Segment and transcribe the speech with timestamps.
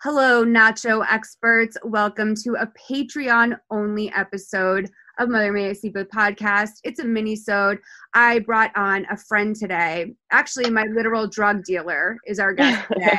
[0.00, 1.76] Hello, nacho experts.
[1.82, 6.74] Welcome to a Patreon only episode of Mother May I Sleep With podcast.
[6.84, 7.80] It's a mini-sode.
[8.14, 10.14] I brought on a friend today.
[10.30, 13.18] Actually, my literal drug dealer is our guest today.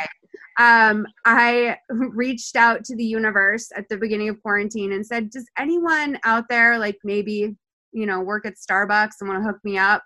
[0.57, 5.49] um, I reached out to the universe at the beginning of quarantine and said, Does
[5.57, 7.57] anyone out there like maybe,
[7.91, 10.03] you know, work at Starbucks and want to hook me up?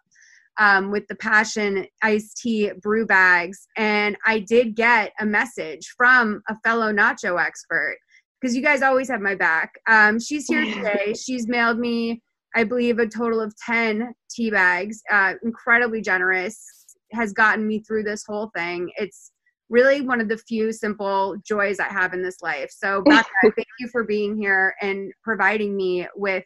[0.60, 3.68] Um, with the passion iced tea brew bags.
[3.78, 7.98] And I did get a message from a fellow nacho expert
[8.40, 9.72] because you guys always have my back.
[9.88, 11.14] Um, she's here today.
[11.14, 12.22] She's mailed me,
[12.56, 15.02] I believe, a total of 10 tea bags.
[15.12, 16.84] Uh, incredibly generous,
[17.14, 18.92] has gotten me through this whole thing.
[18.98, 19.32] It's
[19.70, 22.72] really one of the few simple joys I have in this life.
[22.72, 26.44] So, Becca, thank you for being here and providing me with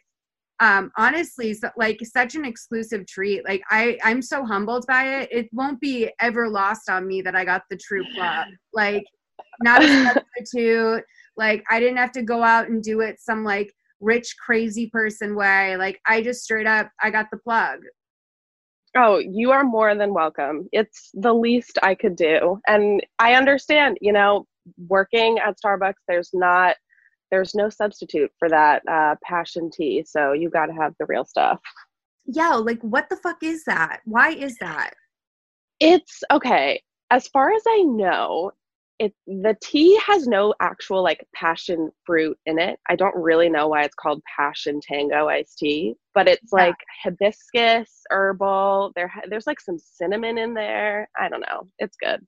[0.60, 5.28] um honestly so, like such an exclusive treat like i i'm so humbled by it.
[5.30, 9.04] It won't be ever lost on me that i got the true plug like
[9.62, 11.04] not a substitute.
[11.36, 15.34] Like i didn't have to go out and do it some like rich crazy person
[15.34, 15.76] way.
[15.76, 17.80] Like i just straight up i got the plug.
[18.96, 20.68] Oh, you are more than welcome.
[20.72, 22.58] It's the least I could do.
[22.66, 24.46] And I understand, you know,
[24.88, 26.74] working at Starbucks, there's not
[27.30, 30.04] there's no substitute for that uh, passion tea.
[30.06, 31.60] So you got to have the real stuff.
[32.26, 34.92] yeah like what the fuck is that why is that
[35.80, 36.82] It's okay.
[37.10, 38.52] As far as I know,
[38.98, 42.78] it the tea has no actual like passion fruit in it.
[42.90, 46.64] I don't really know why it's called passion tango iced tea, but it's Yeah.
[46.66, 48.92] like hibiscus, herbal.
[48.96, 51.08] There there's like some cinnamon in there.
[51.18, 51.68] I don't know.
[51.78, 52.20] It's good.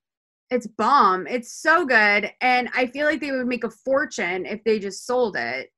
[0.51, 4.63] It's bomb it's so good and i feel like they would make a fortune if
[4.65, 5.69] they just sold it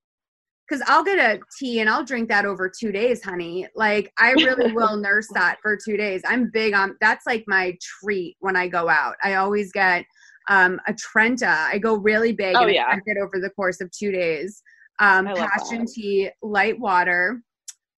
[0.67, 4.31] because i'll get a tea and i'll drink that over two days honey like i
[4.33, 8.57] really will nurse that for two days i'm big on that's like my treat when
[8.57, 10.05] i go out i always get
[10.49, 12.87] um a trenta i go really big Oh, and yeah.
[12.89, 14.63] I drink it over the course of two days
[15.01, 15.89] um passion that.
[15.95, 17.43] tea light water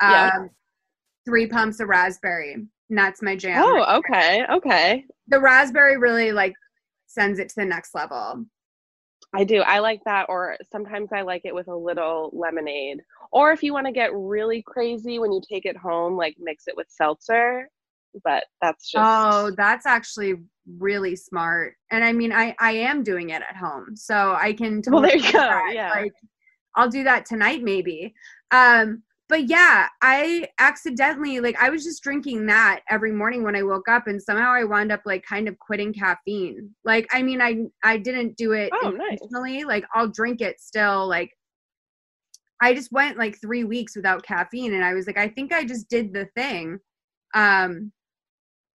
[0.01, 0.31] um Yeah.
[1.25, 4.45] three pumps of raspberry and that's my jam Oh, okay.
[4.51, 5.05] Okay.
[5.29, 6.53] the raspberry really like
[7.15, 8.45] sends it to the next level
[9.37, 9.63] I do.
[9.63, 10.27] I like that.
[10.29, 13.01] Or sometimes I like it with a little lemonade.
[13.33, 16.65] Or if you want to get really crazy when you take it home, like mix
[16.69, 17.69] it with seltzer.
[18.23, 19.03] But that's just.
[19.05, 20.35] oh that's actually
[20.79, 24.81] really smart and i mean i i am doing it at home so i can
[24.87, 25.71] Well, there you go, that.
[25.75, 25.91] yeah.
[25.91, 26.13] like
[26.77, 28.15] i'll do that tonight maybe
[28.51, 33.63] um but yeah i accidentally like i was just drinking that every morning when i
[33.63, 37.41] woke up and somehow i wound up like kind of quitting caffeine like i mean
[37.41, 39.13] i i didn't do it Oh, nice.
[39.13, 41.31] intentionally like i'll drink it still like
[42.61, 45.65] i just went like three weeks without caffeine and i was like i think i
[45.65, 46.79] just did the thing
[47.35, 47.91] um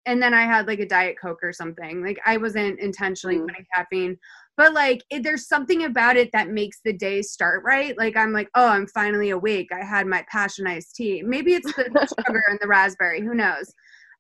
[0.06, 3.44] and then i had like a diet coke or something like i wasn't intentionally Mm.
[3.44, 4.18] quitting caffeine
[4.57, 8.34] but like it, there's something about it that makes the day start right like i'm
[8.34, 12.44] like oh i'm finally awake i had my passion iced tea maybe it's the sugar
[12.50, 13.73] and the raspberry who knows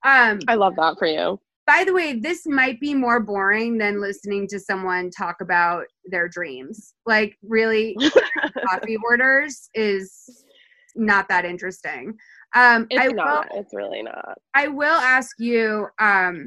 [0.05, 1.39] um I love that for you.
[1.65, 6.29] by the way, this might be more boring than listening to someone talk about their
[6.29, 6.93] dreams.
[7.05, 7.97] Like, really,
[8.69, 10.45] coffee orders is
[10.95, 12.15] not that interesting.
[12.55, 13.47] Um, It's I not.
[13.51, 14.37] will, It's really not.
[14.53, 16.45] I will ask you um,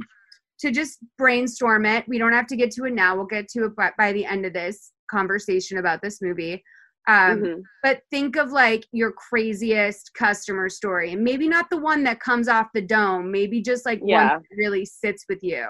[0.60, 2.04] to just brainstorm it.
[2.08, 3.16] We don't have to get to it now.
[3.16, 6.62] We'll get to it by, by the end of this conversation about this movie.
[7.08, 7.62] Um, Mhm.
[7.82, 12.46] but think of like your craziest customer story and maybe not the one that comes
[12.46, 14.28] off the dome maybe just like one Yeah.
[14.36, 15.66] that really sits with you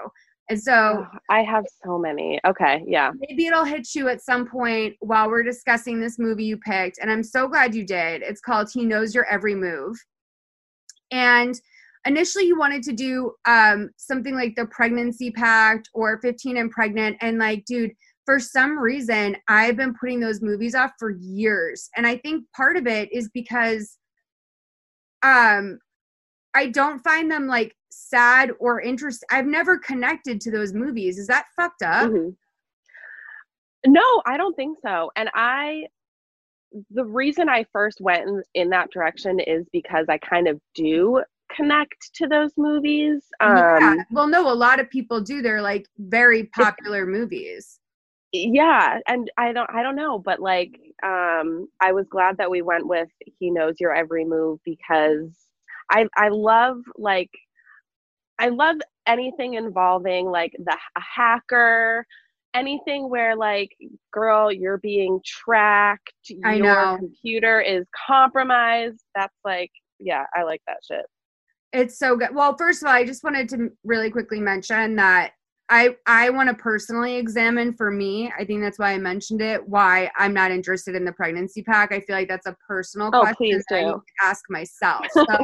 [0.49, 0.73] and so
[1.09, 2.37] Oh, I have so many.
[2.45, 2.83] Okay.
[2.85, 3.11] Yeah.
[3.15, 7.09] maybe it'll hit you at some point while we're discussing this movie you picked and
[7.09, 9.95] i'm so glad you did it's called he knows your every move
[11.11, 11.59] and
[12.05, 17.17] initially you wanted to do um, something like the pregnancy pact or 15 and pregnant
[17.21, 17.91] and like dude
[18.25, 22.77] for some reason i've been putting those movies off for years and i think part
[22.77, 23.97] of it is because
[25.23, 25.79] um
[26.53, 31.27] i don't find them like sad or interest i've never connected to those movies is
[31.27, 32.35] that fucked up Mhm.
[33.85, 35.11] No, I don't think so.
[35.15, 35.87] And I,
[36.91, 41.23] the reason I first went in, in that direction is because I kind of do
[41.55, 43.23] connect to those movies.
[43.39, 43.95] Um, yeah.
[44.11, 45.41] Well, no, a lot of people do.
[45.41, 47.79] They're like very popular movies.
[48.33, 52.61] yeah and i don't i don't know but like um i was glad that we
[52.61, 53.09] went with
[53.39, 55.35] he knows your every move because
[55.91, 57.29] i i love like
[58.39, 62.05] i love anything involving like the a hacker
[62.53, 63.71] anything where like
[64.13, 66.97] girl you're being tracked I your know.
[66.99, 71.05] computer is compromised that's like yeah i like that shit
[71.73, 72.33] It's so good.
[72.33, 75.31] Well, first of all, I just wanted to really quickly mention that
[75.71, 78.31] I I want to personally examine for me.
[78.37, 79.65] I think that's why I mentioned it.
[79.67, 81.93] Why I'm not interested in the pregnancy pact.
[81.93, 85.05] I feel like that's a personal Oh, question I need to ask myself.
[85.31, 85.37] So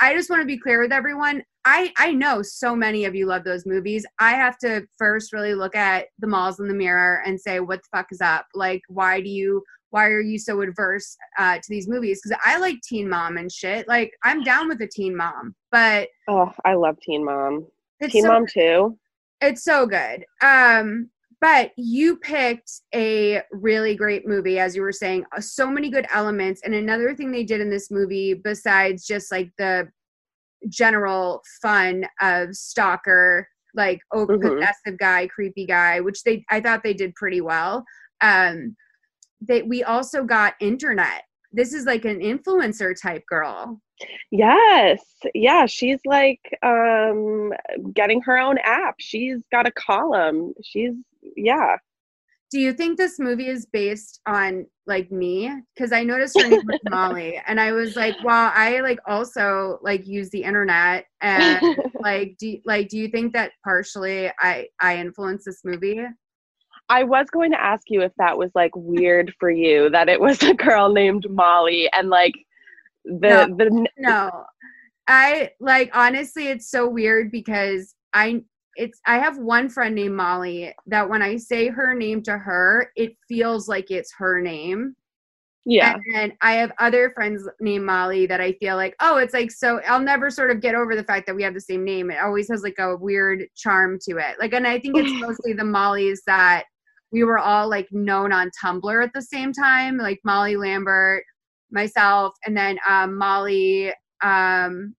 [0.00, 1.42] I just want to be clear with everyone.
[1.66, 4.06] I I know so many of you love those movies.
[4.18, 7.80] I have to first really look at the Molls in the mirror and say, what
[7.80, 8.46] the fuck is up?
[8.54, 9.62] Like, why do you?
[9.90, 12.20] Why are you so adverse uh, to these movies?
[12.22, 13.86] Because I like Teen Mom and shit.
[13.88, 17.66] Like, I'm down with a Teen Mom, but oh i love teen mom
[18.08, 18.98] teen so mom too
[19.40, 20.24] it's so good.
[20.42, 25.90] Um, but you picked a really great movie, as you were saying, uh, so many
[25.90, 26.62] good elements.
[26.64, 29.88] And another thing they did in this movie, besides just like the
[30.70, 34.40] general fun of stalker, like oh, Mhm.
[34.58, 37.84] possessive guy, creepy guy, which they I thought they did pretty well.
[38.22, 38.74] Um,
[39.46, 41.24] they we also got internet.
[41.52, 43.82] This is like an influencer type girl.
[44.30, 45.02] Yes.
[45.34, 47.52] Yeah, she's like um
[47.94, 48.96] getting her own app.
[48.98, 50.52] She's got a column.
[50.62, 50.92] She's
[51.36, 51.76] yeah.
[52.52, 55.50] Do you think this movie is based on like me?
[55.74, 59.78] Because I noticed her name was Molly, and I was like, well, I like also
[59.82, 64.98] like use the internet, and like, do like do you think that partially I I
[64.98, 66.04] influenced this movie?
[66.88, 70.20] I was going to ask you if that was like weird for you that it
[70.20, 72.34] was a girl named Molly and like
[73.06, 74.44] the the No,
[75.08, 78.42] I like honestly, it's so weird because I
[78.76, 82.90] it's I have one friend named Molly that when I say her name to her,
[82.96, 84.94] it feels like it's her name.
[85.64, 85.94] yeah.
[85.94, 89.50] And then I have other friends named Molly that I feel like, oh, it's like
[89.50, 92.10] so I'll never sort of get over the fact that we have the same name.
[92.10, 94.36] It always has like a weird charm to it.
[94.38, 96.64] Like and I think it's mostly the Mollys that
[97.12, 101.24] we were all like known on Tumblr at the same time, like Molly Lambert,
[101.70, 103.92] myself, and then um Molly
[104.22, 104.94] um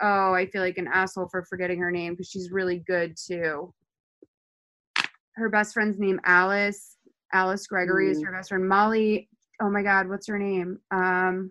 [0.00, 3.72] oh, I feel like an asshole for forgetting her name because she's really good too.
[5.36, 6.96] Her best friend's name Alice.
[7.32, 8.26] Alice Gregory is Mm.
[8.26, 8.68] her best friend.
[8.68, 9.28] Molly,
[9.60, 10.78] oh my god, what's her name?
[10.90, 11.50] Um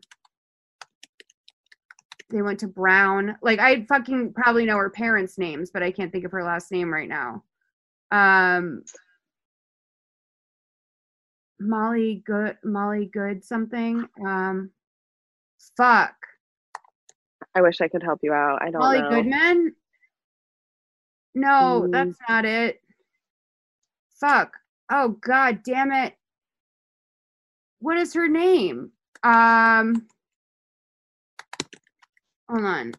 [2.30, 3.36] they went to Brown.
[3.42, 6.72] Like I fucking probably know her parents' names, but I can't think of her last
[6.72, 7.44] name right now.
[8.12, 8.84] Um
[11.62, 14.08] Molly Good Molly Good something.
[14.26, 14.72] Um
[15.78, 16.16] fuck.
[17.56, 18.62] I wish I could help you out.
[18.62, 19.10] I don't know Molly know.
[19.10, 19.76] Goodman?
[21.36, 21.92] No, Mm.
[21.92, 22.82] that's not it.
[24.20, 24.58] Fuck.
[24.92, 26.16] Oh god damn it.
[27.80, 28.92] What is her name?
[29.24, 30.08] Um
[32.50, 32.94] Hold on.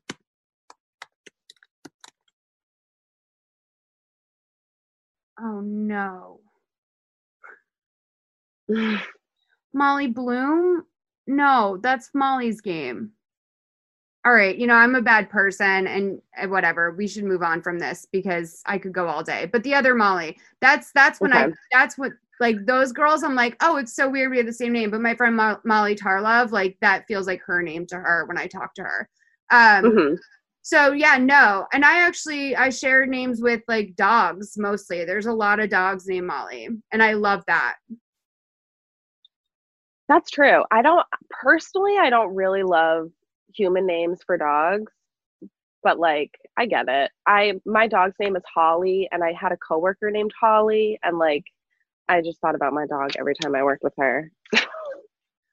[5.40, 6.41] Oh no.
[9.74, 10.84] Molly Bloom?
[11.26, 13.12] No, that's Molly's game.
[14.24, 16.92] All right, you know, I'm a bad person and whatever.
[16.92, 19.46] We should move on from this because I could go all day.
[19.52, 23.56] But the other Molly, that's that's when I that's what like those girls I'm like,
[23.60, 26.52] "Oh, it's so weird we have the same name." But my friend Mo- Molly Tarlov,
[26.52, 29.08] like that feels like her name to her when I talk to her.
[29.50, 30.18] Um Mhm.
[30.62, 31.66] so yeah, no.
[31.72, 35.04] And I actually I share names with like dogs mostly.
[35.04, 37.76] There's a lot of dogs named Molly, and I love that.
[40.12, 40.62] That's true.
[40.70, 43.10] I don't personally I don't really love
[43.54, 44.92] human names for dogs,
[45.82, 47.10] but like I get it.
[47.26, 51.44] I my dog's name is Holly and I had a coworker named Holly and like
[52.10, 54.30] I just thought about my dog every time I worked with her.
[54.52, 54.66] like-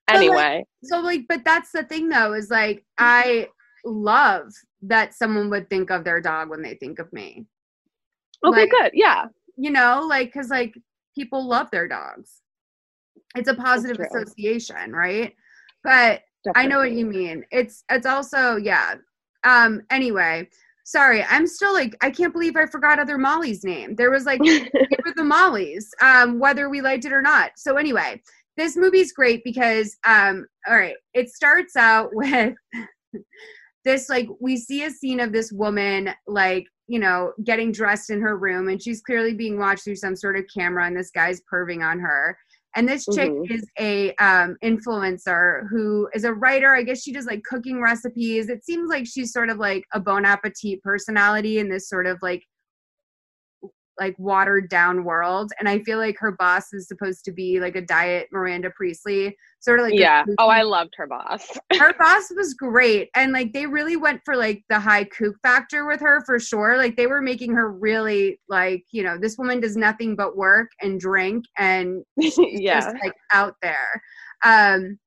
[0.10, 3.06] anyway, So like, but that's the thing though, is like mm-hmm.
[3.06, 3.48] I
[3.86, 4.52] love
[4.82, 7.46] that someone would think of their dog when they think of me.
[8.44, 8.92] okay, like- good.
[8.94, 9.28] Yeah.
[9.56, 10.74] You know, like because like
[11.16, 12.42] people love their dogs.
[13.36, 15.34] It's a positive association, right?
[15.84, 16.22] But
[16.56, 17.44] I know what you mean.
[17.52, 18.96] It's it's also yeah.
[19.44, 20.50] Um anyway,
[20.84, 21.24] sorry.
[21.24, 23.96] I'm still like I can't believe I forgot other Molly's name.
[23.96, 27.52] There was like were the Mollies, um, whether we liked it or not.
[27.58, 28.22] So anyway,
[28.58, 32.56] this movie's great because um all right, it starts out with
[33.86, 38.22] this like we see a scene of this woman like you know getting dressed in
[38.22, 41.42] her room and she's clearly being watched through some sort of camera and this guy's
[41.52, 42.38] perving on her
[42.76, 43.52] and this chick Mhm.
[43.52, 48.50] is a um, influencer who is a writer i guess she does like cooking recipes
[48.50, 52.18] it seems like she's sort of like a bon appetit personality in this sort of
[52.22, 52.44] like
[54.00, 57.76] like watered down world and i feel like her boss is supposed to be like
[57.76, 60.24] a diet miranda priestley sort of like yeah.
[60.38, 61.46] Oh i loved her boss.
[61.74, 65.86] Her boss was great and like they really went for like the high kook factor
[65.86, 69.60] with her for sure like they were making her really like you know this woman
[69.60, 74.02] does nothing but work and drink and yeah just like out there.
[74.44, 74.98] Um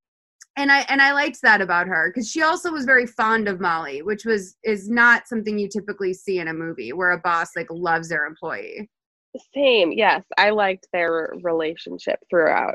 [0.57, 3.61] and i and i liked that about her because she also was very fond of
[3.61, 7.51] molly which was is not something you typically see in a movie where a boss
[7.57, 8.89] like loves their employee.
[9.55, 12.75] Same yes i liked their relationship throughout.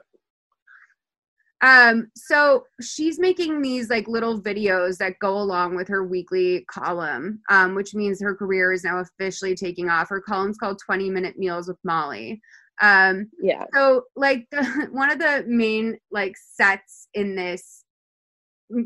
[1.61, 7.41] Um so she's making these like little videos that go along with her weekly column
[7.49, 10.09] um which means her career is now officially taking off.
[10.09, 12.41] Her column's called 20 minute meals with molly
[12.81, 13.65] um yeah.
[13.73, 17.83] so like the, one of the main like sets in this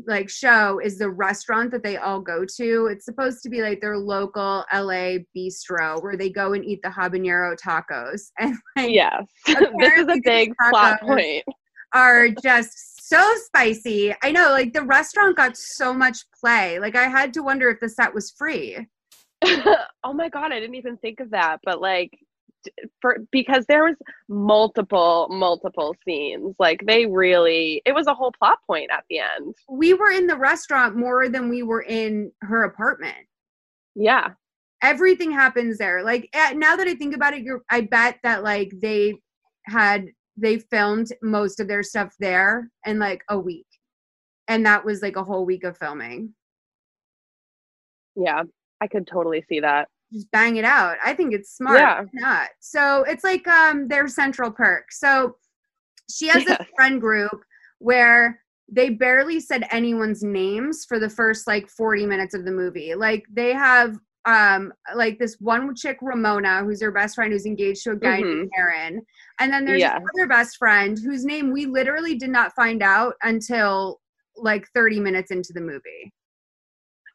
[0.06, 2.86] like show is the restaurant that they all go to.
[2.86, 6.88] It's supposed to be like their local la bistro where they go and eat the
[6.88, 8.30] habanero tacos.
[8.38, 11.44] And like yes this is a big plot point.
[11.94, 14.14] are just so spicy.
[14.22, 16.78] I know like the restaurant got so much play.
[16.78, 18.86] Like i had to wonder if the set was free.
[20.04, 21.58] Oh my god i didn't even think of that.
[21.64, 22.16] But like
[23.00, 23.96] for because there was
[24.28, 26.54] multiple multiple scenes.
[26.58, 29.54] Like they really it was a whole plot point at the end.
[29.68, 33.26] We were in the restaurant more than we were in her apartment.
[33.94, 34.30] Yeah.
[34.82, 36.02] Everything happens there.
[36.02, 39.14] Like eh, now that i think about it you're i bet that like they
[39.66, 43.66] had they filmed most of their stuff there in like a week.
[44.48, 46.34] And that was like a whole week of filming.
[48.16, 48.42] Yeah.
[48.80, 50.96] I could totally see that just bang it out.
[51.04, 51.78] I think it's smart.
[51.78, 52.04] Yeah.
[52.12, 52.50] Not.
[52.60, 54.92] So it's like um their central perk.
[54.92, 55.36] So
[56.10, 56.56] she has yeah.
[56.60, 57.42] a friend group
[57.78, 58.40] where
[58.70, 62.94] they barely said anyone's names for the first like 40 minutes of the movie.
[62.94, 67.82] Like they have um like this one chick Ramona who's her best friend who's engaged
[67.84, 68.38] to a guy mm-hmm.
[68.38, 69.02] named Aaron.
[69.40, 69.96] And then there's yeah.
[69.96, 74.00] another best friend whose name we literally did not find out until
[74.36, 76.12] like 30 minutes into the movie.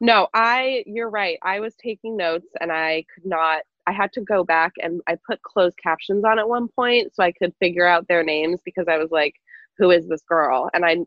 [0.00, 1.38] No, I you're right.
[1.42, 5.16] I was taking notes and I could not I had to go back and I
[5.26, 8.86] put closed captions on at one point so I could figure out their names because
[8.88, 9.34] I was like
[9.78, 10.68] who is this girl?
[10.74, 10.98] And I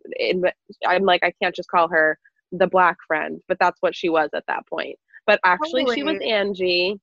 [0.87, 2.17] I'm like I can't just call her
[2.51, 4.97] the black friend, but that's what she was at that point.
[5.25, 5.95] But actually totally.
[5.95, 6.99] she was Angie.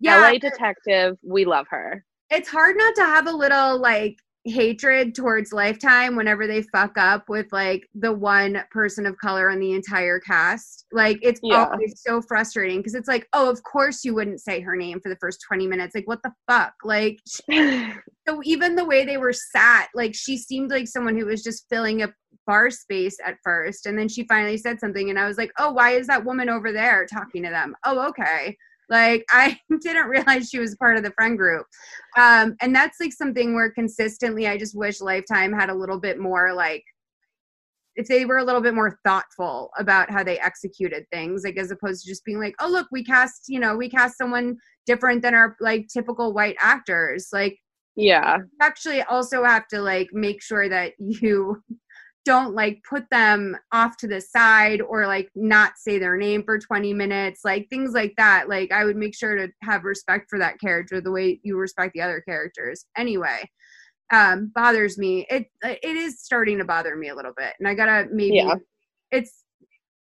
[0.00, 0.20] Yeah.
[0.20, 1.16] LA detective.
[1.22, 2.04] We love her.
[2.30, 7.28] It's hard not to have a little like hatred towards lifetime whenever they fuck up
[7.28, 10.84] with like the one person of color on the entire cast.
[10.92, 11.66] Like it's yeah.
[11.66, 15.08] always so frustrating because it's like oh of course you wouldn't say her name for
[15.08, 15.94] the first 20 minutes.
[15.94, 16.74] Like what the fuck?
[16.84, 17.20] Like
[18.28, 21.66] so even the way they were sat like she seemed like someone who was just
[21.70, 22.12] filling up
[22.46, 25.72] bar space at first and then she finally said something and i was like oh
[25.72, 27.74] why is that woman over there talking to them?
[27.84, 28.56] Oh okay
[28.90, 31.66] like I didn't realize she was part of the friend group.
[32.16, 36.18] Um, and that's like something where consistently I just wish Lifetime had a little bit
[36.18, 36.84] more like
[37.96, 41.70] if they were a little bit more thoughtful about how they executed things, like as
[41.70, 45.22] opposed to just being like, oh look, we cast, you know, we cast someone different
[45.22, 47.28] than our like typical white actors.
[47.32, 47.56] Like
[47.96, 48.38] yeah.
[48.60, 51.62] actually also have to like make sure that you
[52.24, 56.58] don't like put them off to the side or like not say their name for
[56.58, 58.48] 20 minutes like things like that.
[58.48, 61.92] Like i would make sure to have respect for that character the way you respect
[61.94, 62.86] the other characters.
[62.96, 63.48] Anyway
[64.12, 65.26] um bothers me.
[65.30, 68.54] It it is starting to bother me a little bit and i gotta maybe yeah.
[69.10, 69.44] it's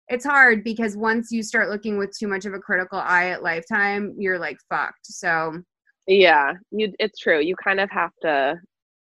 [0.09, 3.43] it's hard because once you start looking with too much of a critical eye at
[3.43, 5.07] lifetime you're like fucked.
[5.07, 5.63] So
[6.07, 7.41] yeah you it's true.
[7.41, 8.57] You kind of have to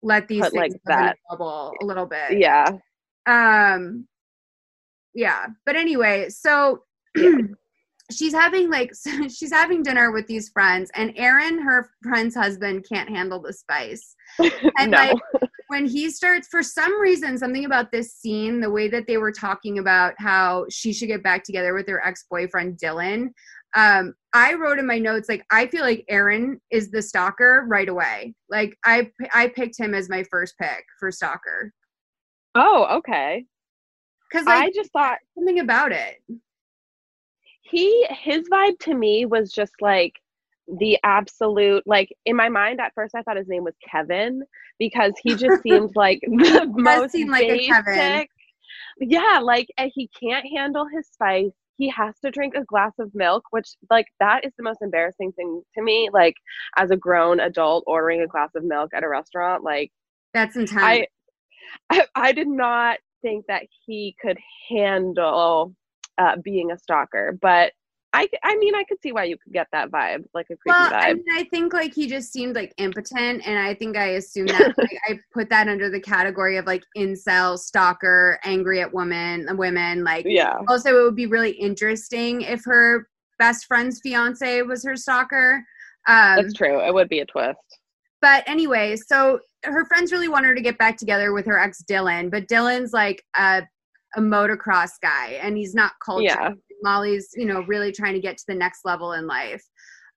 [0.03, 2.39] let these things like that bubble a little bit.
[2.39, 2.71] Yeah
[3.27, 4.07] um
[5.13, 6.83] yeah but anyway so
[8.11, 8.91] she's having like
[9.29, 14.15] she's having dinner with these friends and aaron her friend's husband can't handle the spice.
[14.77, 14.97] And no.
[14.97, 15.17] like
[15.67, 19.31] when he starts for some reason something about this scene the way that they were
[19.31, 23.29] talking about how she should get back together with her ex-boyfriend dylan
[23.75, 27.89] um i wrote in my notes like i feel like aaron is the stalker right
[27.89, 28.33] away.
[28.49, 31.73] Like i i picked him as my first pick for stalker
[32.55, 33.45] Oh, okay.
[34.29, 36.21] Because like, I just thought something about it.
[37.61, 40.13] He his vibe to me was just like
[40.79, 44.43] the absolute like in my mind at first I thought his name was Kevin
[44.79, 47.71] because he just seemed like the most seem like basic.
[47.71, 48.27] a Kevin.
[48.99, 51.51] Yeah, like he can't handle his spice.
[51.77, 55.31] He has to drink a glass of milk, which like that is the most embarrassing
[55.33, 56.09] thing to me.
[56.11, 56.35] Like
[56.77, 59.91] as a grown adult ordering a glass of milk at a restaurant, like
[60.33, 60.83] that's intense.
[60.83, 61.07] I
[61.89, 64.37] I, I did not think that he could
[64.69, 65.73] handle
[66.17, 67.73] uh, being a stalker, but
[68.13, 70.77] I, I mean, I could see why you could get that vibe, like a creepy
[70.77, 71.01] well, vibe.
[71.01, 74.47] I mean, I think like he just seemed like impotent, and I think I assume
[74.47, 79.47] that like, I put that under the category of like incel, stalker, angry at women,
[79.57, 80.03] women.
[80.03, 83.07] Like, yeah, also it would be really interesting if her
[83.39, 85.63] best friend's fiance was her stalker.
[86.07, 86.81] Um, that's true.
[86.81, 87.59] It would be a twist.
[88.21, 91.83] But anyway, so her friends really want her to get back together with her ex
[91.89, 93.63] Dylan, but Dylan's like a
[94.17, 96.25] a motocross guy, and he's not cultured.
[96.25, 96.51] Yeah,
[96.83, 99.63] Molly's, you know, really trying to get to the next level in life.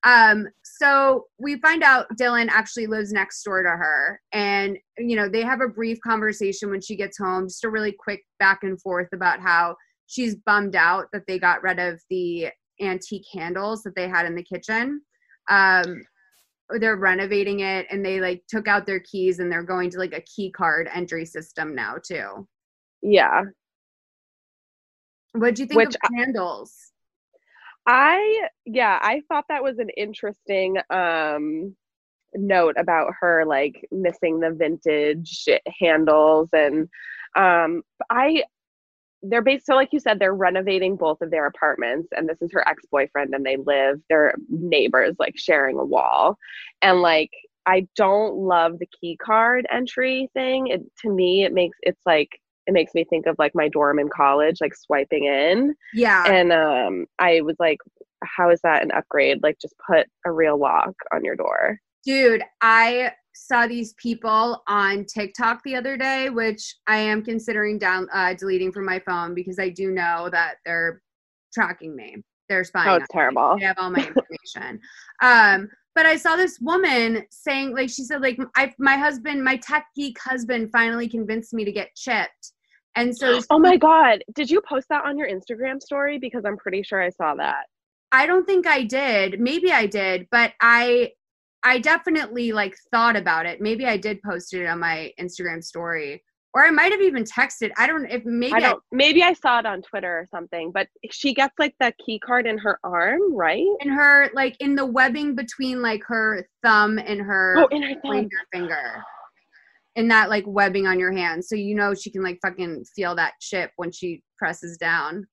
[0.02, 5.28] Um, so we find out Dylan actually lives next door to her, and you know,
[5.28, 8.80] they have a brief conversation when she gets home, just a really quick back and
[8.82, 12.48] forth about how she's bummed out that they got rid of the
[12.80, 15.00] antique handles that they had in the kitchen.
[15.48, 16.02] Um,
[16.80, 20.14] they're renovating it and they like took out their keys and they're going to like
[20.14, 22.46] a key card entry system now too.
[23.02, 23.42] yeah.
[25.32, 26.92] What do you think Which of the handles?
[27.86, 31.76] I yeah, I thought that was an interesting um
[32.34, 35.48] note about her like missing the vintage
[35.80, 36.88] handles and
[37.36, 38.44] um I
[39.28, 42.50] they're based so like you said they're renovating both of their apartments and this is
[42.52, 46.38] her ex-boyfriend and they live they're neighbors like sharing a wall.
[46.82, 47.30] And like
[47.66, 50.66] I don't love the key card entry thing.
[50.68, 52.28] It to me it makes it's like
[52.66, 55.74] it makes me think of like my dorm in college like swiping in.
[55.92, 56.24] Yeah.
[56.26, 57.78] and um i was like
[58.26, 59.42] how is that an upgrade?
[59.42, 65.04] Like just put a real lock on your door Dude, I saw these people on
[65.04, 69.58] TikTok the other day, which I am considering down uh, deleting from my phone because
[69.58, 71.02] I do know that they're
[71.52, 72.16] tracking me.
[72.48, 72.88] They're spying.
[72.88, 73.18] oh on it's me.
[73.18, 74.80] terrible They have all my information.
[75.22, 79.56] um, but I saw this woman saying, like, she said, like, I, my husband, my
[79.56, 82.52] tech geek husband, finally convinced me to get chipped,
[82.96, 86.56] and so oh my god did you post that on your instagram story because i'm
[86.56, 87.64] pretty sure i saw that
[88.14, 89.40] I don't think I did.
[89.40, 91.10] Maybe I did, but I
[91.64, 93.60] I definitely like thought about it.
[93.60, 96.22] Maybe I did post it on my Instagram story.
[96.52, 97.72] Or I might have even texted.
[97.76, 100.70] I don't if maybe i I, don't maybe i saw it on twitter or something
[100.70, 104.76] but she gets like the key card in her arm right in her like in
[104.76, 109.02] the webbing between like her thumb and her oh in her thumb finger.
[109.96, 111.44] In that like webbing on your hand.
[111.44, 115.26] So you know she can like fucking feel that chip when she presses down.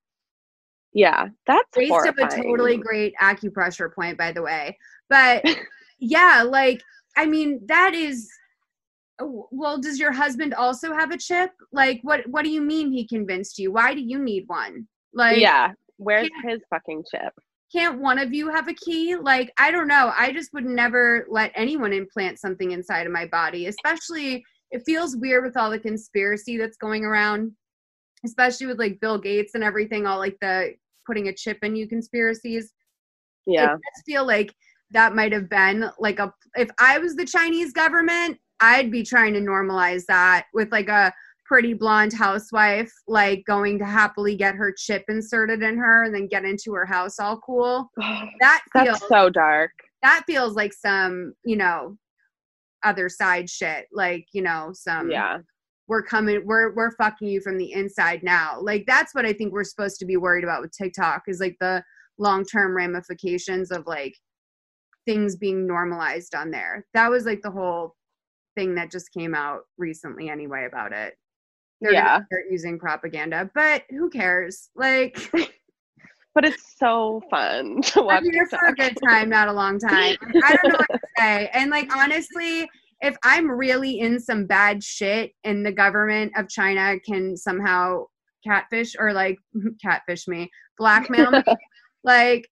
[0.94, 4.78] yeah that's Waste of a totally great acupressure point, by the way.
[5.10, 5.44] But
[6.02, 6.82] yeah, like
[7.16, 8.30] I mean, that is.
[9.20, 11.52] oh, Well, does your husband also have a chip?
[11.72, 13.72] Like, what what do you mean he convinced you?
[13.72, 14.88] Why do you need one?
[15.14, 17.32] Like, yeah where's his fucking chip
[17.72, 19.16] can't one of you have a key?
[19.16, 20.12] Like, I don't know.
[20.18, 25.16] I just would never let anyone implant something inside of my body, especially it feels
[25.16, 27.52] weird with all the conspiracy that's going around,
[28.26, 30.74] especially with like Bill Gates and everything, all like the
[31.06, 32.74] putting a chip in you conspiracies.
[33.46, 34.54] yeah It does feel like
[34.92, 39.34] that might have been like a if I was the Chinese government, I'd be trying
[39.34, 41.14] to normalize that with like a
[41.46, 46.28] pretty blonde housewife like going to happily get her chip inserted in her and then
[46.28, 47.90] get into her house all cool.
[48.40, 51.98] That feels that's so dark that feels like some, you know,
[52.84, 53.86] other side shit.
[53.92, 55.40] Like, you know, some yeah
[55.88, 59.52] we're coming we're we're fucking you from the inside now like that's what i think
[59.52, 61.84] we're supposed to be worried about with tiktok is like the
[62.18, 64.16] long-term ramifications of like
[65.06, 66.86] things being normalized on there.
[66.94, 67.96] That was like the whole
[68.56, 71.16] thing that just came out recently anyway about it.
[71.82, 72.14] They're Yeah.
[72.16, 74.70] gonna start using propaganda but who cares?
[74.76, 75.18] Like
[76.36, 79.80] but it's so fun to watch i'm here for a good time not a long
[79.80, 80.16] time.
[80.44, 81.50] I don't know what to say.
[81.54, 82.70] And like honestly
[83.02, 88.06] if i'm really in some bad shit and the government of china can somehow
[88.44, 89.38] catfish or like
[89.82, 91.44] catfish me blackmail me
[92.04, 92.48] like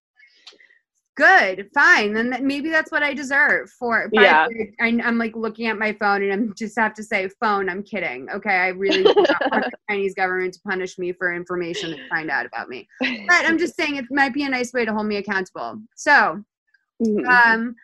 [1.20, 4.48] good fine then that- maybe that's what i deserve for but Yeah.
[4.80, 7.84] I, i'm like looking at my phone and i'm just have to say phone i'm
[7.84, 9.04] kidding okay i really
[9.52, 13.46] want the chinese government to punish me for information they find out about me but
[13.46, 16.42] i'm just saying it might be a nice way to hold me accountable so
[17.02, 17.26] Mhm.
[17.28, 17.76] um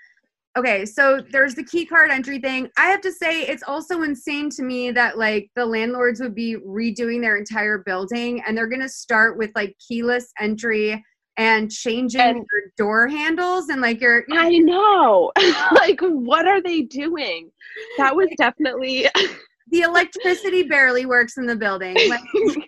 [0.58, 4.50] okay so there's the key card entry thing i have to say it's also insane
[4.50, 8.88] to me that like the landlords would be redoing their entire building and they're gonna
[8.90, 11.02] start with like keyless entry
[11.38, 15.32] and changing And- your door handles and like your I know.
[15.72, 17.52] like, what are they doing?
[17.98, 19.08] That was definitely.
[19.72, 22.22] the electricity barely works in the building like,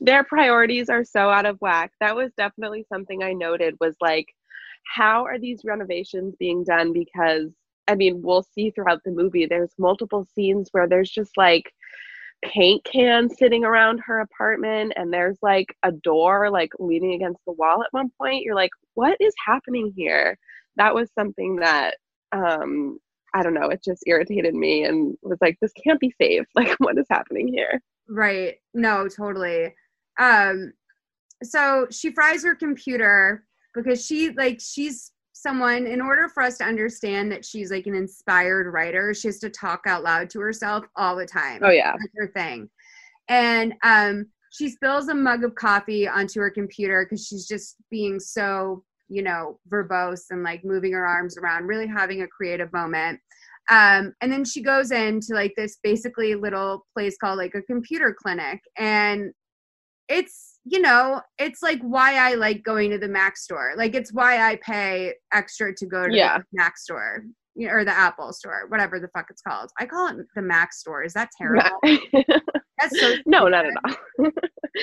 [0.00, 1.92] Their priorities are so out of whack.
[2.00, 4.26] That was definitely something I noted was like,
[4.84, 6.92] how are these renovations being done?
[6.92, 7.50] Because,
[7.86, 11.70] I mean, we'll see throughout the movie, there's multiple scenes where there's just like
[12.42, 17.52] paint can sitting around her apartment and there's like a door like leaning against the
[17.52, 20.36] wall at one point you're like what is happening here?
[20.76, 21.96] That was something that
[22.32, 22.98] um
[23.32, 26.46] i don't know it just irritated me and was like this can't be safe.
[26.54, 27.80] Like what is happening here?
[28.08, 28.56] Right.
[28.74, 29.74] No totally.
[30.18, 30.72] Um
[31.42, 36.64] so she fries her computer because she like she's someone in order for us to
[36.64, 40.84] understand that she's like an inspired writer she has to talk out loud to herself
[40.96, 41.60] all the time.
[41.62, 41.92] Oh yeah.
[41.92, 42.68] That's her thing.
[43.28, 48.18] And um she spills a mug of coffee onto her computer because she's just being
[48.18, 53.20] so you know verbose and like moving her arms around really having a creative moment.
[53.70, 58.16] Um, and then she goes into like this basically little place called like a computer
[58.18, 58.60] clinic.
[58.78, 59.32] And
[60.08, 63.72] it's you know, it's like why I like going to the Mac store.
[63.76, 66.38] Like it's why I pay extra to go to yeah.
[66.38, 67.24] the Mac store
[67.66, 69.70] or the Apple store, whatever the fuck it's called.
[69.78, 71.02] I call it the Mac store.
[71.02, 71.78] Is that terrible?
[72.78, 74.26] That's so no, not at all.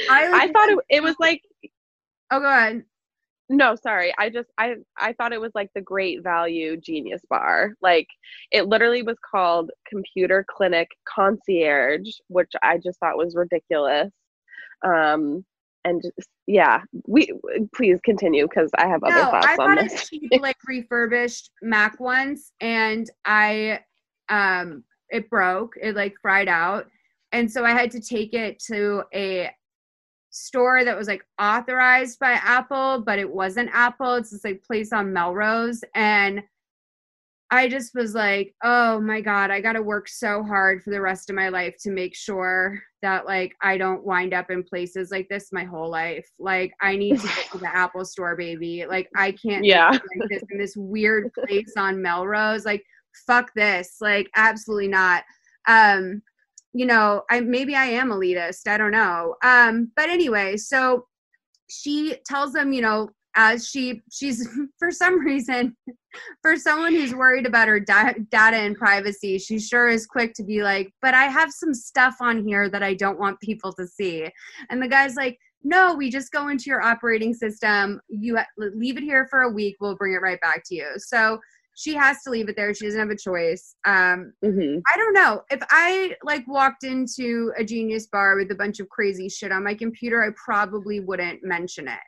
[0.10, 1.42] I, I thought it, it was like.
[2.32, 2.84] Oh, go ahead.
[3.48, 4.12] No, sorry.
[4.18, 7.76] I just I I thought it was like the Great Value Genius Bar.
[7.82, 8.08] Like
[8.52, 14.12] it literally was called Computer Clinic Concierge, which I just thought was ridiculous.
[14.84, 15.46] Um,
[15.86, 17.32] and just, yeah, we
[17.74, 20.10] please continue because I have other no, thoughts I on this.
[20.34, 23.80] I like refurbished Mac once, and I
[24.28, 25.76] um it broke.
[25.82, 26.88] It like fried out,
[27.32, 29.52] and so I had to take it to a
[30.32, 34.16] store that was like authorized by Apple, but it wasn't Apple.
[34.16, 36.44] It's this like place on Melrose, and
[37.52, 41.02] I just was like, oh my God, I got to work so hard for the
[41.02, 45.12] rest of my life to make sure that like I don't wind up in places
[45.12, 46.28] like this my whole life.
[46.40, 48.86] Like I need to get to the Apple store, baby.
[48.88, 49.90] Like I can't yeah.
[49.92, 52.66] like this in this weird place on Melrose.
[52.66, 52.84] Like
[53.28, 53.98] fuck this.
[54.02, 55.24] Like absolutely not.
[55.68, 56.24] Um,
[56.74, 58.68] you know, I maybe I am elitist.
[58.68, 59.36] I don't know.
[59.44, 61.06] Um, but anyway, so
[61.70, 64.48] she tells them, you know, as she she's
[64.80, 65.76] for some reason
[66.42, 70.44] for someone who's worried about her da- data and privacy she sure is quick to
[70.44, 73.88] be like but i have some stuff on here that i don't want people to
[73.88, 74.28] see.
[74.70, 78.00] And the guy's like no we just go into your operating system.
[78.08, 79.78] You leave it here for a week.
[79.80, 80.88] We'll bring it right back to you.
[80.98, 81.40] So
[81.76, 82.74] she has to leave it there.
[82.74, 83.76] She doesn't have a choice.
[83.86, 84.80] Um, mm-hmm.
[84.94, 85.42] i don't know.
[85.50, 89.64] If i like walked into a genius bar with a bunch of crazy shit on
[89.64, 92.00] my computer i probably wouldn't mention it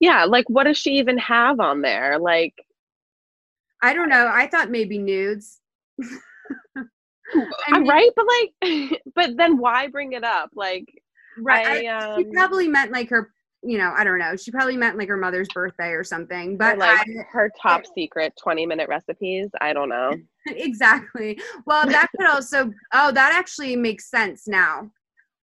[0.00, 2.18] yeah like what does she even have on there?
[2.18, 2.54] Like
[3.82, 4.30] i don't know.
[4.32, 5.60] I thought maybe nudes.
[7.68, 8.10] I mean, right?
[8.14, 10.50] But like but then why bring it up?
[10.54, 10.86] Like
[11.38, 13.30] right I, um, she probably meant like her
[13.62, 14.36] you know i don't know.
[14.36, 17.82] She probably meant like her mother's birthday or something but or like I, her top
[17.94, 19.48] secret 20 minute recipes?
[19.60, 20.14] I don't know.
[20.48, 21.40] Exactly.
[21.66, 24.88] Well that could also oh that actually makes sense now.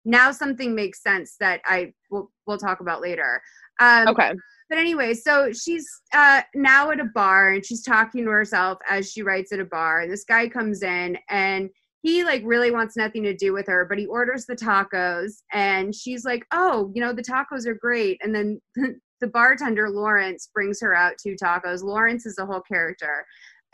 [0.06, 3.42] Now something makes sense that i will we'll talk about later
[3.80, 4.32] um, okay.
[4.70, 9.10] But anyway, so she's uh, now at a bar and she's talking to herself as
[9.10, 10.00] she writes at a bar.
[10.00, 11.68] And this guy comes in and
[12.02, 15.94] he like really wants nothing to do with her, but he orders the tacos and
[15.94, 18.60] she's like, "Oh, you know, the tacos are great." And then
[19.20, 21.82] the bartender Lawrence brings her out two tacos.
[21.82, 23.24] Lawrence is a whole character.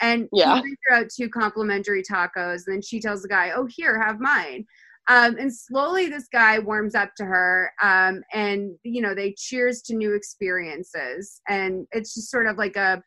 [0.01, 0.55] And yeah.
[0.57, 2.67] he brings her out two complimentary tacos.
[2.67, 4.65] And then she tells the guy, "Oh, here, have mine."
[5.11, 9.83] Um, and slowly this guy warms up to her um, and you know they cheers
[9.83, 11.40] to new experiences.
[11.49, 13.03] And it's just sort of like a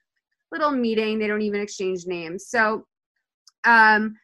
[0.51, 1.17] little meeting.
[1.17, 2.47] They don't even exchange names.
[2.49, 2.85] So
[3.63, 4.17] um,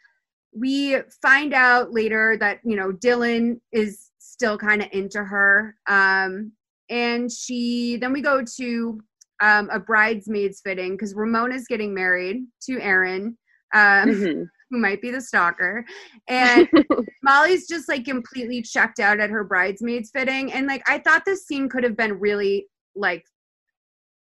[0.54, 5.76] we find out later that you know dylan is still kind of into her.
[5.88, 6.52] Um,
[6.90, 9.00] and she then we go to
[9.42, 13.38] um, a bridesmaids fitting because ramona's getting married to aaron
[13.74, 15.86] um, mm-hmm who might be the stalker.
[16.28, 16.68] And
[17.24, 20.52] Molly's just like completely checked out at her bridesmaids fitting.
[20.54, 23.24] And like, I thought this scene could have been really like,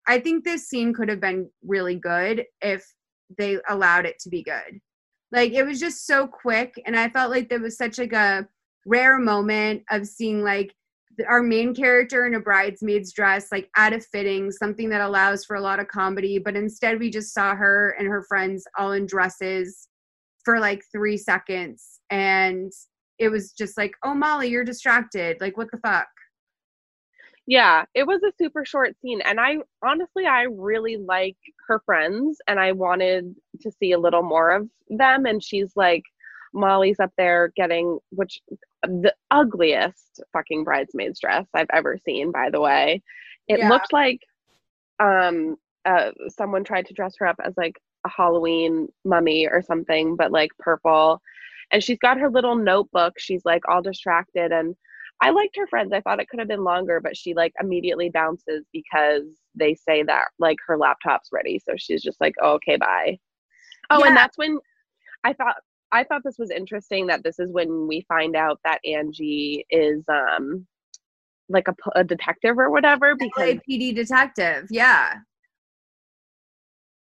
[0.06, 2.84] I think this scene could have been really good if
[3.36, 4.80] they allowed it to be good.
[5.30, 6.74] Like, it was just so quick.
[6.86, 8.48] And I felt like there was such like a
[8.86, 10.74] rare moment of seeing like
[11.26, 15.56] our main character in a bridesmaid's dress like at a fitting something that allows for
[15.56, 19.04] a lot of comedy but instead we just saw her and her friends all in
[19.04, 19.87] dresses
[20.48, 22.72] for like three seconds and
[23.18, 25.36] it was just like oh molly you're distracted.
[25.42, 26.08] Like what the fuck?
[27.46, 32.38] Yeah it was a super short scene and i honestly i really like her friends
[32.46, 36.02] and i wanted to see a little more of them and she's like
[36.54, 38.40] molly's up there getting which
[38.84, 43.02] the ugliest fucking bridesmaid's dress i've ever seen by the way.
[43.48, 43.68] It yeah.
[43.68, 44.20] looked like
[44.98, 50.16] um uh someone tried to dress her up as like a Halloween mummy or something,
[50.16, 51.20] but like purple.
[51.70, 53.14] and she's got her little notebook.
[53.18, 54.74] She's like all distracted and
[55.20, 55.92] I liked her friends.
[55.92, 60.02] I thought it could have been longer, but she like immediately bounces because they say
[60.04, 61.60] that like her laptop's ready.
[61.64, 63.18] So she's just like, oh, okay, bye.
[63.90, 64.08] Oh, yeah.
[64.08, 64.58] and that's when
[65.24, 65.56] I thought
[65.90, 70.04] I thought this was interesting that this is when we find out that Angie is
[70.08, 70.66] um
[71.48, 74.66] like a, a detective or whatever because PD detective.
[74.70, 75.14] Yeah.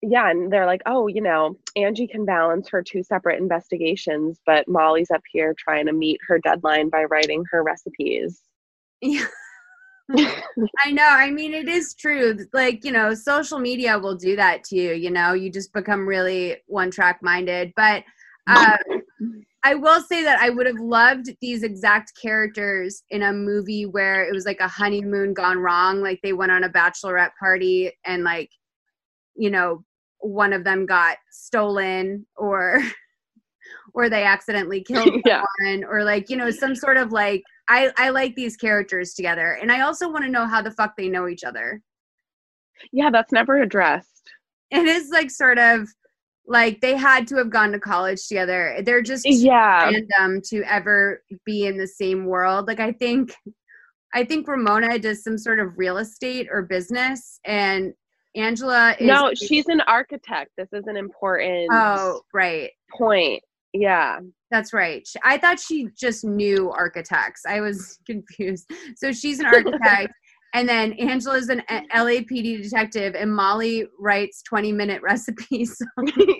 [0.08, 4.68] Yeah, and they're like, "Oh, you know, Angie can balance her two separate investigations, but
[4.68, 8.42] Molly's up here trying to meet her deadline by writing her recipes."
[9.00, 9.26] Yeah.
[10.16, 11.08] I know.
[11.08, 12.38] I mean, it is true.
[12.52, 14.92] Like, you know, social media will do that to you.
[14.92, 17.72] You know, you just become really one track minded.
[17.74, 18.04] But
[18.46, 18.76] uh,
[19.64, 24.22] I will say that I would have loved these exact characters in a movie where
[24.22, 26.00] it was like a honeymoon gone wrong.
[26.00, 28.50] Like, they went on a bachelorette party and, like,
[29.34, 29.84] you know,
[30.20, 32.82] one of them got stolen or
[33.94, 35.42] or they accidentally killed yeah.
[35.58, 39.58] someone or like you know some sort of like I I like these characters together
[39.60, 41.82] and I also want to know how the fuck they know each other.
[42.92, 44.30] Yeah, that's never addressed.
[44.70, 45.88] It is like sort of
[46.46, 48.80] like they had to have gone to college together.
[48.84, 52.66] They're just yeah random to ever be in the same world.
[52.66, 53.34] Like I think
[54.14, 57.92] I think Ramona does some sort of real estate or business and
[58.36, 60.50] Angela is No, she's an architect.
[60.56, 62.70] This is an important Oh, right.
[62.96, 63.42] point.
[63.72, 64.20] Yeah.
[64.50, 65.06] That's right.
[65.24, 67.42] I thought she just knew architects.
[67.46, 68.70] I was confused.
[68.96, 70.12] So she's an architect.
[70.54, 75.76] and then Angela is an LAPD detective, and Molly writes 20 minute recipes.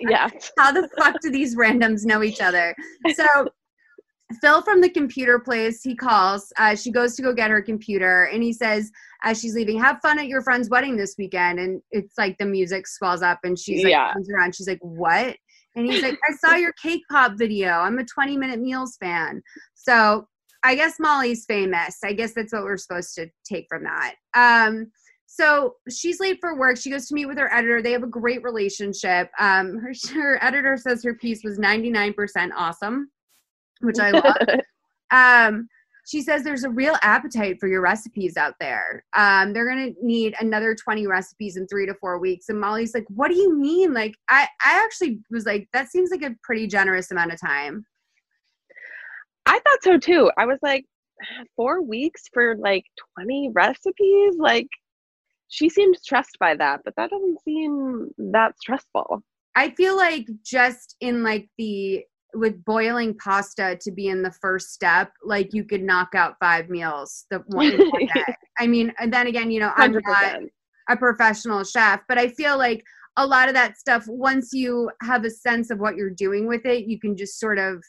[0.09, 0.29] yeah.
[0.57, 2.73] How the fuck do these randoms know each other?
[3.13, 3.25] So
[4.41, 6.51] Phil from the computer place, he calls.
[6.57, 8.91] Uh, she goes to go get her computer, and he says,
[9.23, 12.45] as she's leaving, "Have fun at your friend's wedding this weekend." And it's like the
[12.45, 14.11] music swells up, and she's like, yeah.
[14.11, 14.53] comes around.
[14.53, 15.37] She's like, "What?"
[15.75, 17.69] And he's like, "I saw your cake pop video.
[17.69, 19.41] I'm a 20 minute meals fan."
[19.75, 20.27] So
[20.63, 21.97] I guess Molly's famous.
[22.03, 24.15] I guess that's what we're supposed to take from that.
[24.33, 24.91] Um,
[25.27, 26.77] so she's late for work.
[26.77, 27.81] She goes to meet with her editor.
[27.81, 29.29] They have a great relationship.
[29.39, 33.09] Um, her, her editor says her piece was 99% awesome
[33.81, 34.35] which I love.
[35.11, 35.67] um,
[36.05, 39.03] she says there's a real appetite for your recipes out there.
[39.15, 42.47] Um, they're gonna need another 20 recipes in three to four weeks.
[42.47, 46.11] And Molly's like, "What do you mean?" Like, I I actually was like, that seems
[46.11, 47.85] like a pretty generous amount of time.
[49.45, 50.31] I thought so too.
[50.37, 50.85] I was like,
[51.55, 52.85] four weeks for like
[53.17, 54.35] 20 recipes.
[54.37, 54.67] Like,
[55.49, 59.23] she seemed stressed by that, but that doesn't seem that stressful.
[59.55, 64.73] I feel like just in like the with boiling pasta to be in the first
[64.73, 68.09] step, like you could knock out five meals the one, day.
[68.59, 70.01] I mean, and then again, you know, I'm 100%.
[70.05, 70.41] not
[70.89, 72.83] a professional chef, but I feel like
[73.17, 76.65] a lot of that stuff, once you have a sense of what you're doing with
[76.65, 77.83] it, you can just sort of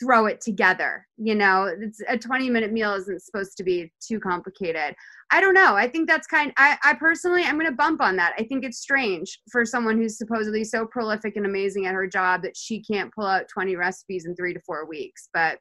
[0.00, 1.06] throw it together.
[1.16, 4.94] You know, it's a 20 minute meal isn't supposed to be too complicated.
[5.30, 5.76] I don't know.
[5.76, 8.34] I think that's kind I, I personally I'm gonna bump on that.
[8.38, 12.42] I think it's strange for someone who's supposedly so prolific and amazing at her job
[12.42, 15.28] that she can't pull out 20 recipes in three to four weeks.
[15.32, 15.58] But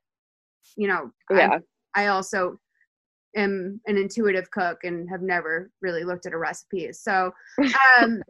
[0.77, 1.59] you know, yeah.
[1.95, 2.57] I, I also
[3.35, 6.91] am an intuitive cook and have never really looked at a recipe.
[6.93, 7.31] So
[7.99, 8.21] um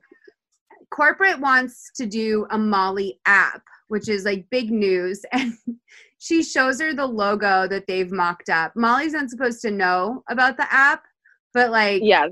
[0.92, 5.24] corporate wants to do a Molly app, which is like big news.
[5.34, 5.54] And
[6.22, 8.74] she shows her the logo that they've mocked up.
[8.76, 11.04] Molly's not supposed to know about the app,
[11.54, 12.28] but like, yeah,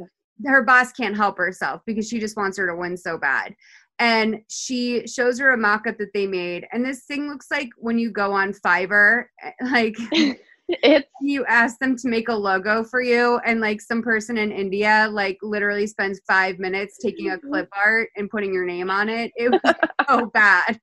[0.46, 3.56] her boss can't help herself because she just wants her to win so bad.
[4.00, 6.68] And she shows her a mock up that they made.
[6.72, 9.26] And this thing looks like when you go on Fiverr,
[9.72, 9.98] like,
[10.70, 14.52] it's you ask them to make a logo for you and like some person in
[14.52, 17.48] india like literally spends five minutes taking a mm-hmm.
[17.50, 19.32] clip art and putting your name on it.
[19.36, 19.62] It was
[20.10, 20.80] so bad.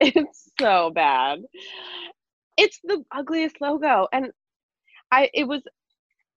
[0.00, 1.40] It's so bad.
[2.56, 4.30] It's the ugliest logo and
[5.12, 5.62] i it was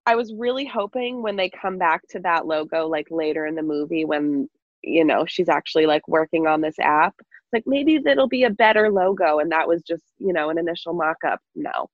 [0.05, 3.61] i was really hoping when they come back to that logo like later in the
[3.61, 4.47] movie when
[4.81, 7.13] you know she's actually like working on this app
[7.51, 10.93] like maybe that'll be a better logo and that was just you know an initial
[10.93, 11.39] mock-up.
[11.55, 11.89] No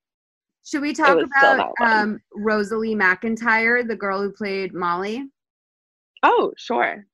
[0.69, 5.25] should we talk about um, Rosalie McIntyre, the girl who played Molly?
[6.21, 7.08] Oh, sure.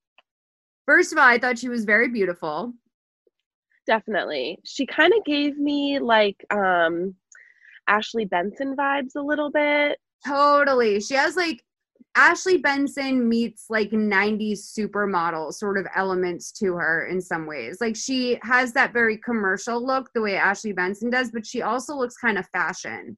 [0.85, 2.73] First of all, I thought she was very beautiful.
[3.87, 4.59] Definitely.
[4.65, 7.15] She kind of gave me like um
[7.87, 9.99] Ashley Benson vibes a little bit.
[10.27, 10.99] Totally.
[10.99, 11.63] She has like
[12.15, 17.77] Ashley Benson meets like 90s supermodel sort of elements to her in some ways.
[17.79, 21.95] Like she has that very commercial look the way Ashley Benson does, but she also
[21.95, 23.17] looks kind of fashion.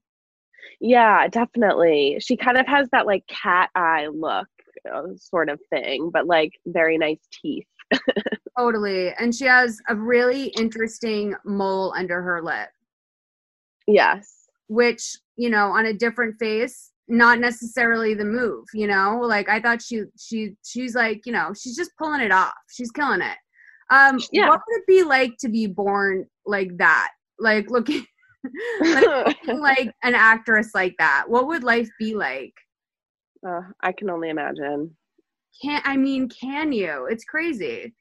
[0.80, 2.18] Yeah, definitely.
[2.20, 4.48] She kind of has that like cat eye look
[4.94, 7.66] uh, sort of thing, but like very nice teeth.
[8.58, 9.12] totally.
[9.20, 12.70] And she has a really interesting mole under her lip.
[13.88, 14.48] Yes.
[14.68, 19.62] which you know on a different face not necessarily the move you know like i
[19.62, 23.38] thought she she she's like you know she's just pulling it off she's killing it
[23.92, 24.50] um Yeah.
[24.50, 28.06] what would it be like to be born like that like looking
[29.48, 32.54] like, an actress like that what would life be like?
[33.48, 34.96] Uh, I can only imagine.
[35.62, 37.08] can't i mean can you?
[37.10, 37.94] It's crazy.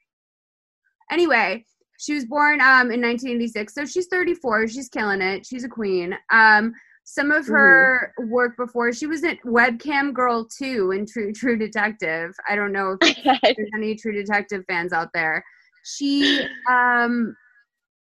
[1.11, 1.65] Anyway
[1.99, 6.15] she was born um in 1986 so she's 34 she's killing it she's a queen.
[6.31, 6.73] Um
[7.09, 12.33] some of her work before she was in webcam girl 2 in true true detective.
[12.49, 15.45] I don't know if there's any true detective fans out there.
[15.85, 17.35] She um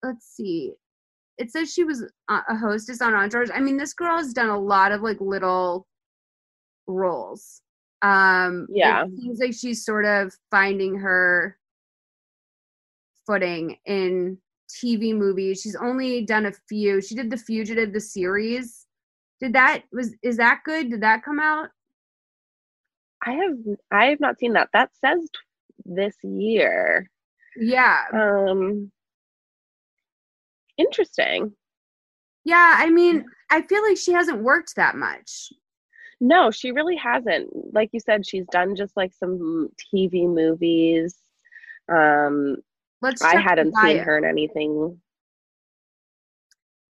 [0.03, 0.73] let's see
[1.41, 3.51] it says she was a hostess on entourage.
[3.53, 5.87] I mean this girl has done a lot of like little
[6.87, 7.63] roles.
[8.03, 9.05] Um Yeah.
[9.05, 11.57] it seems like she's sort of finding her
[13.27, 15.61] footing in tv movies.
[15.61, 17.01] She's only done a few.
[17.01, 18.87] She did the fugitive the series.
[19.41, 20.91] Did that was is that good?
[20.91, 21.69] Did that come out?
[23.27, 23.57] I have
[23.91, 24.69] I have not seen that.
[24.73, 25.39] That says t-
[25.85, 27.11] this year.
[27.57, 28.05] yeah.
[28.13, 28.91] Um
[30.81, 31.53] interesting.
[32.45, 35.51] yeah i mean i feel like she hasn't worked that much
[36.23, 37.49] No, she really hasn't.
[37.79, 41.17] Like you said, she's done just like some TV movies.
[41.99, 42.57] Um
[43.01, 45.01] let's I hadn't seen her in anything.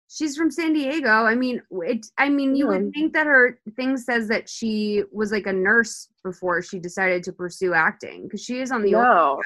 [0.09, 1.07] she's from San Diego.
[1.33, 2.05] I mean, it.
[2.17, 6.09] I mean, you would think that her thing says that she was like a nurse
[6.23, 9.41] before she decided to pursue acting because she is on the old No.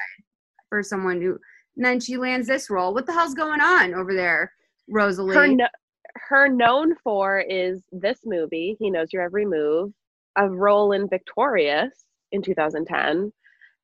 [0.70, 1.38] for someone who.
[1.78, 2.94] And then she lands this role.
[2.94, 4.52] What the hell's going on over there,
[4.90, 5.36] Rosalie?
[5.36, 5.68] Her no,
[6.16, 9.94] her known for is this movie, He Knows Your Every Move,
[10.38, 13.32] a role in Victorious in 2010,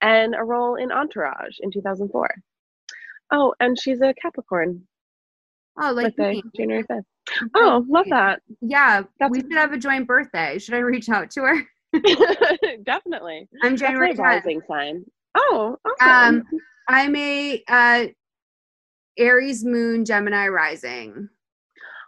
[0.01, 2.29] and a role in Entourage in 2004.
[3.31, 4.81] Oh, and she's a Capricorn
[5.79, 6.43] oh, like birthday, me.
[6.55, 7.03] January 5th.
[7.55, 8.41] Oh, love that.
[8.59, 9.03] yeah.
[9.19, 10.59] That's- we should have a joint birthday.
[10.59, 11.55] Should I reach out to her?
[12.83, 13.47] Definitely.
[13.63, 14.17] I'm That's my January 10th.
[14.19, 15.05] rising sign.
[15.35, 16.35] Oh, awesome.
[16.39, 16.43] Um,
[16.87, 18.05] I'm a uh,
[19.17, 21.29] Aries Moon Gemini rising.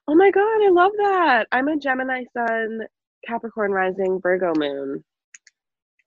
[0.07, 1.47] oh my God, I love that.
[1.51, 2.81] I'm a Gemini sun,
[3.27, 5.03] Capricorn rising, Virgo moon.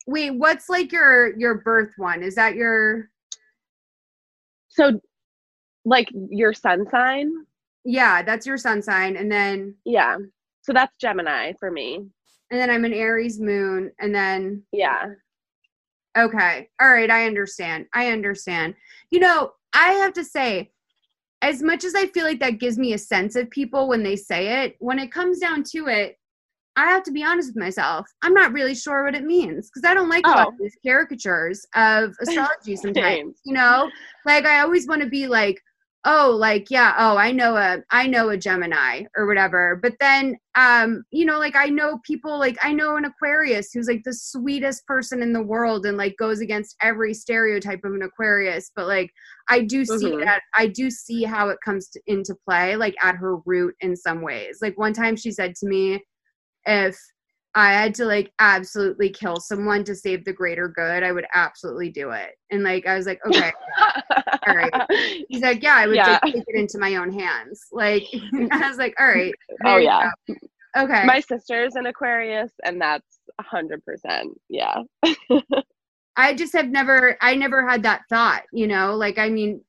[0.06, 2.22] Wait, what's like your your birth one?
[2.22, 3.10] Is that your
[4.68, 5.00] So,
[5.84, 7.32] like your sun sign?
[7.84, 10.18] yeah, that's your sun sign and then Yeah.
[10.62, 11.96] So that's Gemini for me.
[12.50, 15.10] and then I'm an Aries moon and then Yeah.
[16.16, 16.68] Okay.
[16.80, 17.86] All right, I understand.
[17.94, 18.74] I understand.
[19.10, 20.70] You know, I have to say
[21.42, 24.16] as much as I feel like that gives me a sense of people when they
[24.16, 26.16] say it, when it comes down to it,
[26.76, 28.06] I have to be honest with myself.
[28.22, 30.52] I'm not really sure what it means because I don't like Oh.
[30.60, 33.40] these caricatures of astrology sometimes.
[33.44, 33.90] You know,
[34.24, 35.60] like I always want to be like,
[36.10, 39.78] oh, like yeah, oh, I know a, I know a Gemini or whatever.
[39.82, 43.88] But then, um, you know, like I know people, like I know an Aquarius who's
[43.88, 48.02] like the sweetest person in the world and like goes against every stereotype of an
[48.02, 48.70] Aquarius.
[48.74, 49.10] But like
[49.50, 50.24] I do see Mhm.
[50.24, 53.94] that, I do see how it comes to, into play, like at her root in
[53.94, 54.60] some ways.
[54.62, 56.02] Like one time she said to me,
[56.66, 56.98] if
[57.58, 61.90] I had to like absolutely kill someone to save the greater good, I would absolutely
[61.90, 62.30] do it.
[62.50, 63.52] And like I was like, okay.
[64.46, 64.72] All right.
[65.28, 66.18] He's like, yeah, I would Yeah.
[66.24, 67.66] take it into my own hands.
[67.72, 68.04] Like
[68.52, 69.34] I was like, all right.
[69.66, 70.08] oh yeah.
[70.28, 70.34] go.
[70.84, 71.04] Okay.
[71.04, 74.28] My sister's an Aquarius, and that's a hundred percent.
[74.48, 74.82] Yeah.
[76.16, 79.62] I just have never I never had that thought, you know, like I mean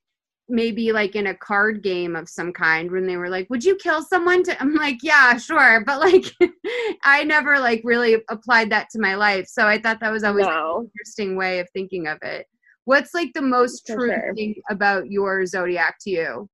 [0.50, 3.76] maybe like in a card game of some kind when they were like, "Would you
[3.78, 6.26] kill someone?" to I'm like, "Yeah, sure." But like
[7.04, 9.48] I never like really applied that to my life.
[9.48, 10.80] So I thought that was always No.
[10.80, 12.48] an interesting way of thinking of it.
[12.86, 14.34] What's like the most For true sure.
[14.36, 16.50] thing about your zodiac to you?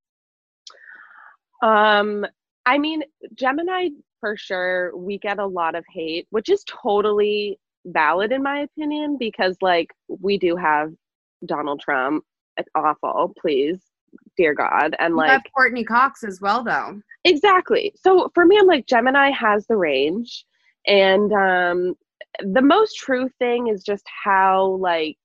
[1.63, 2.25] Um,
[2.65, 3.03] I mean,
[3.35, 8.59] Gemini for sure, we get a lot of hate, which is totally valid in my
[8.61, 10.91] opinion, because like we do have
[11.45, 12.23] Donald Trump.
[12.57, 13.79] It's awful, please,
[14.37, 14.95] dear God.
[14.99, 16.99] And You like Courteney Cox as well though.
[17.23, 17.93] exactly.
[17.95, 20.45] So for me, I'm like Gemini has the range.
[20.87, 21.95] And um
[22.41, 25.17] the most true thing is just how like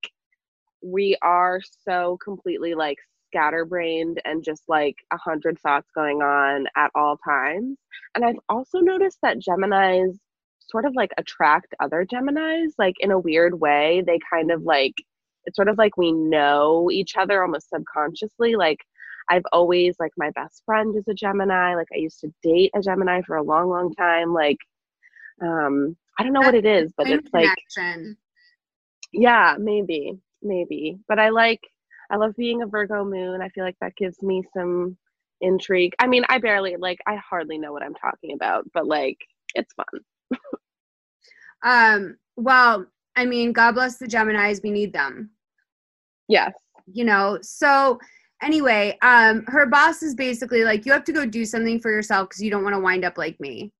[0.83, 6.91] we are so completely like scatterbrained and just like a hundred thoughts going on at
[6.95, 7.79] all times.
[8.15, 10.19] And I've also noticed that Geminis
[10.61, 14.03] sort of like attract other Geminis, like in a weird way.
[14.07, 14.95] They kind of like
[15.51, 18.55] it's sort of like we know each other almost subconsciously.
[18.55, 18.79] Like
[19.29, 21.75] I've always like my best friend is a Gemini.
[21.75, 24.33] Like I used to date a Gemini for a long, long time.
[24.33, 24.59] Like
[25.43, 28.17] um I don't know what it is, but it's like connection.
[29.13, 30.99] yeah, maybe, maybe.
[31.09, 31.61] But I like
[32.11, 33.43] I love being a Virgo moon.
[33.43, 34.97] I feel like that gives me some
[35.41, 35.95] intrigue.
[35.99, 39.19] I mean, I barely like I hardly know what I'm talking about, but like
[39.55, 40.39] it's fun.
[41.63, 42.87] Um, well,
[43.17, 45.31] I mean, God bless the Geminis, we need them.
[46.31, 46.53] Yes.
[46.93, 47.99] You know, so
[48.43, 52.29] anyway, um, her boss is basically like, you have to go do something for yourself
[52.29, 53.73] because you don't want to wind up like me.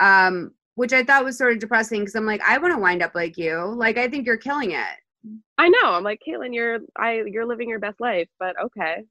[0.00, 3.02] Um, which I thought was sort of depressing because I'm like, I want to wind
[3.02, 3.56] up like you.
[3.76, 4.96] Like, I think you're killing it.
[5.58, 5.92] I know.
[5.94, 9.02] I'm like, Caitlin, you're I you're living your best life, but okay.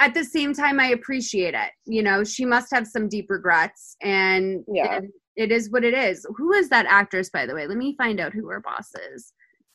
[0.00, 1.70] At the same time, I appreciate it.
[1.86, 4.96] You know, she must have some deep regrets, and Yeah.
[4.98, 6.26] it- it is what it is.
[6.36, 7.66] Who is that actress, by the way?
[7.66, 9.32] Let me find out who her boss is.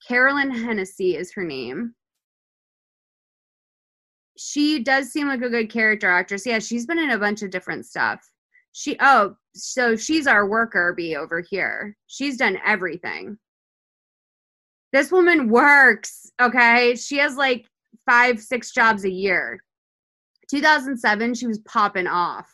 [0.08, 1.94] Carolyn Hennessy is her name.
[4.44, 6.48] She does seem like a good character actress.
[6.48, 8.28] Yeah, she's been in a bunch of different stuff.
[8.72, 11.96] She oh, so she's our worker bee over here.
[12.08, 13.38] She's done everything.
[14.94, 16.96] This woman works, okay?
[16.96, 17.68] She has like
[18.10, 19.62] five, six jobs a year.
[20.50, 22.52] 2007, she was popping off.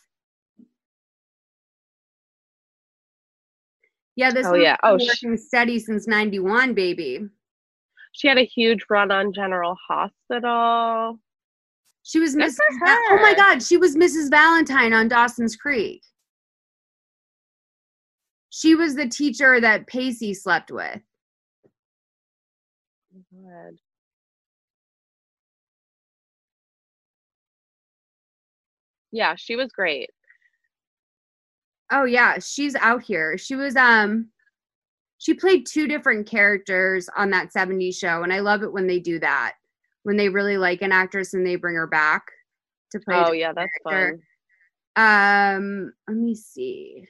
[4.16, 4.76] Yeah, this Oh, yeah.
[4.84, 7.22] Oh, working steady since 91, baby.
[8.12, 11.20] She had a huge run on General Hospital.
[12.08, 12.56] She was Mrs.
[12.86, 13.34] oh my.
[13.36, 14.30] God, she was Mrs.
[14.30, 16.02] Valentine on Dawson's Creek.
[18.50, 21.02] She was the teacher that Pacey slept with.
[23.34, 23.74] God.
[29.12, 30.10] Yeah, she was great.
[31.92, 33.38] Oh yeah, she's out here.
[33.38, 34.30] She was um
[35.18, 39.00] she played two different characters on that 70s show and I love it when they
[39.00, 39.56] do that.
[40.04, 42.24] When they really like an actress and they bring her back
[42.92, 43.16] to play.
[43.16, 44.20] Oh yeah, that's character.
[44.96, 45.56] fun.
[45.56, 47.06] Um, let me see.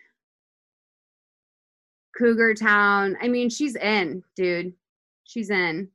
[2.18, 3.16] Cougar Town.
[3.22, 4.74] I mean, she's in, dude.
[5.24, 5.90] She's in.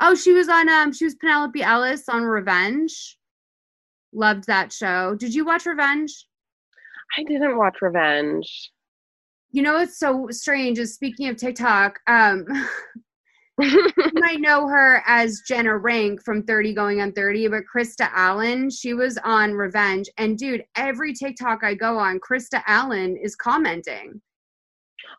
[0.00, 3.18] Oh, she was on um she was Penelope Ellis on Revenge.
[4.12, 5.16] Loved that show.
[5.16, 6.26] Did you watch Revenge?
[7.16, 8.70] I didn't watch Revenge.
[9.50, 12.46] You know what's so strange is speaking of TikTok, um
[13.60, 18.70] you might know her as Jenna Rink from 30 Going on 30, but Krista Allen,
[18.70, 20.08] she was on Revenge.
[20.16, 24.20] And dude, every TikTok I go on, Krista Allen is commenting.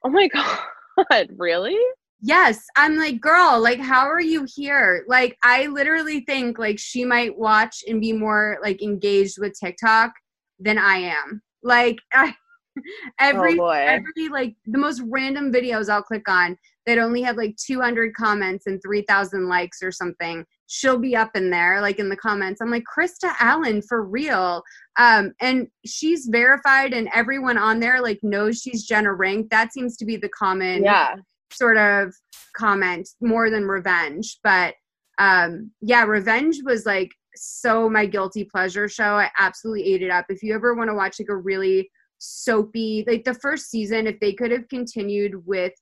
[0.04, 0.28] oh my
[1.10, 1.78] god, really?
[2.22, 5.06] Yes, I'm like, girl, like, how are you here?
[5.08, 10.12] Like, I literally think like she might watch and be more like engaged with TikTok
[10.60, 11.42] than I am.
[11.64, 12.36] Like, I,
[13.20, 13.86] every oh boy.
[13.88, 16.58] every like the most random videos I'll click on
[16.90, 20.44] that only have like 200 comments and 3,000 likes or something.
[20.68, 22.62] She'll be up in there, like in the comments.
[22.62, 24.64] I'm like, Krista Allen, for real.
[24.98, 29.50] Um, and she's verified, and everyone on there like knows she's Jenna Rink.
[29.50, 31.16] That seems to be the common yeah.
[31.52, 32.14] sort of
[32.56, 34.74] comment more than revenge but
[35.20, 40.26] um yeah revenge was like so my guilty pleasure show i absolutely ate it up
[40.30, 44.20] if you ever want to watch like a really soapy like the first season if
[44.20, 45.74] they could have continued with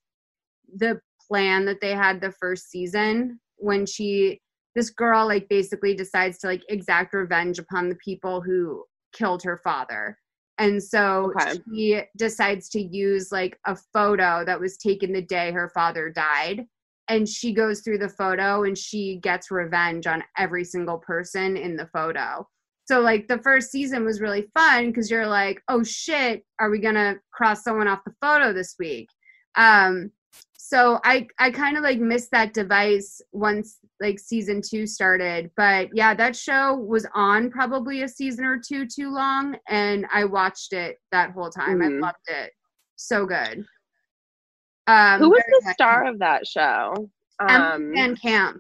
[0.76, 4.39] the plan that they had the first season when she
[4.76, 9.59] this girl like basically decides to like exact revenge upon the people who killed her
[9.63, 10.18] father.
[10.59, 11.59] And so Okay.
[11.74, 16.65] she decides to use like a photo that was taken the day her father died.
[17.07, 21.76] And she goes through the photo and she gets revenge on every single person in
[21.76, 22.47] the photo.
[22.86, 26.80] So like the first season was really fun because you're like oh shit are we
[26.80, 29.09] gonna cross someone off the photo this week?
[29.55, 30.11] Um
[30.70, 35.88] so i i kind of like missed that device once like season two started but
[35.93, 40.74] yeah that show was on probably a season or two too long and i watched
[40.74, 41.86] it that whole time Mhm.
[41.97, 42.51] i loved it
[42.97, 43.65] so good
[44.88, 45.74] um Who was the good.
[45.74, 47.09] star of that show?
[47.41, 48.59] Emily Um, VanCamp.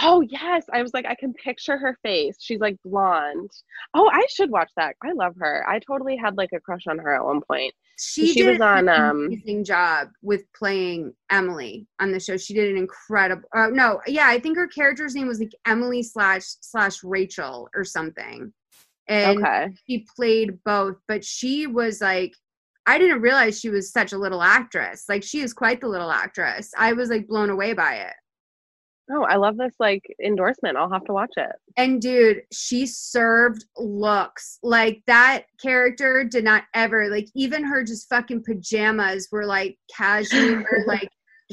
[0.00, 2.36] oh yes, I was like, I can picture her face.
[2.40, 3.50] She's like blonde.
[3.94, 4.96] Oh, I should watch that.
[5.04, 5.64] I love her.
[5.68, 7.72] I totally had like a crush on her at one point.
[7.98, 12.36] She, she did was on, an um, amazing job with playing Emily on the show.
[12.36, 13.48] She did an incredible.
[13.54, 17.84] Uh, no, yeah, I think her character's name was like Emily slash slash Rachel or
[17.84, 18.52] something,
[19.08, 19.68] and okay.
[19.86, 20.96] she played both.
[21.06, 22.32] But she was like,
[22.86, 25.04] I didn't realize she was such a little actress.
[25.08, 26.72] Like she is quite the little actress.
[26.76, 28.14] I was like blown away by it.
[29.10, 30.76] Oh, I love this like endorsement.
[30.76, 31.50] I'll have to watch it.
[31.76, 34.58] And dude, she served looks.
[34.62, 40.84] Like that character did not ever like even her just fucking pajamas were like cashmere,
[40.86, 41.08] like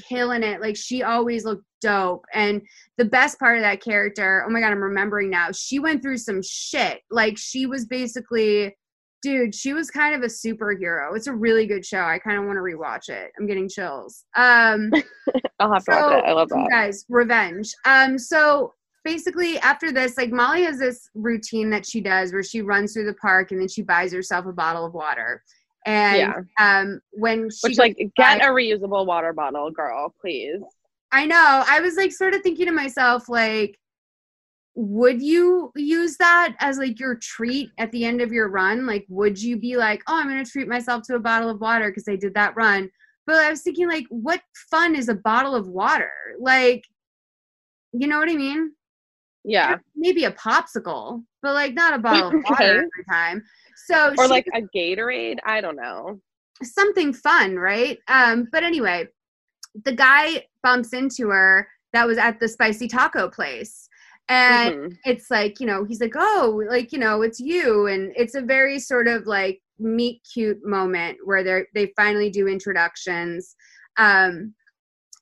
[0.07, 0.61] killing it.
[0.61, 2.23] Like she always looked dope.
[2.33, 2.61] And
[2.97, 5.49] the best part of that character, oh my god, I'm remembering now.
[5.51, 7.01] She went through some shit.
[7.09, 8.75] Like she was basically
[9.21, 11.15] dude, she was kind of a superhero.
[11.15, 11.99] It's a really good show.
[12.01, 13.31] I kind of want to rewatch it.
[13.39, 14.25] I'm getting chills.
[14.35, 14.91] Um
[15.59, 16.25] I'll have to watch it.
[16.27, 16.67] I love that.
[16.69, 17.71] guys, revenge.
[17.85, 22.61] Um, so basically after this, like Molly has this routine that she does where she
[22.61, 25.43] runs through the park and then she buys herself a bottle of water.
[25.85, 26.33] And Yeah.
[26.81, 30.61] um when she Which like get buy- a reusable water bottle, girl, please.
[31.11, 31.63] I know.
[31.67, 33.77] I was like sort of thinking to myself, like,
[34.75, 38.85] would you use that as like your treat at the end of your run?
[38.85, 41.59] Like, would you be like, oh, I'm going to treat myself to a bottle of
[41.59, 42.89] water because I did that run?
[43.27, 46.11] But I was thinking, like, what fun is a bottle of water?
[46.39, 46.83] Like,
[47.93, 48.71] you know what I mean?
[49.43, 49.77] Yeah.
[49.95, 53.43] Maybe a popsicle, but like not a bottle of water every time.
[53.87, 55.39] So Or she like a Gatorade.
[55.45, 56.19] I don't know.
[56.63, 57.97] something fun, right?
[58.07, 59.07] Um, but anyway,
[59.85, 63.89] the guy bumps into her that was at the spicy taco place.
[64.31, 64.97] And Mhm.
[65.03, 67.87] it's like, you know, he's like, oh, like, you know, it's you.
[67.87, 72.47] And it's a very sort of like meet cute moment where they they finally do
[72.47, 73.57] introductions.
[73.97, 74.53] Um,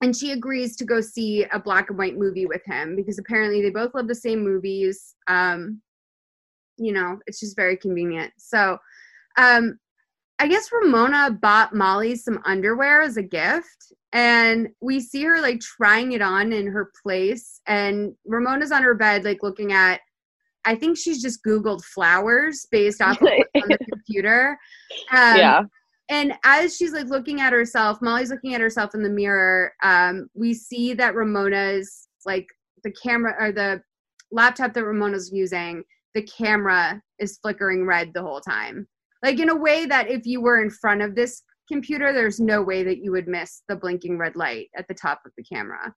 [0.03, 3.63] and she agrees to go see a black and white movie with him because apparently
[3.63, 5.15] they both love the same movies.
[5.27, 5.81] Um,
[6.77, 8.31] you know, it's just very convenient.
[8.37, 8.77] So,
[9.39, 9.79] um,
[10.39, 15.59] I guess Ramona bought Molly some underwear as a gift, and we see her like
[15.59, 17.61] trying it on in her place.
[17.67, 20.01] And Ramona's on her bed, like looking at.
[20.65, 24.57] I think she's just Googled flowers based off of on the computer.
[25.11, 25.61] Um, yeah.
[26.09, 30.27] and as she's like looking at herself molly's looking at herself in the mirror um,
[30.33, 32.47] we see that ramona's like
[32.83, 33.81] the camera or the
[34.31, 35.83] laptop that ramona's using
[36.15, 38.87] the camera is flickering red the whole time
[39.23, 42.61] like in a way that if you were in front of this computer there's no
[42.61, 45.93] way that you would miss the blinking red light at the top of the camera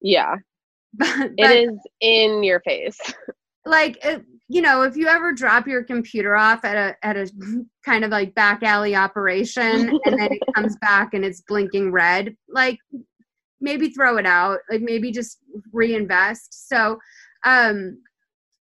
[0.00, 0.36] Yeah.
[0.94, 2.98] but, but is in your face.
[3.64, 7.30] like it, you know if you ever drop your computer off at a at a
[7.84, 12.36] kind of like back alley operation and then it comes back and it's blinking red
[12.48, 12.78] like
[13.60, 15.38] maybe throw it out like maybe just
[15.72, 16.98] reinvest so
[17.44, 17.96] um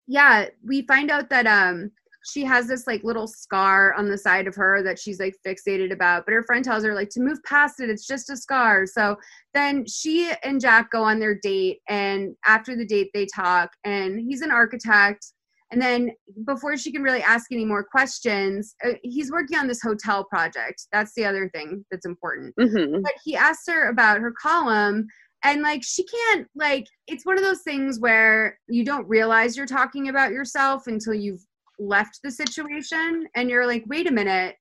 [0.07, 1.89] yeah we find out that um
[2.25, 5.91] she has this like little scar on the side of her that she's like fixated
[5.91, 8.85] about but her friend tells her like to move past it it's just a scar
[8.85, 9.17] so
[9.53, 13.71] then she and Jack go on their date, and after the date, they talk.
[13.83, 15.33] And he's an architect.
[15.71, 16.11] And then
[16.45, 20.87] before she can really ask any more questions, uh, he's working on this hotel project.
[20.91, 22.53] That's the other thing that's important.
[22.59, 25.07] hmm But he asked her about her column,
[25.43, 29.65] and like she can't like it's one of those things where you don't realize you're
[29.65, 31.43] talking about yourself until you've
[31.81, 34.55] left the situation, and you're like, wait a minute.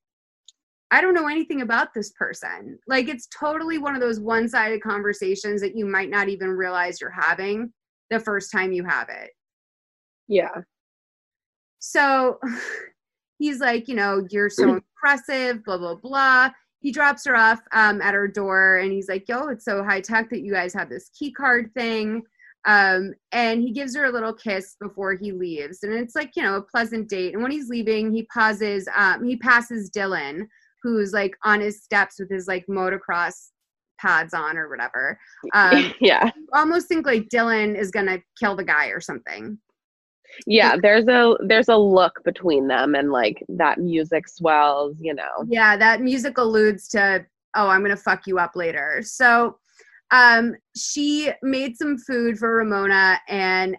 [0.93, 2.77] I don't know anything about this person.
[2.85, 7.09] Like it's totally one of those one-sided conversations that you might not even realize you're
[7.09, 7.71] having
[8.09, 9.29] the first time you have it.
[10.27, 10.63] Yeah.
[11.79, 12.39] So
[13.39, 16.49] he's like, you know, you're so impressive, blah, blah, blah.
[16.79, 20.01] He drops her off um, at her door and he's like, yo, it's so high
[20.01, 22.23] tech that you guys have this key card thing.
[22.65, 25.83] Um, and he gives her a little kiss before he leaves.
[25.83, 27.33] And it's like, you know, a pleasant date.
[27.33, 30.45] And when he's leaving, he pauses, um, he passes Dylan,
[30.83, 33.49] who's like on his steps with his like motocross
[33.99, 35.19] pads on or whatever.
[35.53, 36.29] Um, yeah.
[36.53, 39.57] almost think like Dylan is gonna kill the guy or something.
[40.45, 40.75] Yeah.
[40.81, 45.45] There's a there's a look between them and like that music swells, you know.
[45.47, 49.01] Yeah, that music alludes to, oh, I'm gonna fuck you up later.
[49.03, 49.57] So
[50.11, 53.77] um she made some food for Ramona and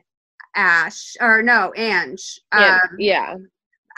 [0.55, 2.41] Ash or no, Ange.
[2.53, 2.79] Yeah.
[2.83, 3.35] Um, yeah.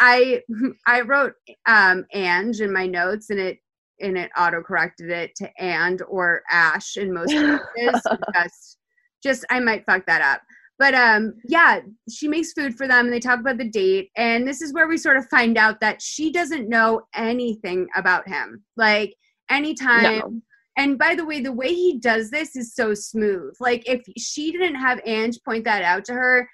[0.01, 0.43] I
[0.87, 1.35] I wrote
[1.67, 3.59] um Ange in my notes and it
[4.01, 7.31] and it auto corrected it to and or Ash in most
[7.77, 8.03] cases.
[8.35, 8.79] just
[9.23, 10.43] just I might fuck that up.
[10.79, 11.81] But um yeah,
[12.11, 14.89] she makes food for them and they talk about the date and this is where
[14.89, 18.65] we sort of find out that she doesn't know anything about him.
[18.77, 19.15] Like
[19.51, 20.41] anytime No.
[20.77, 23.55] And by the way, the way he does this is so smooth.
[23.61, 26.49] Like if she didn't have Ange point that out to her,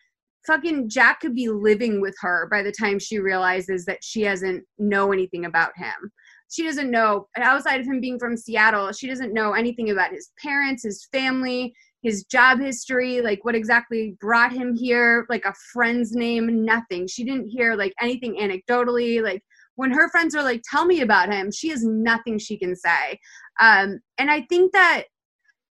[0.46, 4.64] fucking Jack could be living with her by the time she realizes that she doesn't
[4.78, 6.10] know anything about him.
[6.50, 10.30] She doesn't know outside of him being from Seattle, she doesn't know anything about his
[10.42, 16.12] parents, his family, his job history, like what exactly brought him here, like a friend's
[16.12, 17.06] name, nothing.
[17.06, 19.42] She didn't hear like anything anecdotally, like
[19.80, 23.18] when her friends are like, tell me about him, she has nothing she can say.
[23.60, 25.04] Um, and I think that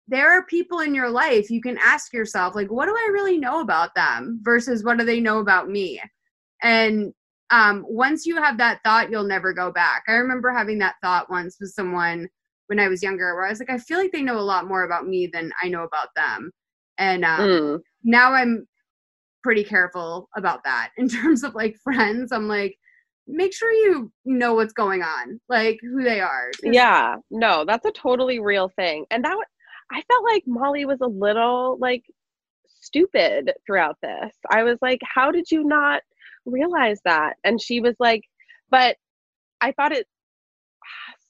[0.08, 3.36] there are people in your life you can ask yourself, like, what do I really
[3.36, 6.00] know about them versus what do they know about me?
[6.62, 7.12] And
[7.50, 10.04] um, once you have that thought, you'll never go back.
[10.08, 12.28] I remember having that thought once with someone
[12.68, 14.66] when I was younger where I was like, I feel like they know a lot
[14.66, 16.50] more about me than I know about them.
[16.96, 17.80] And um, Mm.
[18.04, 18.66] now I'm
[19.42, 22.32] pretty careful about that in terms of like friends.
[22.32, 22.74] I'm like,
[23.28, 26.50] make sure you know what's going on, like who they are.
[26.62, 27.16] Yeah.
[27.30, 29.04] No, that's a totally real thing.
[29.10, 29.36] And that
[29.92, 32.04] I felt like Molly was a little like
[32.80, 34.32] stupid throughout this.
[34.50, 36.02] I was like, how did you not
[36.46, 37.36] realize that?
[37.44, 38.22] And she was like,
[38.70, 38.96] but
[39.60, 40.06] I thought it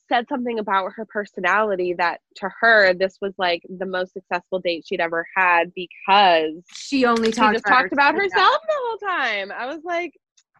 [0.08, 4.84] said something about her personality that to her this was like the most successful date
[4.86, 8.32] she'd ever had because she only she talked just about talked about herself.
[8.32, 9.52] herself the whole time.
[9.52, 10.14] I was like,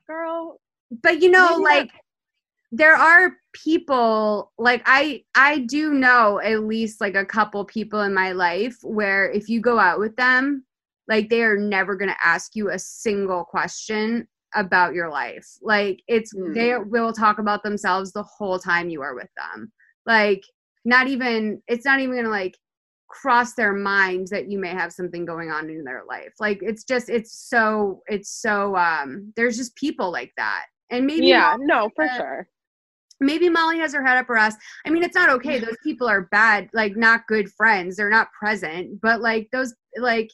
[0.07, 0.61] girl,
[0.91, 1.91] but you know Maybe like
[2.71, 8.13] there are people like i i do know at least like a couple people in
[8.13, 10.65] my life where if you go out with them
[11.09, 15.47] like they are never going to ask you a single question about your life.
[15.63, 16.53] Like it's Hmm.
[16.53, 19.73] they will talk about themselves the whole time you are with them.
[20.07, 20.43] Like
[20.85, 22.57] not even it's not even going to like
[23.09, 26.35] cross their minds that you may have something going on in their life.
[26.39, 31.27] Like it's just it's so it's so um there's just people like that and maybe
[31.27, 32.49] yeah, no, for uh, sure.
[33.21, 34.57] maybe Molly has her head up her ass.
[34.87, 35.59] I mean, it's not okay.
[35.59, 37.97] Those people are bad, like not good friends.
[37.97, 40.31] They're not present, but like those, like,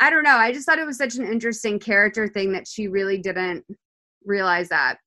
[0.00, 0.36] I don't know.
[0.36, 3.64] I just thought it was such an interesting character thing that she really didn't
[4.24, 4.98] realize that.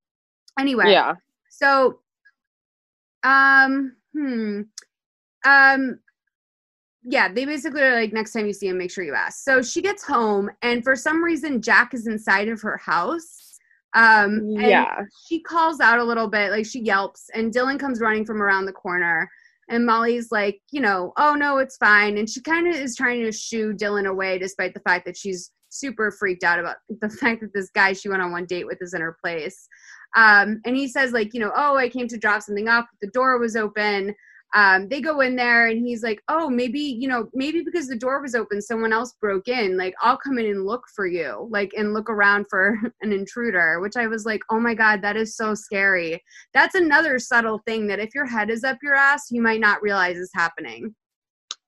[0.60, 1.14] Anyway, Yeah.
[1.50, 2.00] so,
[3.24, 4.62] um, hmm,
[5.46, 6.00] um,
[7.04, 9.44] yeah, they basically are like, next time you see him, make sure you ask.
[9.44, 13.47] So she gets home, and for some reason, Jack is inside of her house.
[13.94, 15.02] Um, and Yeah.
[15.28, 18.66] she calls out a little bit, like she yelps, and Dylan comes running from around
[18.66, 19.30] the corner.
[19.70, 22.18] And Molly's like, you know, oh no, it's fine.
[22.18, 25.52] And she kind of is trying to shoo Dylan away, despite the fact that she's
[25.70, 28.78] super freaked out about the fact that this guy she went on one date with
[28.82, 29.68] is in her place.
[30.16, 32.86] Um, and he says, like, you know, oh, I came to drop something off.
[33.02, 34.16] The door was open.
[34.56, 37.98] Um, they go in there and he's like, oh, maybe, you know, maybe because the
[37.98, 39.78] door was open, someone else broke in.
[39.78, 43.80] Like, I'll come in and look for you, like, and look around for an intruder,
[43.82, 46.24] which I was like, oh my God, that is so scary.
[46.54, 49.82] That's another subtle thing that if your head is up your ass, you might not
[49.82, 50.96] realize is happening.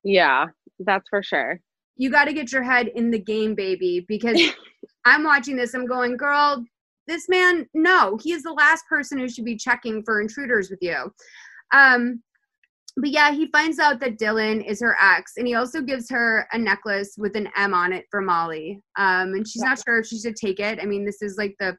[0.04, 0.46] Yeah.
[0.80, 1.60] That's for sure.
[1.98, 4.42] You got to get your head in the game, baby, because
[5.06, 5.74] I'm watching this.
[5.74, 6.64] I'm going, girl,
[7.08, 10.80] this man, no, he is the last person who should be checking for intruders with
[10.82, 11.12] you.
[11.74, 12.22] Um,
[13.02, 16.48] but yeah, he finds out that Dylan is her ex, and he also gives her
[16.52, 18.82] a necklace with an M on it for Molly.
[18.98, 20.80] Um, and she's not sure if she should take it.
[20.82, 21.78] I mean, this is like the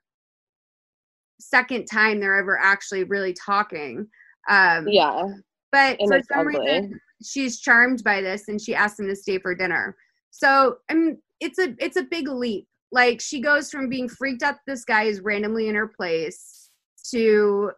[1.41, 4.07] second time they're ever actually really talking.
[4.49, 5.25] Um, Yeah.
[5.73, 6.59] but And for some ugly.
[6.59, 9.97] reason, she's charmed by this, and she asks him to stay for dinner.
[10.31, 12.67] So, I mean, it's a it's a big leap.
[12.93, 16.71] Like she goes from being freaked out that this guy is randomly in her place
[17.11, 17.73] to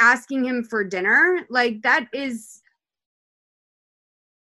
[0.00, 1.46] asking him for dinner.
[1.50, 2.60] Like that is.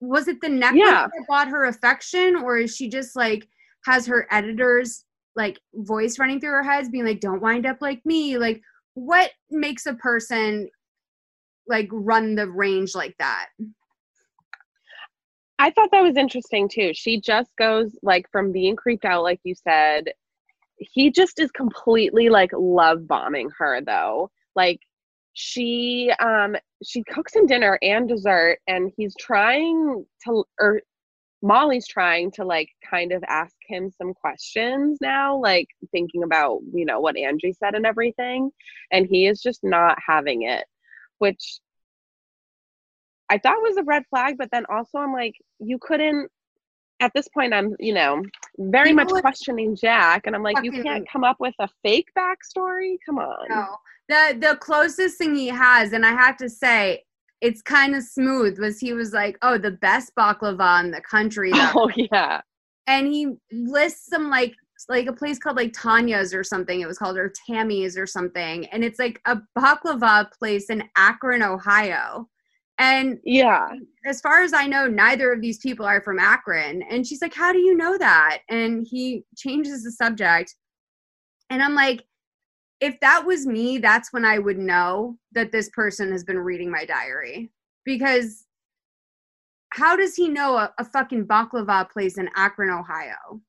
[0.00, 1.06] Was it the necklace Yeah.
[1.06, 3.48] that bought her affection, or is she just like
[3.86, 5.04] has her editors
[5.36, 8.36] like voice running through her heads, being like, "Don't wind up like me"?
[8.38, 8.60] Like,
[8.94, 10.68] what makes a person
[11.66, 13.48] like run the range like that.
[15.58, 16.92] I thought that was interesting too.
[16.94, 20.04] She just goes like from being creeped out, like you said.
[20.76, 24.30] He just is completely like love bombing her though.
[24.56, 24.80] Like
[25.34, 30.80] she um she cooks him dinner and dessert and he's trying to or
[31.42, 36.86] Molly's trying to like kind of ask him some questions now, like thinking about, you
[36.86, 38.50] know, what Angie said and everything.
[38.90, 40.64] And he is just not having it,
[41.18, 41.60] which
[43.28, 46.30] I thought was a red flag, but then also I'm like, you couldn't
[47.00, 48.22] at this point I'm, you know,
[48.56, 51.68] very You know much questioning Jack and I'm like, you can't come up with a
[51.82, 52.96] fake backstory?
[53.04, 53.48] Come on.
[53.50, 53.76] No.
[54.08, 57.04] The the closest thing he has, and I have to say,
[57.40, 61.52] it's kind of smooth, was he was like, Oh, the best baklava in the country
[61.52, 61.70] though.
[61.74, 62.40] Oh yeah.
[62.86, 64.54] and he lists some like
[64.90, 66.80] like a place called like Tanya's or something.
[66.80, 68.66] It was called or Tammy's or something.
[68.66, 72.28] And it's like a baklava place in Akron, Ohio.
[72.78, 73.68] And Yeah.
[74.04, 76.82] as far as I know, neither of these people are from Akron.
[76.90, 78.40] And she's like, How do you know that?
[78.50, 80.54] And he changes the subject.
[81.50, 82.02] And I'm like,
[82.80, 86.70] if that was me, that's when I would know that this person has been reading
[86.70, 87.50] my diary.
[87.84, 88.46] Because
[89.70, 93.40] how does he know a, a fucking baklava place in Akron, Ohio?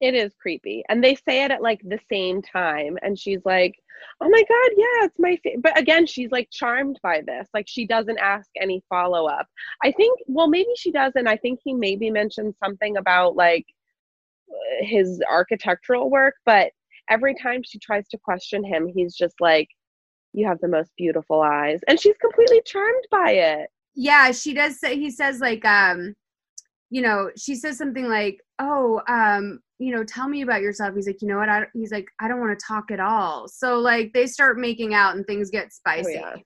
[0.00, 0.84] It is creepy.
[0.88, 2.98] And they say it at like the same time.
[3.02, 3.74] And she's like,
[4.20, 5.58] oh my God, yeah, it's my fa-.
[5.60, 7.48] But again, she's like charmed by this.
[7.54, 9.46] Like she doesn't ask any follow up.
[9.82, 11.26] I think, well, maybe she doesn't.
[11.26, 13.66] I think he maybe mentioned something about like
[14.80, 16.34] his architectural work.
[16.44, 16.72] But
[17.10, 19.68] every time she tries to question him, he's just like,
[20.32, 21.80] you have the most beautiful eyes.
[21.88, 23.70] And she's completely charmed by it.
[23.96, 26.14] yeah she does say he says like um
[26.90, 31.06] you know she says something like oh um you know tell me about yourself he's
[31.06, 33.78] like you know what I, he's like i don't want to talk at all so
[33.78, 36.36] like they start making out and things get spicy yeah.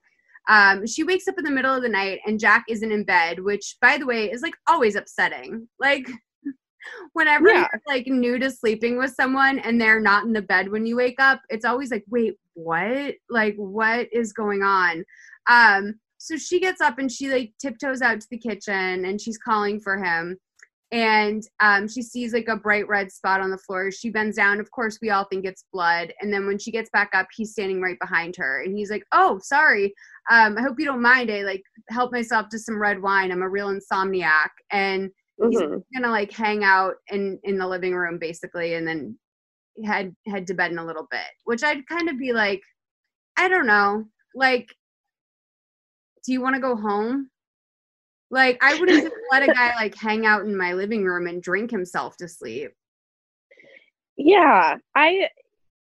[0.48, 3.40] um she wakes up in the middle of the night and jack isn't in bed
[3.40, 6.08] which by the way is like always upsetting like
[7.12, 7.66] whenever Yeah.
[7.72, 10.96] you're like new to sleeping with someone and they're not in the bed when you
[10.96, 13.14] wake up, it's always like, wait, what?
[13.28, 15.04] Like, what is going on?
[15.48, 19.38] Um, so she gets up and she like tiptoes out to the kitchen and she's
[19.38, 20.36] calling for him.
[20.92, 23.92] And um, she sees like a bright red spot on the floor.
[23.92, 24.58] She bends down.
[24.58, 26.12] Of course, we all think it's blood.
[26.20, 28.62] And then when she gets back up, he's standing right behind her.
[28.62, 29.94] And he's like, Oh, sorry.
[30.30, 31.30] Um, I hope you don't mind.
[31.30, 33.30] I like help myself to some red wine.
[33.30, 34.48] I'm a real insomniac.
[34.72, 35.10] And
[35.48, 35.82] he's Mhm.
[35.94, 39.18] gonna like hang out in in the living room basically and then
[39.84, 42.60] head head to bed in a little bit which i'd kind of be like
[43.36, 44.68] i don't know like
[46.24, 47.30] do you want to go home
[48.30, 51.42] like i wouldn't just let a guy like hang out in my living room and
[51.42, 52.72] drink himself to sleep
[54.16, 55.28] Yeah, I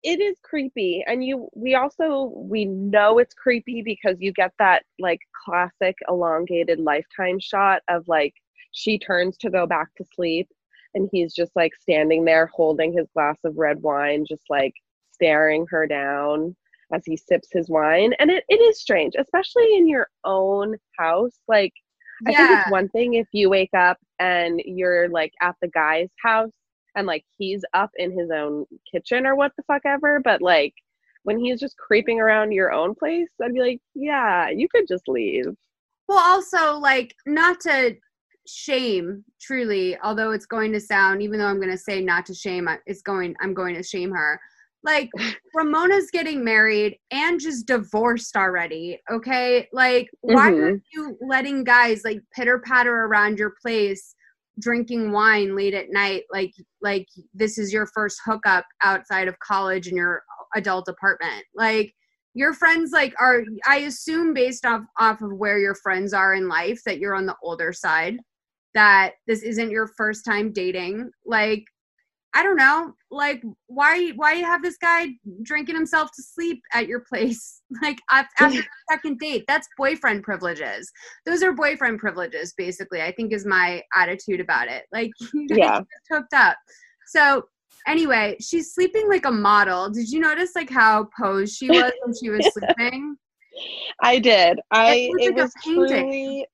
[0.02, 4.82] it is creepy and you we also we know it's creepy because you get that
[4.98, 8.34] like classic elongated lifetime shot of like
[8.74, 10.48] she turns to go back to sleep
[10.94, 14.74] and he's just like standing there holding his glass of red wine just like
[15.12, 16.54] staring her down
[16.92, 18.12] as he sips his wine.
[18.18, 21.38] And it, it is strange especially in your own house.
[21.48, 21.72] Like
[22.26, 26.10] I think it's one thing if you wake up and you're like at the guy's
[26.22, 26.52] house
[26.96, 30.74] and like he's up in his own kitchen or what the fuck ever, but like
[31.24, 35.08] when he's just creeping around your own place, I'd be like, yeah, you could just
[35.08, 35.46] leave.
[36.06, 37.96] Well, also, like, not to
[38.46, 42.34] shame, truly, although it's going to sound, even though I'm going to say not to
[42.34, 44.40] shame, it's going, I'm going to shame her.
[44.82, 45.10] Like,
[45.54, 49.68] Ramona's getting married and just divorced already, okay?
[49.72, 50.82] Like, why are Mhm.
[50.92, 54.14] you letting guys, like, pitter patter around your place?
[54.60, 59.88] drinking wine late at night like like this is your first hookup outside of college
[59.88, 60.22] in your
[60.54, 61.92] adult apartment like
[62.34, 66.48] your friends like are i assume based off off of where your friends are in
[66.48, 68.16] life that you're on the older side
[68.74, 71.64] that this isn't your first time dating like
[72.34, 75.06] i don't know like why why you have this guy
[75.42, 80.90] drinking himself to sleep at your place like after the second date that's boyfriend privileges
[81.24, 85.58] those are boyfriend privileges basically i think is my attitude about it like you guys
[85.58, 85.78] Yeah.
[85.78, 86.56] just hooked up
[87.06, 87.42] so
[87.86, 92.14] anyway she's sleeping like a model did you notice like how posed she was when
[92.20, 93.16] she was sleeping
[94.02, 94.58] I did.
[94.72, 96.10] I was it like a was painting.
[96.10, 96.46] truly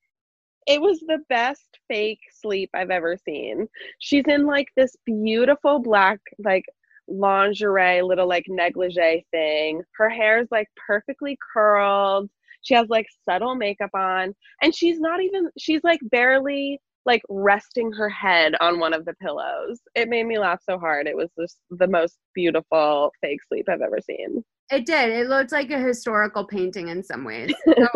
[0.67, 3.69] it was the best fake sleep I've ever seen.
[3.99, 6.65] She's in like this beautiful black like
[7.09, 9.83] lingerie little like negligee thing.
[9.97, 12.31] Her hair's like perfectly curled.
[12.63, 17.91] She has like subtle makeup on and she's not even she's like barely like resting
[17.93, 19.81] her head on one of the pillows.
[19.95, 21.07] It made me laugh so hard.
[21.07, 24.45] It was just the most beautiful fake sleep I've ever seen.
[24.71, 25.11] It did.
[25.11, 27.53] It looked like a historical painting in some ways.
[27.67, 27.89] So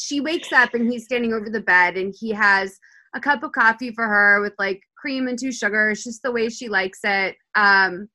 [0.00, 2.78] she wakes up and he's standing over the bed and he has
[3.14, 6.48] a cup of coffee for her with like cream and two sugars, just the way
[6.48, 7.36] she likes it.
[7.54, 8.08] Um,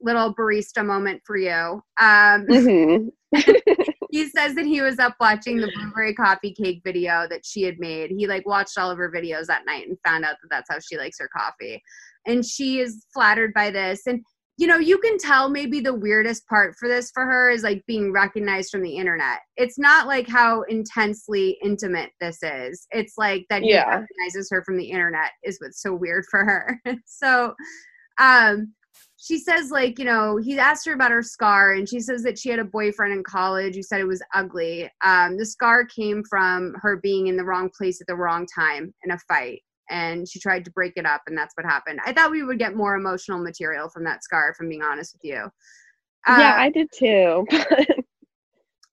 [0.00, 1.82] little barista moment for you.
[2.00, 3.08] Um, Mhm.
[4.10, 7.80] he says that he was up watching the blueberry coffee cake video that she had
[7.80, 8.12] made.
[8.16, 10.78] He like watched all of her videos that night and found out that that's how
[10.78, 11.82] she likes her coffee.
[12.26, 14.02] And she is flattered by this.
[14.06, 14.24] And
[14.56, 17.84] you know, you can tell maybe the weirdest part for this for her is like
[17.86, 19.40] being recognized from the internet.
[19.56, 22.86] It's not like how intensely intimate this is.
[22.92, 26.80] It's like that he recognizes her from the internet is what's so weird for her.
[27.06, 27.54] so
[28.18, 28.72] um
[29.16, 32.38] she says like you know he asked her about her scar and she says that
[32.38, 36.22] she had a boyfriend in college who said it was ugly um, the scar came
[36.28, 40.28] from her being in the wrong place at the wrong time in a fight and
[40.28, 42.76] she tried to break it up and that's what happened i thought we would get
[42.76, 45.48] more emotional material from that scar if i'm being honest with you
[46.26, 47.46] yeah, Uh, I did too.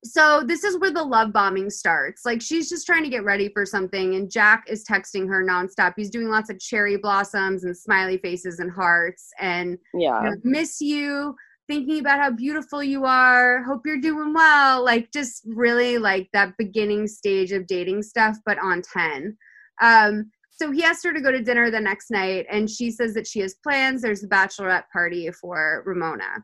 [0.04, 3.50] so this is where the love bombing starts like she's just trying to get ready
[3.50, 7.78] for something and jack is texting her nonstop he's doing lots of cherry blossoms and
[7.78, 10.24] smiley faces and hearts and yeah.
[10.24, 11.36] you know, miss you
[11.68, 16.58] thinking about how beautiful you are hope you're doing well like just really like that
[16.58, 19.38] beginning stage of dating stuff but on 10
[19.84, 20.32] um
[20.62, 23.26] so he asked her to go to dinner the next night and she says that
[23.26, 24.04] she has plans.
[24.04, 26.44] There's a bachelorette party for ramona.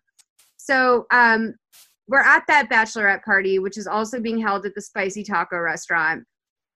[0.57, 1.53] So um
[2.07, 6.24] we're at that bachelorette party which is also being held at the spicy taco restaurant.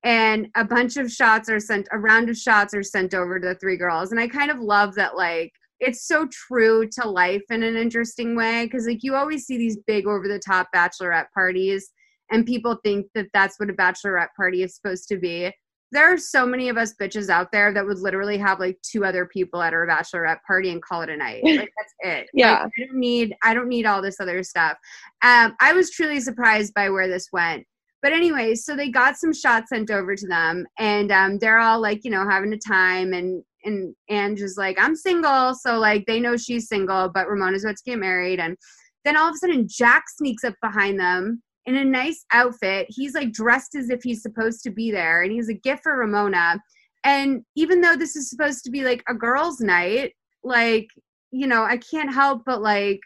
[0.04, 3.48] And a bunch of shots are sent a round of shots are sent over to
[3.48, 4.12] the three girls.
[4.12, 8.36] And i kind of love that like it's so true to life in an interesting
[8.36, 11.90] way because like you always see these big over the top bachelorette parties
[12.32, 15.52] and people think that that's what a bachelorette party is supposed to be
[15.92, 19.04] there are so many of us bitches out there that would literally have like two
[19.06, 22.64] other people at our bachelorette party and call it a night like that's it Yeah.
[22.64, 24.78] Like, i don't need i don't need all this other stuff
[25.22, 27.66] um i was truly surprised by where this went
[28.02, 31.80] but anyway, so they got some shots sent over to them, and um, they're all
[31.80, 35.54] like, you know, having a time, and and and just like, I'm single.
[35.54, 38.40] So like they know she's single, but Ramona's about to get married.
[38.40, 38.58] And
[39.06, 42.88] then all of a sudden Jack sneaks up behind them in a nice outfit.
[42.90, 45.98] He's like dressed as if he's supposed to be there and he's a gift for
[45.98, 46.62] Ramona.
[47.04, 50.88] And even though this is supposed to be like a girls' night, like,
[51.32, 53.00] you know, I can't help but like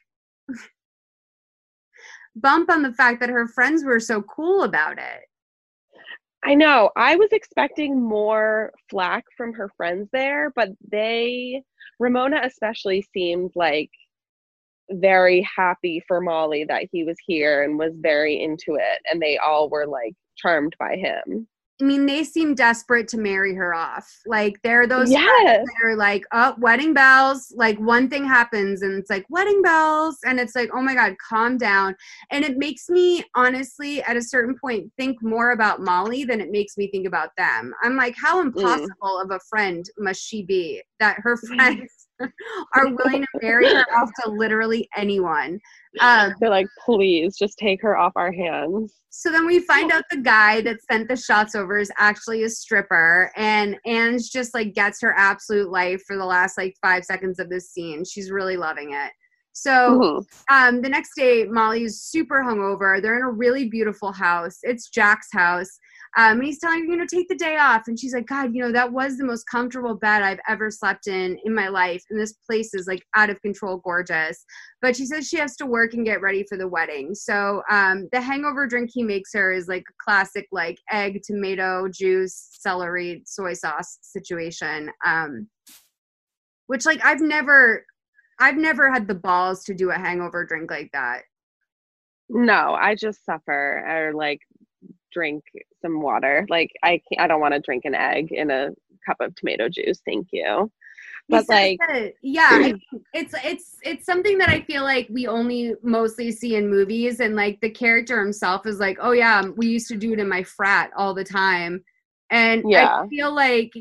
[2.35, 5.21] bump on the fact that her friends were so cool about it.
[6.43, 6.91] I know.
[6.95, 11.63] I was expecting more flack from her friends there, but they,
[11.99, 13.89] Ramona especially, seemed like
[14.91, 18.99] very happy for Molly that he was here and was very into it.
[19.09, 21.47] And they all were like charmed by him.
[21.81, 24.09] I mean, they seem desperate to marry her off.
[24.25, 25.65] Like they're those Yes.
[25.65, 27.53] that are like, oh, wedding bells.
[27.53, 31.17] Like one thing happens and it's like wedding bells, and it's like, oh my god,
[31.17, 31.93] calm down.
[32.31, 36.49] And it makes me honestly, at a certain point, think more about Molly than it
[36.49, 37.73] makes me think about them.
[37.83, 38.45] I'm like, how mm.
[38.45, 41.55] impossible of a friend must she be that her mm.
[41.55, 45.59] friends are willing to marry her off to literally anyone?
[45.99, 48.93] Um, They're like, please just take her off our hands.
[49.09, 52.49] so then we find out the guy that sent the shots over is actually a
[52.49, 57.39] stripper, and Ange just like gets her absolute life for the last like five seconds
[57.39, 58.03] of this scene.
[58.03, 59.11] She's really loving it.
[59.53, 60.25] So Mhm.
[60.51, 63.01] um, the next day, Molly is super hungover.
[63.01, 64.57] They're in a really beautiful house.
[64.63, 65.79] It's Jack's house.
[66.17, 67.83] Um, and he's telling her, you know, take the day off.
[67.87, 71.07] And she's like, God, you know, that was the most comfortable bed I've ever slept
[71.07, 72.03] in in my life.
[72.09, 74.45] And this place is like out of control gorgeous.
[74.81, 77.13] But she says she has to work and get ready for the wedding.
[77.15, 82.49] So um, the hangover drink he makes her is like classic, like egg, tomato, juice,
[82.51, 84.89] celery, soy sauce situation.
[85.05, 85.49] Um,
[86.67, 87.85] which, like, I've never.
[88.37, 91.21] I've never had the balls to do a hangover drink like that.
[92.27, 94.41] No, I just suffer or like
[95.15, 95.43] drink
[95.81, 96.45] some water.
[96.49, 98.69] Like I can't, I don't want to drink an egg in a
[99.05, 100.01] cup of tomato juice.
[100.05, 100.71] Thank you.
[101.27, 101.79] But like,
[102.21, 102.73] yeah,
[103.13, 107.35] it's it's it's something that I feel like we only mostly see in movies, and
[107.35, 110.43] like the character himself is like, oh yeah, we used to do it in my
[110.43, 111.83] frat all the time,
[112.29, 113.01] and Yeah.
[113.01, 113.73] I feel like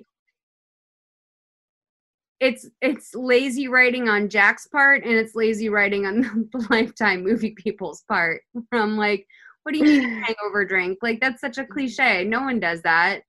[2.40, 6.20] it's it's lazy writing on Jack's part, and it's lazy writing on
[6.52, 8.40] the Lifetime movie people's part.
[8.72, 9.26] I'm like,
[9.64, 10.98] what do you mean hangover drink?
[11.02, 12.24] Like that's such a cliche.
[12.24, 13.22] No one does that.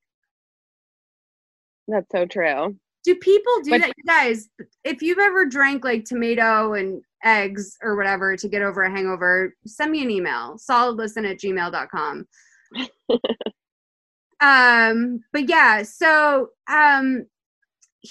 [1.87, 2.75] that's so true.
[3.03, 3.93] Do people do But- that?
[3.97, 4.49] You guys,
[4.83, 9.55] if you've ever drank like tomato and eggs or whatever to get over a hangover,
[9.65, 12.27] send me an email, solidlisten at gmail.com.
[14.41, 17.25] um, but yeah, so um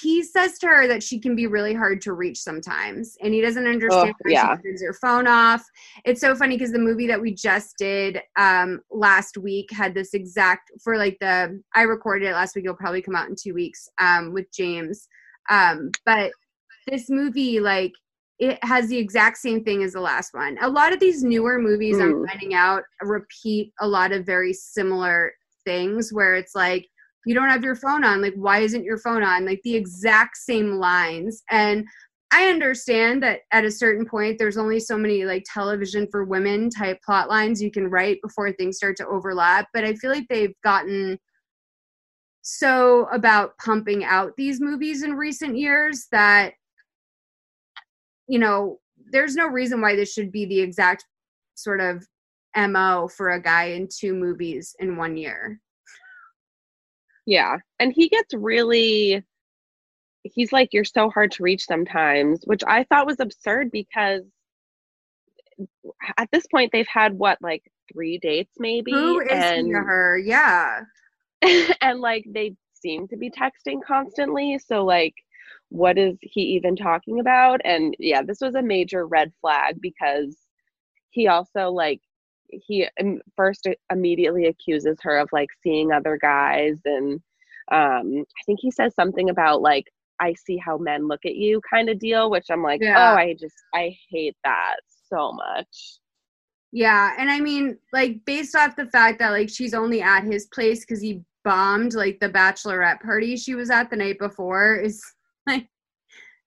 [0.02, 3.40] he says to her that she can be really hard to reach sometimes and he
[3.40, 4.56] doesn't understand Ugh, why yeah.
[4.56, 5.64] she turns her phone off
[6.04, 10.14] it's so funny because the movie that we just did um last week had this
[10.14, 13.54] exact for like the i recorded it last week it'll probably come out in two
[13.54, 15.06] weeks um with james
[15.50, 16.32] um but
[16.88, 17.92] this movie like
[18.40, 21.58] it has the exact same thing as the last one a lot of these newer
[21.58, 22.26] movies i'm Mm.
[22.28, 25.32] finding out repeat a lot of very similar
[25.64, 26.86] things where it's like
[27.26, 29.46] you don't have your phone on like why isn't your phone on?
[29.46, 31.42] Like the exact same lines.
[31.50, 31.86] And
[32.34, 36.68] i understand that at a certain point there's only so many like television for women
[36.68, 40.26] type plot lines you can write before things start to overlap but i feel like
[40.28, 41.18] they've gotten
[42.42, 46.52] so about pumping out these movies in recent years that
[48.26, 48.78] you know
[49.12, 51.04] there's no reason why this should be the exact
[51.54, 52.06] sort of
[52.56, 55.60] mo for a guy in two movies in one year
[57.26, 57.58] Yeah.
[57.78, 59.22] And he gets really
[60.22, 64.22] he's like you're so hard to reach sometimes, which I thought was absurd because
[66.16, 67.62] at this point they've had what like
[67.92, 70.18] 3 dates maybe Who is and he to her?
[70.18, 70.80] Yeah.
[71.80, 75.14] and like they seem to be texting constantly, so like
[75.70, 77.60] what is he even talking about?
[77.64, 80.36] And yeah, this was a major red flag because
[81.10, 82.00] he also like
[82.48, 82.88] he
[83.36, 87.20] first immediately accuses her of like seeing other guys and
[87.72, 89.84] um i think he says something about like
[90.20, 93.12] i see how men look at you kind of deal which i'm like Yeah.
[93.12, 94.76] oh i just i hate that
[95.08, 95.98] so much
[96.72, 97.14] Yeah.
[97.18, 100.80] And I mean, like, based off the fact that, like, she's only at his place
[100.80, 105.00] because he bombed, like, the bachelorette party she was at the night before is
[105.46, 105.68] like,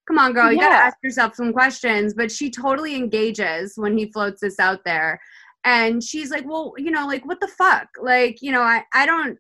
[0.06, 2.14] come on, girl, you gotta ask yourself some questions.
[2.14, 5.18] But she totally engages when he floats this out there.
[5.66, 7.88] And she's like, well, you know, like, what the fuck?
[8.02, 9.38] Like, you know, I, I don't,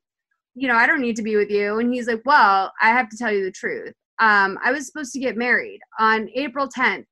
[0.55, 1.79] you know, I don't need to be with you.
[1.79, 3.93] And he's like, well, I have to tell you the truth.
[4.19, 7.05] Um, I was supposed to get married on April 10th.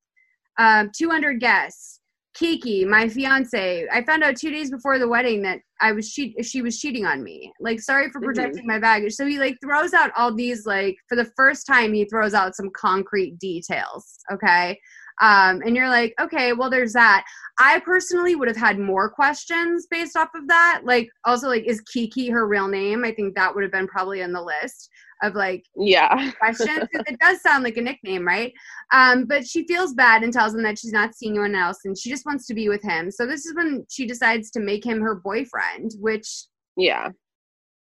[0.58, 2.00] Um, 200 guests.
[2.36, 6.36] Kiki, my fiance, I found out two days before the wedding that I was she
[6.44, 7.54] she was cheating on me.
[7.62, 8.62] Like, sorry for Mhm.
[8.66, 9.14] my baggage.
[9.14, 12.54] So he like throws out all these like for the first time he throws out
[12.54, 14.20] some concrete details.
[14.34, 14.78] Okay.
[15.22, 17.26] Um, and you're like, okay, well, there's that.
[17.58, 20.82] I personally would have had more questions based off of that.
[20.84, 23.06] Like, also, like, is Kiki her real name?
[23.06, 24.90] I think that would have been probably in the list
[25.24, 26.32] of like Yeah.
[26.40, 28.52] questions it does sound like a nickname, right?
[28.92, 31.98] Um, but she feels bad and tells him that she's not seeing anyone else and
[31.98, 33.10] she just wants to be with him.
[33.10, 36.28] So this is when she decides to make him her boyfriend, which
[36.76, 37.12] Yeah.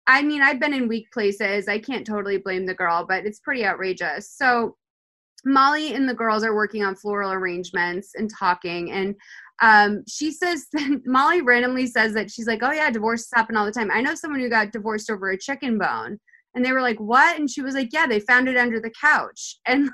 [0.07, 1.67] I mean, I've been in weak places.
[1.67, 4.31] I can't totally blame the girl, but it's pretty outrageous.
[4.35, 4.75] So
[5.45, 9.15] Molly and the girls are working on floral arrangements and talking and
[9.61, 10.67] um, she says
[11.05, 13.91] Molly randomly says that she's like, "Oh yeah, divorces happen all the time.
[13.91, 16.19] I know someone who got divorced over a chicken bone."
[16.53, 18.91] And they were like, "What?" And she was like, "Yeah, they found it under the
[18.99, 19.89] couch." And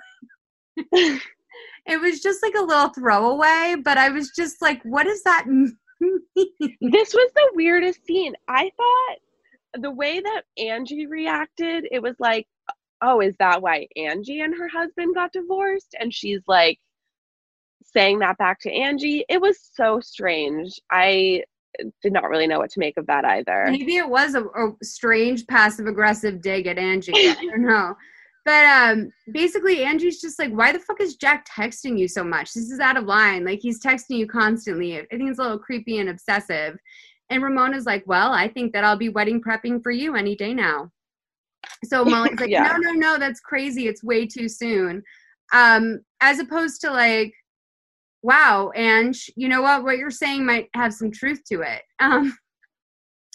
[1.88, 5.48] it was just like a little throwaway, but I was just like, "What does that
[5.48, 8.36] mean?" this was the weirdest scene.
[8.48, 12.48] I thought the way that Angie reacted, it was like,
[13.02, 15.96] oh, is that why Angie and her husband got divorced?
[16.00, 16.80] And she's like
[17.84, 19.26] saying that back to Angie.
[19.30, 20.80] It was so strange.
[20.92, 21.44] I
[22.02, 23.68] did not really know what to make of that either.
[23.70, 27.14] Maybe it was a, a strange passive aggressive dig at Angie.
[27.14, 27.96] I don't know.
[28.46, 32.54] But um, basically, Angie's just like, why the fuck is Jack texting you so much?
[32.54, 33.44] This is out of line.
[33.44, 34.98] Like, he's texting you constantly.
[34.98, 36.78] I think it's a little creepy and obsessive.
[37.30, 40.54] And Ramona's like, well, I think that I'll be wedding prepping for you any day
[40.54, 40.90] now.
[41.86, 42.64] So Molly's like, Yeah.
[42.64, 43.88] no, no, no, that's crazy.
[43.88, 45.04] It's way too soon.
[45.54, 47.34] Um, as opposed to like,
[48.24, 49.84] wow, Ange, you know what?
[49.84, 51.82] What you're saying might have some truth to it.
[52.00, 52.38] Um,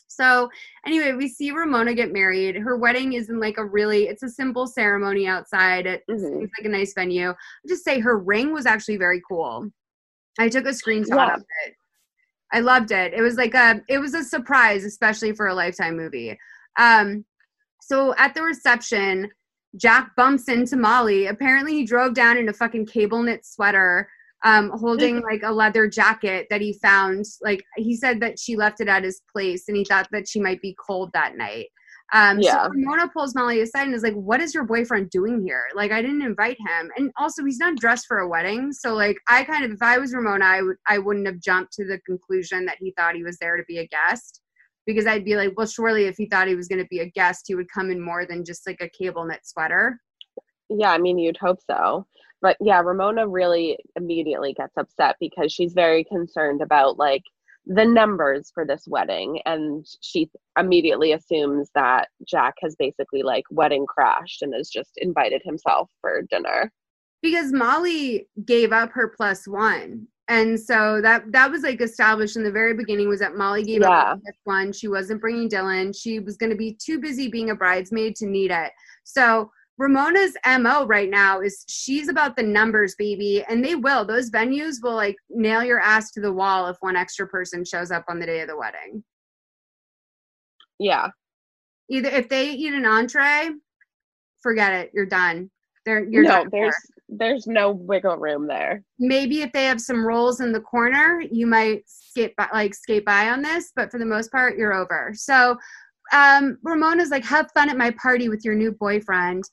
[0.09, 0.51] so
[0.87, 2.55] anyway, we see Ramona get married.
[2.57, 5.87] Her wedding is in like a really, it's a simple ceremony outside.
[5.87, 6.21] It Mhm.
[6.21, 7.29] seems like a nice venue.
[7.29, 9.71] I'll just say her ring was actually very cool.
[10.39, 11.35] I took a screenshot Yeah.
[11.37, 11.75] of it.
[12.53, 13.15] I loved it.
[13.15, 16.39] It was like a, it was a surprise, especially for a lifetime movie.
[16.79, 17.25] Um,
[17.83, 19.29] so at the reception,
[19.77, 21.27] Jack bumps into Molly.
[21.27, 24.09] Apparently, he drove down in a fucking cable knit sweater,
[24.45, 27.25] um, holding like a leather jacket that he found.
[27.43, 30.41] Like he said that she left it at his place, and he thought that she
[30.41, 31.67] might be cold that night.
[32.13, 32.65] Um, Yeah.
[32.65, 35.65] So Ramona pulls Molly aside and is like, "What is your boyfriend doing here?
[35.75, 38.73] Like, I didn't invite him, and also he's not dressed for a wedding.
[38.73, 41.73] So like, I kind of, if I was Ramona, I would, I wouldn't have jumped
[41.75, 44.42] to the conclusion that he thought he was there to be a guest."
[44.87, 47.11] Because I'd be like, well, surely if he thought he was going to be a
[47.11, 50.01] guest, he would come in more than just like a cable knit sweater.
[50.69, 52.07] Yeah, I mean, you'd hope so.
[52.41, 57.23] But yeah, Ramona really immediately gets upset because she's very concerned about like
[57.67, 59.41] the numbers for this wedding.
[59.47, 60.29] And she
[60.59, 66.23] immediately assumes that Jack has basically like wedding crashed and has just invited himself for
[66.29, 66.73] dinner.
[67.23, 70.09] because Molly gave up her plus one.
[70.33, 73.83] And so that that was like established in the very beginning was that Molly gave
[73.83, 74.15] up Yeah.
[74.15, 74.73] her plus one.
[74.73, 75.95] She wasn't bringing Dylan.
[75.95, 78.73] She was going to be too busy being a bridesmaid to need it.
[79.05, 83.45] So Ramona's MO right now is she's about the numbers, baby.
[83.47, 84.07] And they will.
[84.07, 87.91] Those venues will like nail your ass to the wall if one extra person shows
[87.91, 89.05] up on the day of the wedding.
[90.79, 91.09] Yeah.
[91.91, 93.51] Either if they eat an entree,
[94.43, 94.93] forget it.
[94.95, 95.51] You're done.
[95.85, 96.75] They're you're no, there's
[97.19, 98.83] there's no wiggle room there.
[98.99, 103.05] maybe if they have some rolls in the corner, you might skate by, like skate
[103.05, 105.13] by on this, but for the most part, you're over.
[105.15, 105.57] So
[106.13, 109.45] um, Ramona's like, have fun at my party with your new boyfriend.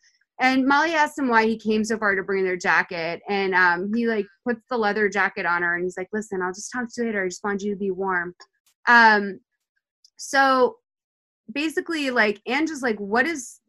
[0.42, 3.22] And Molly asks him why he came so far to bring their jacket.
[3.28, 6.54] And um, he like puts the leather jacket on her and he's like, listen, I'll
[6.54, 7.24] just talk to you later.
[7.26, 8.34] I just want you to be warm.
[8.88, 9.42] Um,
[10.16, 10.78] so
[11.52, 13.60] basically like Angela's like, what is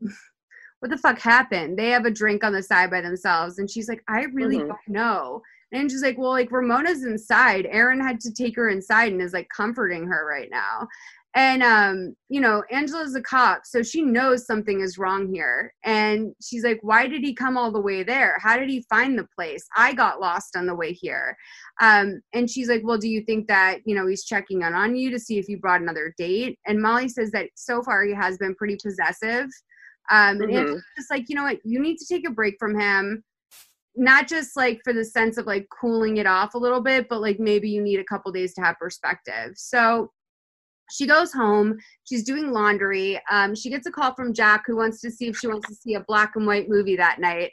[0.81, 1.79] what the fuck happened?
[1.79, 3.59] They have a drink on the side by themselves.
[3.59, 4.69] And she's like, I really Mhm.
[4.69, 5.43] don't know.
[5.73, 7.67] And she's like, Well, like Ramona's inside.
[7.71, 10.89] Aaron had to take her inside and is like comforting her right now.
[11.37, 15.73] And um, you know, Angela's a cop, so she knows something is wrong here.
[15.85, 18.37] And she's like, Why did he come all the way there?
[18.41, 19.65] How did he find the place?
[19.77, 21.37] I got lost on the way here.
[21.81, 24.97] Um, and she's like, Well, do you think that, you know, he's checking in on
[24.97, 26.59] you to see if you brought another date?
[26.67, 29.47] And Molly says that so far he has been pretty possessive.
[30.11, 30.57] Um, and Mhm.
[30.59, 33.23] Angela's just like, you know what, you need to take a break from him
[33.97, 37.21] not just like for the sense of like cooling it off a little bit, but
[37.21, 39.53] like maybe you need a couple days to have perspective.
[39.57, 40.11] So
[40.91, 41.77] she goes home.
[42.09, 43.21] She's doing laundry.
[43.31, 45.75] Um, she gets a call from Jack who wants to see if she wants to
[45.75, 47.53] see a black and white movie that night.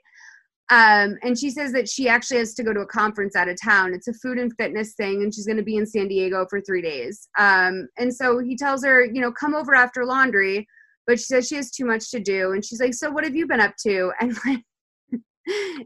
[0.69, 3.57] Um, and she says that she actually has to go to a conference out of
[3.61, 3.93] town.
[3.93, 6.59] It's a food and fitness thing, and she's going to be in San Diego for
[6.61, 7.29] three days.
[7.37, 10.67] Um, and so he tells her, you know, come over after laundry.
[11.07, 12.51] But she says she has too much to do.
[12.51, 14.11] And she's like, so what have you been up to?
[14.21, 14.63] And like,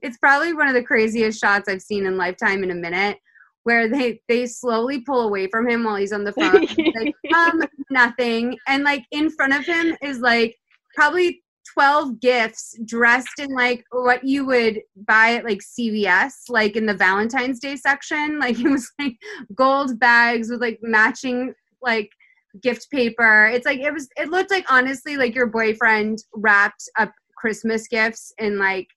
[0.02, 3.18] it's probably one of the craziest shots I've seen in Lifetime in a minute,
[3.64, 6.66] where they they slowly pull away from him while he's on the phone.
[6.96, 7.62] like, um,
[7.92, 8.58] nothing.
[8.68, 10.56] And like in front of him is like
[10.96, 11.44] probably
[11.74, 16.94] 12 gifts dressed in like what you would buy at like CVS, like in the
[16.94, 18.40] Valentine's Day section.
[18.40, 19.16] Like it was like
[19.56, 22.10] gold bags with like matching like
[22.62, 23.48] gift paper.
[23.48, 28.34] It's like it was it looked like honestly like your boyfriend wrapped up Christmas gifts
[28.38, 28.88] in like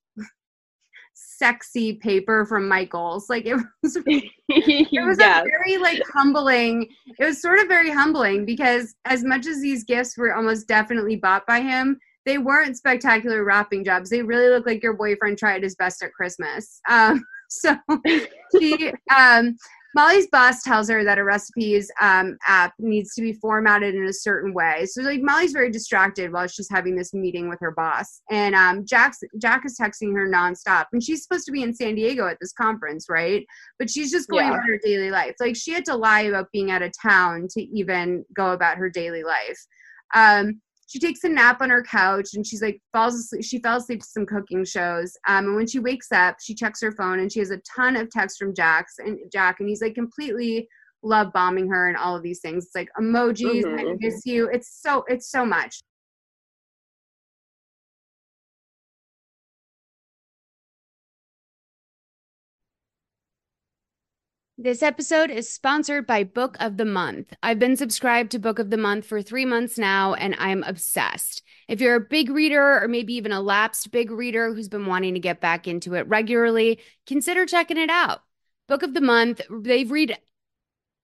[1.14, 3.28] sexy paper from Michaels.
[3.28, 5.44] Like it was it was yes.
[5.44, 6.88] very like humbling.
[7.18, 11.16] It was sort of very humbling because as much as these gifts were almost definitely
[11.16, 14.10] bought by him, they weren't spectacular wrapping jobs.
[14.10, 16.80] They really look like your boyfriend tried his best at Christmas.
[16.88, 17.76] Um, so
[18.58, 19.56] she um,
[19.94, 24.12] Molly's boss tells her that a recipes um, app needs to be formatted in a
[24.12, 24.86] certain way.
[24.86, 28.84] So like Molly's very distracted while she's having this meeting with her boss, and um,
[28.84, 32.38] Jack's Jack is texting her nonstop, and she's supposed to be in San Diego at
[32.40, 33.44] this conference, right?
[33.78, 34.54] But she's just going yeah.
[34.54, 35.34] about her daily life.
[35.40, 38.90] Like she had to lie about being out of town to even go about her
[38.90, 39.58] daily life.
[40.14, 43.78] Um, she takes a nap on her couch and she's like falls asleep she fell
[43.78, 47.20] asleep to some cooking shows um, and when she wakes up she checks her phone
[47.20, 50.68] and she has a ton of texts from jack's and jack and he's like completely
[51.04, 52.64] love bombing her and all of these things.
[52.64, 53.88] It's like emojis mm-hmm.
[53.88, 54.48] i miss you.
[54.48, 55.82] It's so it's so much
[64.56, 67.34] This episode is sponsored by Book of the Month.
[67.42, 71.42] I've been subscribed to Book of the Month for three months now, and I'm obsessed.
[71.66, 75.14] If you're a big reader or maybe even a lapsed big reader who's been wanting
[75.14, 78.20] to get back into it regularly, consider checking it out.
[78.68, 80.16] Book of the Month, they read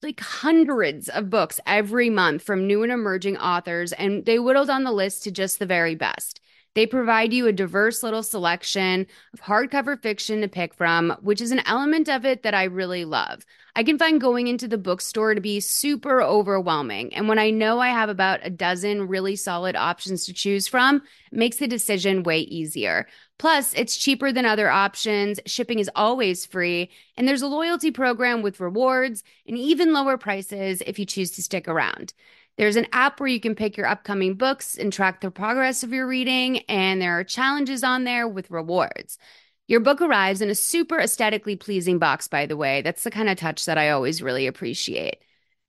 [0.01, 4.85] like hundreds of books every month from new and emerging authors, and they whittled down
[4.85, 6.41] the list to just the very best.
[6.75, 11.51] They provide you a diverse little selection of hardcover fiction to pick from, which is
[11.51, 13.45] an element of it that I really love.
[13.75, 17.13] I can find going into the bookstore to be super overwhelming.
[17.15, 21.03] And when I know I have about a dozen really solid options to choose from,
[21.33, 23.07] makes the decision way easier.
[23.39, 28.43] Plus, it's cheaper than other options, shipping is always free, and there's a loyalty program
[28.43, 32.13] with rewards and even lower prices if you choose to stick around.
[32.57, 35.93] There's an app where you can pick your upcoming books and track the progress of
[35.93, 39.19] your reading, and there are challenges on there with rewards.
[39.67, 42.83] Your book arrives in a super aesthetically pleasing box, by the way.
[42.83, 45.19] That's the kind of touch that I always really appreciate.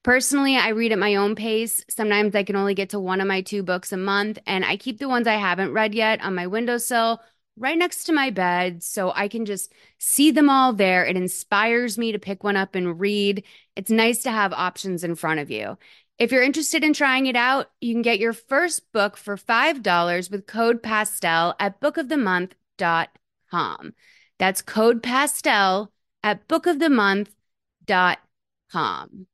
[0.03, 1.85] Personally, I read at my own pace.
[1.87, 4.75] Sometimes I can only get to one of my two books a month, and I
[4.75, 7.21] keep the ones I haven't read yet on my windowsill
[7.57, 11.05] right next to my bed so I can just see them all there.
[11.05, 13.43] It inspires me to pick one up and read.
[13.75, 15.77] It's nice to have options in front of you.
[16.21, 20.29] If you're interested in trying it out, you can get your first book for $5
[20.29, 23.93] with code PASTEL at bookofthemonth.com.
[24.37, 25.91] That's code PASTEL
[26.21, 29.27] at bookofthemonth.com.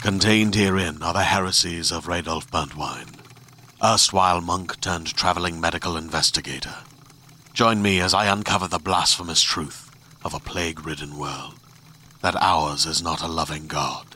[0.00, 3.16] Contained herein are the heresies of Radolf Burntwine,
[3.82, 6.76] erstwhile monk turned traveling medical investigator.
[7.52, 9.90] Join me as I uncover the blasphemous truth
[10.24, 11.56] of a plague ridden world
[12.22, 14.09] that ours is not a loving God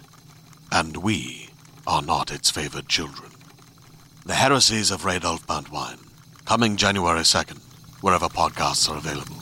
[0.73, 1.49] and we
[1.87, 3.31] are not its favored children.
[4.27, 5.99] The Heresies of Radolf Burntwine,
[6.45, 7.59] coming January 2nd,
[8.01, 9.37] wherever podcasts are available.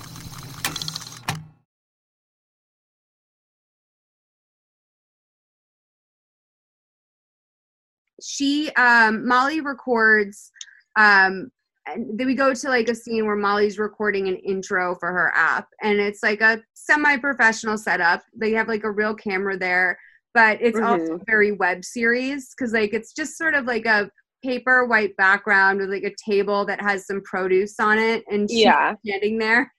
[8.20, 10.50] She, um, Molly records,
[10.96, 11.50] um,
[11.86, 15.32] and then we go to like a scene where Molly's recording an intro for her
[15.34, 18.22] app, and it's like a semi professional setup.
[18.34, 19.98] They have like a real camera there
[20.34, 21.02] but it's mm-hmm.
[21.02, 24.10] also very web series because like it's just sort of like a
[24.42, 28.94] paper white background with like a table that has some produce on it and yeah.
[29.04, 29.72] standing there.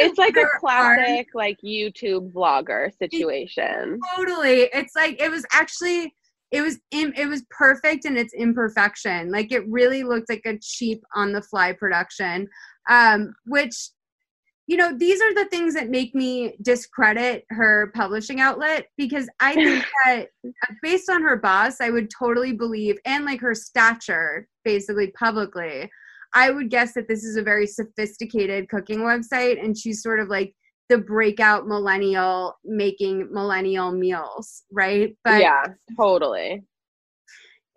[0.00, 3.98] It's like a classic are, like youtube vlogger situation.
[4.14, 4.68] Totally.
[4.74, 6.14] It's like it was actually
[6.50, 9.30] it was in, it was perfect in its imperfection.
[9.30, 12.46] Like it really looked like a cheap on the fly production
[12.90, 13.74] um which
[14.68, 19.54] you know, these are the things that make me discredit her publishing outlet because I
[19.54, 24.46] think that uh, based on her boss, I would totally believe, and like her stature,
[24.64, 25.90] basically publicly,
[26.34, 30.28] I would guess that this is a very sophisticated cooking website and she's sort of
[30.28, 30.54] like
[30.90, 35.16] the breakout millennial making millennial meals, right?
[35.24, 35.64] But yeah,
[35.98, 36.62] totally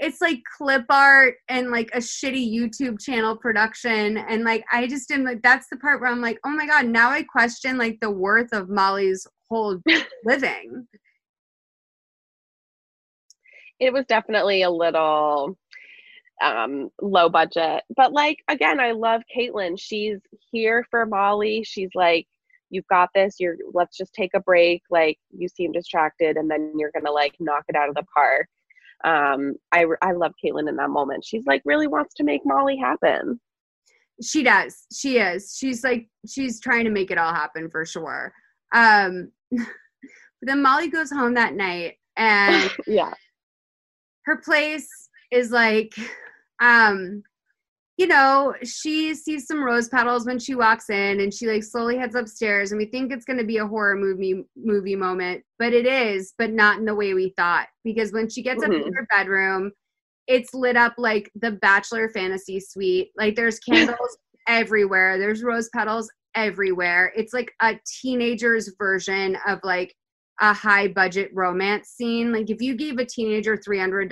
[0.01, 4.17] it's like clip art and like a shitty YouTube channel production.
[4.17, 6.87] And like, I just am like, that's the part where I'm like, oh my God,
[6.87, 9.79] now I question like the worth of Molly's whole
[10.25, 10.87] living.
[13.79, 15.57] It was definitely a little
[16.41, 20.17] um low budget but like again i love caitlin she's
[20.51, 22.25] here for molly she's like
[22.71, 26.73] you've got this you're let's just take a break like you seem distracted and then
[26.77, 28.47] you're gonna like knock it out of the park
[29.03, 31.23] um i i love caitlin in that moment.
[31.25, 33.39] She's like really wants to make molly happen.
[34.21, 34.85] She does.
[34.93, 35.55] She is.
[35.57, 38.31] She's like she's trying to make it all happen for sure.
[38.73, 39.31] Um
[40.41, 43.13] then molly goes home that night and yeah.
[44.25, 44.89] her place
[45.31, 45.93] is like
[46.61, 47.23] um
[48.01, 51.99] you know, she sees some rose petals when she walks in and she like slowly
[51.99, 55.71] heads upstairs and we think it's going to be a horror movie movie moment, but
[55.71, 58.73] it is, but not in the way we thought because when she gets mm-hmm.
[58.73, 59.71] up in her bedroom,
[60.25, 63.11] it's lit up like the bachelor fantasy suite.
[63.15, 64.17] Like there's candles
[64.47, 65.19] everywhere.
[65.19, 67.13] There's rose petals everywhere.
[67.15, 69.93] It's like a teenager's version of like
[70.39, 72.33] a high budget romance scene.
[72.33, 74.09] Like if you gave a teenager $300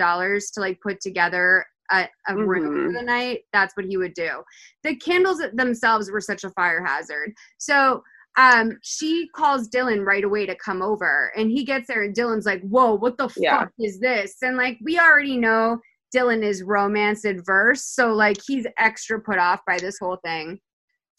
[0.54, 2.40] to like put together a, a mm-hmm.
[2.42, 4.42] room for the night, that's what he would do.
[4.82, 7.32] The candles themselves were such a fire hazard.
[7.58, 8.02] So
[8.38, 12.46] um she calls Dylan right away to come over and he gets there and Dylan's
[12.46, 13.58] like, "Whoa, what the yeah.
[13.58, 15.80] fuck is this?" And like we already know
[16.14, 20.60] Dylan is romance adverse, so like he's extra put off by this whole thing.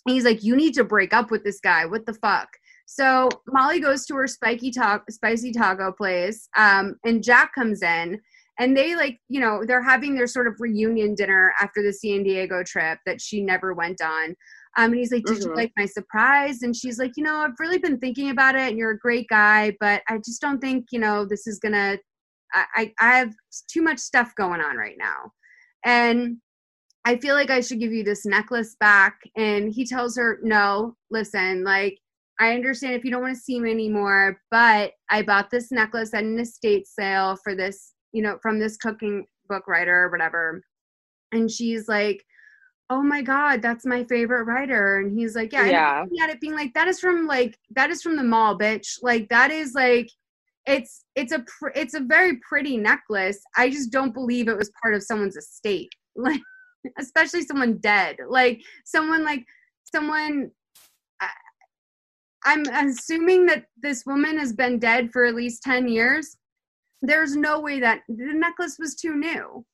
[0.07, 1.85] He's like, "You need to break up with this guy.
[1.85, 2.49] What the fuck?"
[2.85, 8.19] So Molly goes to her spiky talk, spicy taco place, um, and Jack comes in,
[8.59, 12.23] and they like you know they're having their sort of reunion dinner after the san
[12.23, 14.35] diego trip that she never went on
[14.77, 15.49] um, and he's like, Did mm-hmm.
[15.49, 16.61] you like my surprise?
[16.61, 19.27] And she's like, You know, I've really been thinking about it and you're a great
[19.27, 21.97] guy, but I just don't think, you know, this is gonna,
[22.53, 23.33] I, I, I have
[23.69, 25.31] too much stuff going on right now.
[25.83, 26.37] And
[27.03, 29.19] I feel like I should give you this necklace back.
[29.35, 31.97] And he tells her, No, listen, like,
[32.39, 36.13] I understand if you don't want to see me anymore, but I bought this necklace
[36.13, 40.61] at an estate sale for this you know, from this cooking book writer or whatever.
[41.31, 42.23] And she's like,
[42.89, 44.99] Oh my God, that's my favorite writer.
[44.99, 45.65] And he's like, Yeah,
[46.11, 46.23] yeah.
[46.23, 48.97] at it being like, that is from like that is from the mall, bitch.
[49.01, 50.09] Like that is like
[50.65, 53.41] it's it's a pr- it's a very pretty necklace.
[53.57, 55.91] I just don't believe it was part of someone's estate.
[56.17, 56.41] Like
[56.99, 58.17] especially someone dead.
[58.27, 59.45] Like someone like
[59.85, 60.51] someone
[62.43, 66.38] I'm assuming that this woman has been dead for at least 10 years
[67.01, 69.65] there's no way that the necklace was too new.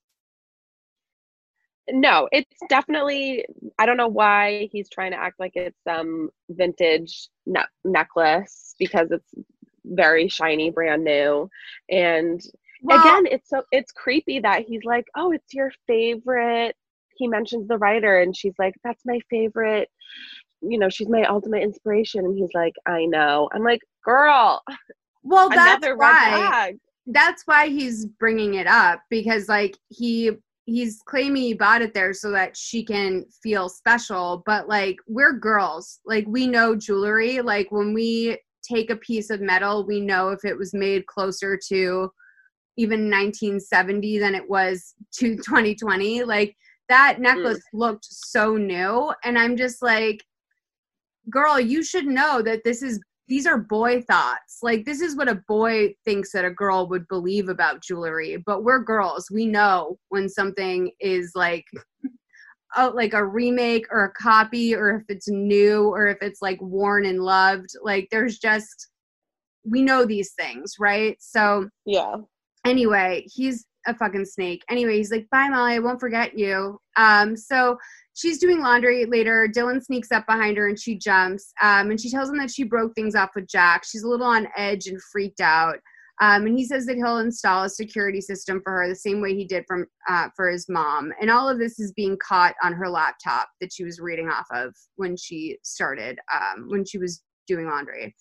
[1.90, 3.46] No it's definitely
[3.80, 9.10] i don't know why he's trying to act like it's some vintage ne- necklace because
[9.10, 9.34] it's
[9.86, 11.50] very shiny brand new.
[11.90, 12.42] And
[12.82, 16.76] well, again it's so it's creepy that he's like oh it's your favorite.
[17.16, 19.90] He mentions the writer and she's like that's my favorite
[20.62, 22.26] you know she's my ultimate inspiration.
[22.26, 23.50] And he's like i know.
[23.54, 24.62] I'm like girl
[25.24, 26.74] well that's why
[27.08, 30.32] that's why he's bringing it up because like he
[30.66, 35.34] he's claiming he bought it there so that she can feel special but like we're
[35.34, 36.00] girls.
[36.06, 37.42] Like we know jewelry.
[37.42, 41.58] Like when we take a piece of metal we know if it was made closer
[41.70, 42.12] to
[42.78, 46.56] even 1970 than it was to 2020 like
[46.90, 47.80] that necklace mm.
[47.80, 50.24] looked so new and i'm just like
[51.30, 54.60] girl you should know that this is these are boy thoughts.
[54.62, 58.64] Like this is what a boy thinks that a girl would believe about jewelry, but
[58.64, 59.30] we're girls.
[59.32, 61.66] We know when something is like
[62.76, 66.62] oh, like a remake or a copy or if it's new or if it's like
[66.62, 67.70] worn and loved.
[67.82, 68.90] Like there's just
[69.70, 71.18] we know these things, right?
[71.20, 72.16] So Yeah.
[72.66, 74.64] Anyway, he's a fucking snake.
[74.70, 75.74] Anyway, he's like, "Bye, Molly.
[75.74, 77.78] I won't forget you." Um, so
[78.14, 79.48] she's doing laundry later.
[79.52, 81.54] Dylan sneaks up behind her and she jumps.
[81.62, 83.84] Um, and she tells him that she broke things off with Jack.
[83.86, 85.78] She's a little on edge and freaked out.
[86.20, 89.36] Um, and he says that he'll install a security system for her the same way
[89.36, 91.14] he did from uh, for his mom.
[91.22, 94.48] And all of this is being caught on her laptop that she was reading off
[94.52, 98.16] of when she started um, when she was doing laundry.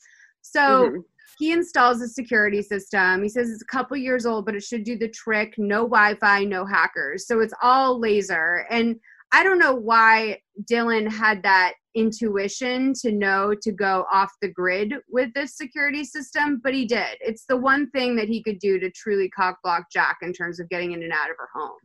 [0.52, 0.60] So.
[0.60, 1.00] Mm-hmm.
[1.38, 3.22] He installs a security system.
[3.22, 5.52] He says it's a couple years old, but it should do the trick.
[5.58, 7.26] No Wi Fi, no hackers.
[7.26, 8.64] So it's all laser.
[8.70, 8.96] And
[9.32, 10.40] I don't know why
[10.70, 16.60] Dylan had that intuition to know to go off the grid with this security system,
[16.62, 17.16] but he did.
[17.20, 20.60] It's the one thing that he could do to truly cock block Jack in terms
[20.60, 21.78] of getting in and out of her home.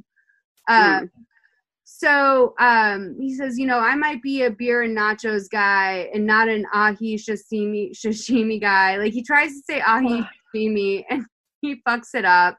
[0.69, 1.09] mm.
[1.93, 6.25] So um, he says, you know, I might be a beer and nachos guy and
[6.25, 8.95] not an ahi sashimi sashimi guy.
[8.97, 11.25] Like he tries to say ahi sashimi and
[11.61, 12.57] he fucks it up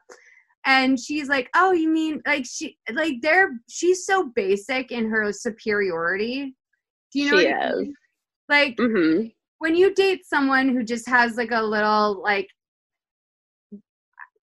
[0.65, 5.31] and she's like oh you mean like she like they're she's so basic in her
[5.33, 6.55] superiority
[7.11, 7.53] do you know she is.
[7.53, 7.93] I mean?
[8.49, 9.27] like mm-hmm.
[9.59, 12.47] when you date someone who just has like a little like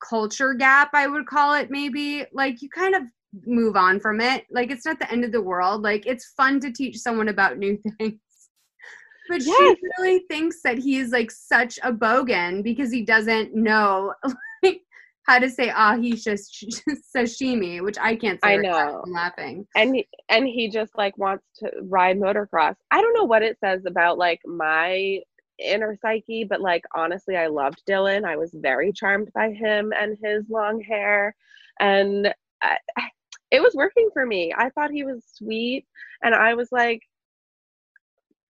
[0.07, 3.03] culture gap i would call it maybe like you kind of
[3.47, 6.59] move on from it like it's not the end of the world like it's fun
[6.61, 8.19] to teach someone about new things
[9.29, 9.57] But Yes.
[9.57, 14.13] she really thinks that he's like such a bogan because he doesn't know
[14.65, 14.81] like
[15.27, 16.65] how to say ahi shish-
[17.15, 18.55] sashimi, which I can't say.
[18.55, 19.03] I know.
[19.07, 19.67] I'm laughing.
[19.77, 22.75] and he, and he just like wants to ride motocross.
[22.91, 25.21] I don't know what it says about like my
[25.61, 28.25] inner psyche, but like honestly, I loved Dylan.
[28.25, 31.37] I was very charmed by him and his long hair,
[31.79, 32.79] and I,
[33.51, 34.53] it was working for me.
[34.57, 35.87] I thought he was sweet,
[36.23, 37.03] and I was like,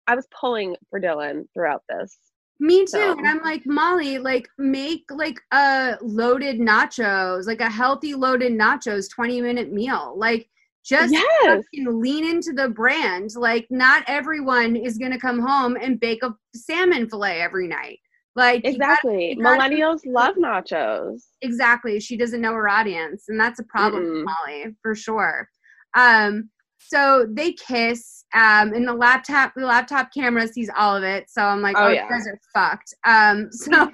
[0.08, 2.18] I was pulling for Dylan throughout this.
[2.60, 2.88] Me too.
[2.88, 8.52] So- And I'm like, Molly, like make like a loaded nachos, like a healthy loaded
[8.54, 10.14] nachos 20 minute meal.
[10.18, 10.50] Like
[10.84, 13.30] just yes, lean into the brand.
[13.36, 18.00] Like not everyone is gonna come home and bake a salmon fillet every night.
[18.40, 19.38] Like gotta- exactly.
[19.42, 21.22] gotta- Millennials love nachos.
[21.42, 22.00] exactly.
[22.00, 25.48] She doesn't know her audience, and that's a problem with Molly for sure.
[25.96, 31.26] Um, so they kiss, um, and the laptop the laptop camera sees all of it.
[31.30, 32.06] So I'm like, Oh, oh, yeah.
[32.06, 32.94] you guys are fucked.
[33.06, 33.92] Um, so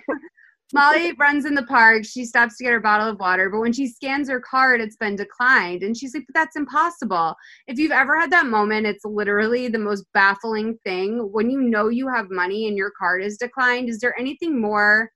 [0.75, 2.03] Molly runs in the park.
[2.05, 4.97] She stops to get her bottle of water, but when she scans her card, it's
[4.97, 7.35] been declined, and she's like, "But that's impossible."
[7.67, 11.87] If you've ever had that moment, it's literally the most baffling thing when you know
[11.89, 13.89] you have money and your card is declined.
[13.89, 15.09] Is there anything more?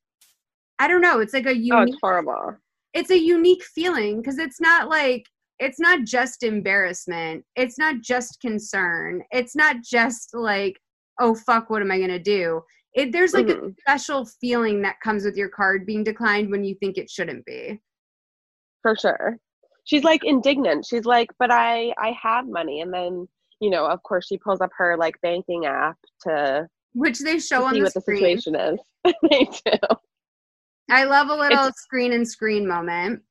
[0.80, 1.20] I don't know.
[1.20, 2.58] It's like a unique Oh, it's horrible.
[2.94, 5.24] it's a unique feeling because it's not like
[5.60, 10.80] it's not just embarrassment it's not just concern it's not just like
[11.20, 12.62] oh fuck what am i gonna do
[12.96, 13.76] it there's like a Mhm.
[13.80, 17.80] special feeling that comes with your card being declined when you think it shouldn't be.
[18.82, 19.38] For sure.
[19.84, 20.86] She's like indignant.
[20.86, 22.82] She's like but i i have money.
[22.82, 23.28] And then
[23.60, 27.64] you know of course she pulls up her like banking app to, which they show
[27.66, 28.80] on see the what the situation is.
[29.30, 29.78] They do.
[30.92, 33.22] I love a little It's- screen and screen moment.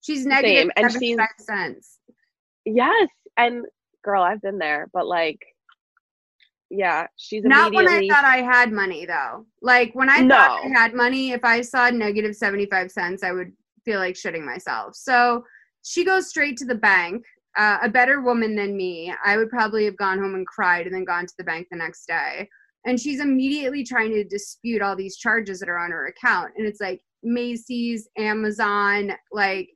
[0.00, 1.98] She's negative and 75 cents.
[2.64, 3.08] Yes.
[3.36, 3.66] And
[4.04, 4.88] girl i've been there.
[4.92, 5.40] But like
[6.70, 9.46] yeah she's Not when I thought I had money though.
[9.62, 13.52] Like when I thought I had money, if I saw negative 75 cents, I would
[13.84, 14.94] feel like shitting myself.
[14.94, 15.44] So
[15.82, 17.24] she goes straight to the bank.
[17.56, 20.94] Uh, a better woman than me, I would probably have gone home and cried and
[20.94, 22.48] then gone to the bank the next day.
[22.86, 26.52] And she's immediately trying to dispute all these charges that are on her account.
[26.56, 29.70] And it's like Macy's, Amazon, like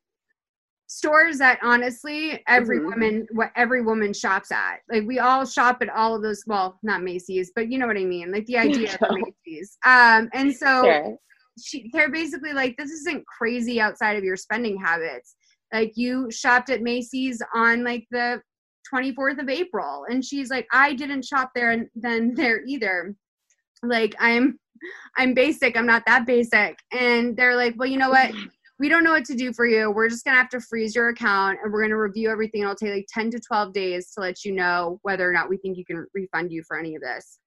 [0.93, 2.85] stores that honestly every Mhm.
[2.91, 4.81] woman what every woman shops at.
[4.91, 7.97] Like we all shop at all of those well not macy's but you know what
[7.97, 9.79] i mean like the idea of macy's.
[9.87, 11.17] Um and so Sure.
[11.59, 15.35] she they're basically like this isn't crazy outside of your spending habits.
[15.73, 18.43] Like you shopped at macy's on like the
[18.93, 23.15] 24th of april and she's like i didn't shop there and then there either.
[23.83, 24.59] Like i'm
[25.17, 26.77] i'm basic i'm not that basic.
[26.93, 28.31] And they're like well you know what
[28.83, 29.93] we don't know what to do for you.
[29.93, 32.63] We're just gonna have to freeze your account and we're gonna review everything.
[32.63, 35.57] It'll take like 10 to 12 days to let you know whether or not we
[35.57, 37.39] think you can refund you for any of this.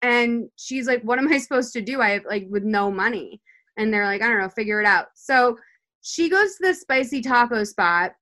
[0.00, 2.00] And she's like, What am I supposed to do?
[2.00, 3.42] I have like with no money.
[3.76, 5.08] And they're like, I don't know, figure it out.
[5.14, 5.58] So
[6.00, 8.12] she goes to the spicy taco spot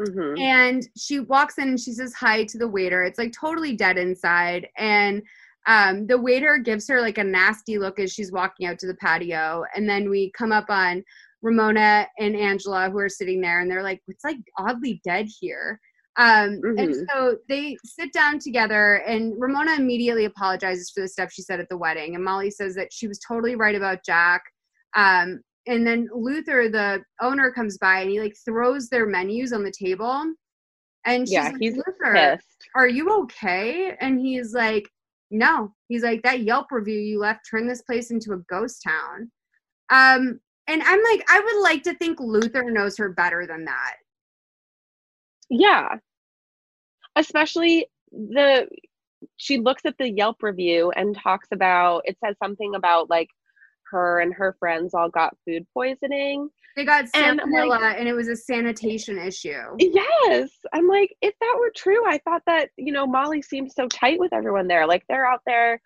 [0.00, 0.38] Mhm.
[0.38, 3.02] and she walks in and she says hi to the waiter.
[3.02, 4.68] It's like totally dead inside.
[4.76, 5.20] And
[5.68, 8.94] um, the waiter gives her like a nasty look as she's walking out to the
[8.96, 9.64] patio.
[9.76, 11.04] And then we come up on
[11.42, 15.78] Ramona and Angela who are sitting there and they're like, it's like oddly dead here.
[16.16, 17.06] Um, And Mhm.
[17.10, 21.68] so they sit down together, and Ramona immediately apologizes for the stuff she said at
[21.68, 22.16] the wedding.
[22.16, 24.42] And Molly says that she was totally right about Jack.
[24.96, 29.62] Um, and then Luther, the owner, comes by and he like throws their menus on
[29.62, 30.24] the table.
[31.04, 32.68] And she's Yeah, like, he's Luther, Pissed.
[32.74, 33.94] are you okay?
[34.00, 34.88] And he's like,
[35.30, 35.74] no.
[35.88, 39.30] He's like, that Yelp review you left turned this place into a ghost town.
[39.90, 43.94] Um, and I'm like, I would like to think Luther knows her better than that.
[45.50, 45.96] Yeah.
[47.16, 48.68] Especially the
[49.36, 53.28] she looks at the Yelp review and talks about it says something about like
[53.90, 56.48] her and her friends all got food poisoning.
[56.78, 59.58] They got I'm like- salmonella, and it was a sanitation issue.
[59.80, 60.50] Yes.
[60.72, 64.20] I'm like, if that were true, I thought that, you know, Molly seemed so tight
[64.20, 64.86] with everyone there.
[64.86, 65.80] Like they're out there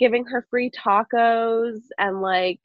[0.00, 2.58] giving her free tacos and like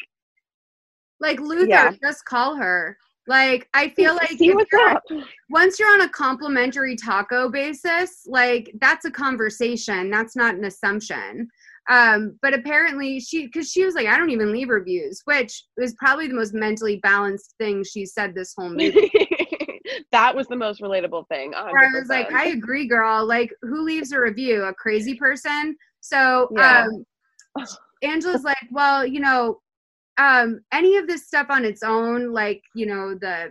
[1.20, 1.92] Like Luther, Yeah.
[2.02, 2.98] just call her.
[3.28, 4.66] Like I feel like you're-
[5.52, 10.10] once you're on a complimentary taco basis, like that's a conversation.
[10.10, 11.48] That's not an assumption.
[11.90, 15.96] Um, but apparently she because she was like, I don't even leave reviews, which was
[15.96, 19.12] probably the most mentally balanced thing she said this whole movie.
[20.12, 21.54] that was the most relatable thing.
[21.54, 21.56] 100%.
[21.56, 23.26] I was like, I agree, girl.
[23.26, 24.64] Like, who leaves a review?
[24.64, 25.76] A crazy person?
[26.02, 26.86] So Yeah.
[26.86, 27.66] um
[28.02, 29.60] Angela's like, well, you know,
[30.18, 33.50] um, any of this stuff on its own, like, you know, the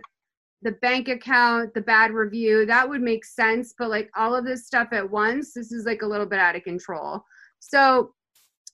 [0.61, 3.73] the bank account, the bad review, that would make sense.
[3.77, 6.55] But like all of this stuff at once, this is like a little bit out
[6.55, 7.23] of control.
[7.59, 8.13] So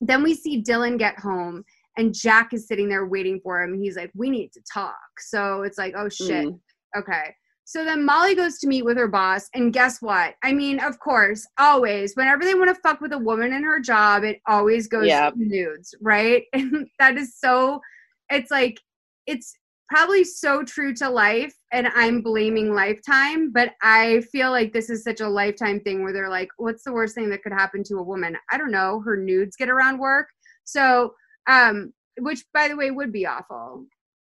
[0.01, 1.63] then we see Dylan get home
[1.97, 3.79] and Jack is sitting there waiting for him.
[3.79, 4.95] He's like, We need to talk.
[5.19, 6.47] So it's like, Oh shit.
[6.47, 6.59] Mm.
[6.97, 7.33] Okay.
[7.67, 10.35] So then Molly goes to meet with her boss, and guess what?
[10.43, 13.79] I mean, of course, always, whenever they want to fuck with a woman in her
[13.79, 15.33] job, it always goes Yep.
[15.37, 16.43] nudes, right?
[16.53, 17.81] And that is so,
[18.29, 18.79] it's like,
[19.25, 19.55] it's
[19.89, 25.03] probably so true to life, and I'm blaming Lifetime, but I feel like this is
[25.03, 27.97] such a Lifetime thing where they're like, what's the worst thing that could happen to
[27.97, 28.37] a woman?
[28.51, 30.27] I don't know, her nudes get around work.
[30.63, 31.13] So,
[31.47, 33.85] um, which by the way would be awful.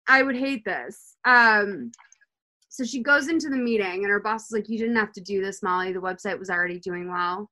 [0.09, 1.17] I would hate this.
[1.25, 1.93] Um,
[2.69, 5.21] so she goes into the meeting and her boss is like, You didn't have to
[5.21, 5.93] do this, Molly.
[5.93, 7.51] The website was already doing well.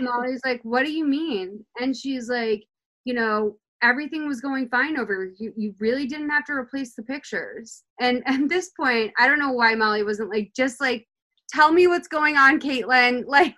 [0.00, 1.64] Molly's like, What do you mean?
[1.78, 2.64] And she's like,
[3.04, 5.30] You know, everything was going fine over.
[5.38, 7.84] You you really didn't have to replace the pictures.
[8.00, 11.06] And at this point, I don't know why Molly wasn't like, just like,
[11.52, 13.24] tell me what's going on, Caitlin.
[13.28, 13.54] Like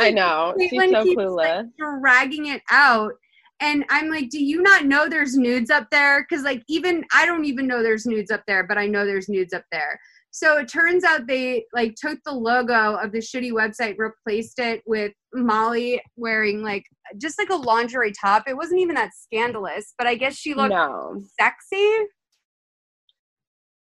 [0.00, 0.54] I know.
[0.60, 1.36] She's so keeps, clueless.
[1.36, 3.12] like, dragging it out.
[3.60, 6.24] And I'm like, do you not know there's nudes up there?
[6.28, 9.28] Because like even I don't even know there's nudes up there, but I know there's
[9.28, 10.00] nudes up there.
[10.30, 14.82] So it turns out they like took the logo of the shitty website, replaced it
[14.86, 16.84] with Molly wearing like
[17.20, 18.44] just like a lingerie top.
[18.48, 21.22] It wasn't even that scandalous, but I guess she looked No.
[21.38, 22.06] sexy.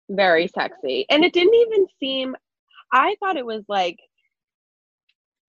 [0.08, 1.06] Very sexy.
[1.10, 2.36] And it didn't even seem
[2.92, 3.98] I thought it was like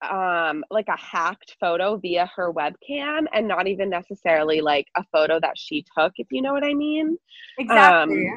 [0.09, 5.39] um like a hacked photo via her webcam and not even necessarily like a photo
[5.39, 7.17] that she took, if you know what I mean.
[7.57, 8.29] Exactly.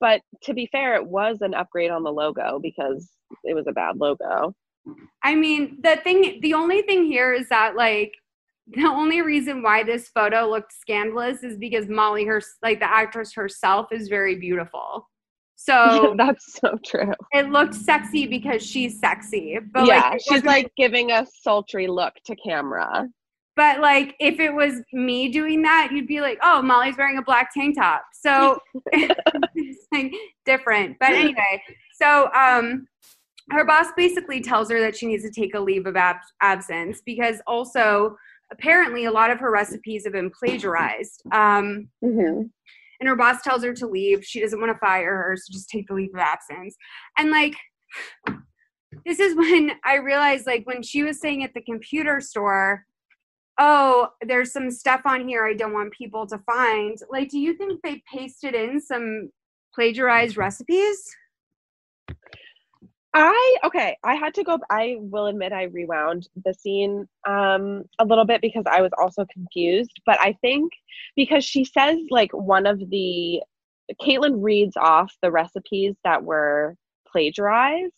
[0.00, 3.08] But to be fair, it was an upgrade on the logo because
[3.44, 4.54] it was a bad logo.
[5.22, 8.12] I mean, the thing, the only thing here is that like
[8.66, 13.34] the only reason why this photo looked scandalous is because Molly, her like the actress
[13.34, 15.08] herself, is very beautiful.
[15.56, 17.12] So That's so true.
[17.32, 22.14] it looked sexy because she's sexy, but yeah, like, she's like giving a sultry look
[22.26, 23.08] to camera.
[23.56, 27.22] but like if it was me doing that, you'd be like, oh, Molly's wearing a
[27.22, 28.04] black tank top.
[28.12, 28.58] So
[28.92, 30.12] it's like
[30.44, 30.96] different.
[30.98, 31.62] But anyway,
[31.94, 32.86] so um,
[33.50, 37.02] her boss basically tells her that she needs to take a leave of ab- absence
[37.04, 38.16] because also
[38.52, 41.22] apparently a lot of her recipes have been plagiarized.
[41.32, 42.42] Um, hmm
[43.00, 44.24] and her boss tells her to leave.
[44.24, 46.76] She doesn't want to fire her, so just take the leave of absence.
[47.18, 47.54] And like,
[49.04, 52.84] this is when I realized, like, when she was saying at the computer store,
[53.58, 57.54] "Oh, there's some stuff on here I don't want people to find." Like, do you
[57.54, 59.30] think they pasted in some
[59.74, 61.04] plagiarized recipes?
[63.14, 68.04] I okay, I had to go I will admit I rewound the scene um a
[68.04, 70.72] little bit because I was also confused, but I think
[71.16, 73.40] because she says like one of the
[74.02, 76.76] Caitlin reads off the recipes that were
[77.06, 77.92] plagiarized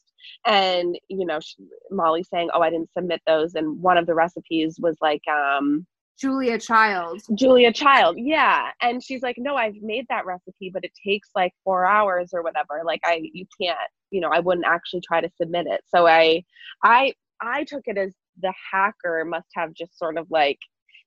[0.47, 1.57] and you know she,
[1.91, 5.87] Molly saying, "Oh, I didn't submit those." And one of the recipes was like um
[6.19, 7.23] Julia Child.
[7.35, 8.71] Julia Child, yeah.
[8.81, 12.43] And she's like, no, I've made that recipe, but it takes like four hours or
[12.43, 12.83] whatever.
[12.85, 13.79] Like I, you can't,
[14.11, 15.83] you know, I wouldn't actually try to submit it.
[15.87, 16.45] So I,
[16.83, 20.59] I, I took it as the hacker must have just sort of like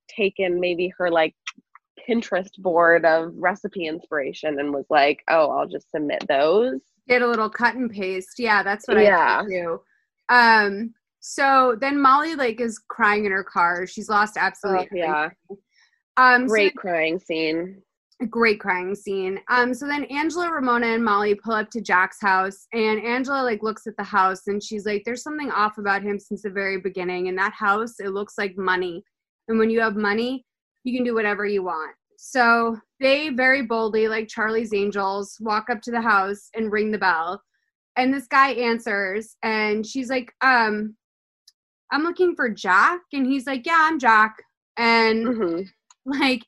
[0.08, 1.36] taken maybe her like
[2.08, 6.80] Pinterest board of recipe inspiration and was like, oh, I'll just submit those.
[7.08, 8.36] Did a little cut and paste.
[8.38, 9.44] Yeah, that's what Yeah.
[9.44, 9.82] I too.
[10.30, 13.86] Um, so then Molly like is crying in her car.
[13.88, 15.04] She's lost absolutely.
[15.04, 15.30] Oh, yeah.
[16.18, 17.82] Um, so Great crying scene.
[18.22, 19.40] A great crying scene.
[19.50, 23.64] Um, so then Angela, Ramona, and Molly pull up to Jack's house, and Angela like
[23.64, 26.80] looks at the house, and she's like, "There's something off about him since the very
[26.80, 27.28] beginning.
[27.30, 29.04] And that house, it looks like money.
[29.48, 30.46] And when you have money,
[30.84, 35.82] you can do whatever you want." So they very boldly, like Charlie's Angels, walk up
[35.84, 37.42] to the house and ring the bell.
[37.96, 40.98] And this guy answers, and she's like, "Um,
[41.92, 44.36] I'm looking for Jack," and he's like, "Yeah, I'm Jack."
[44.78, 45.62] And hmm
[46.06, 46.44] like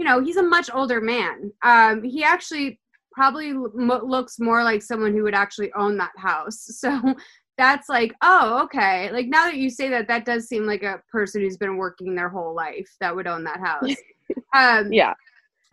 [0.00, 2.80] you know he's a much older man um he actually
[3.12, 6.98] probably lo- looks more like someone who would actually own that house so
[7.58, 11.02] that's like oh okay like now that you say that that does seem like a
[11.12, 13.94] person who's been working their whole life that would own that house
[14.54, 15.12] um Yeah.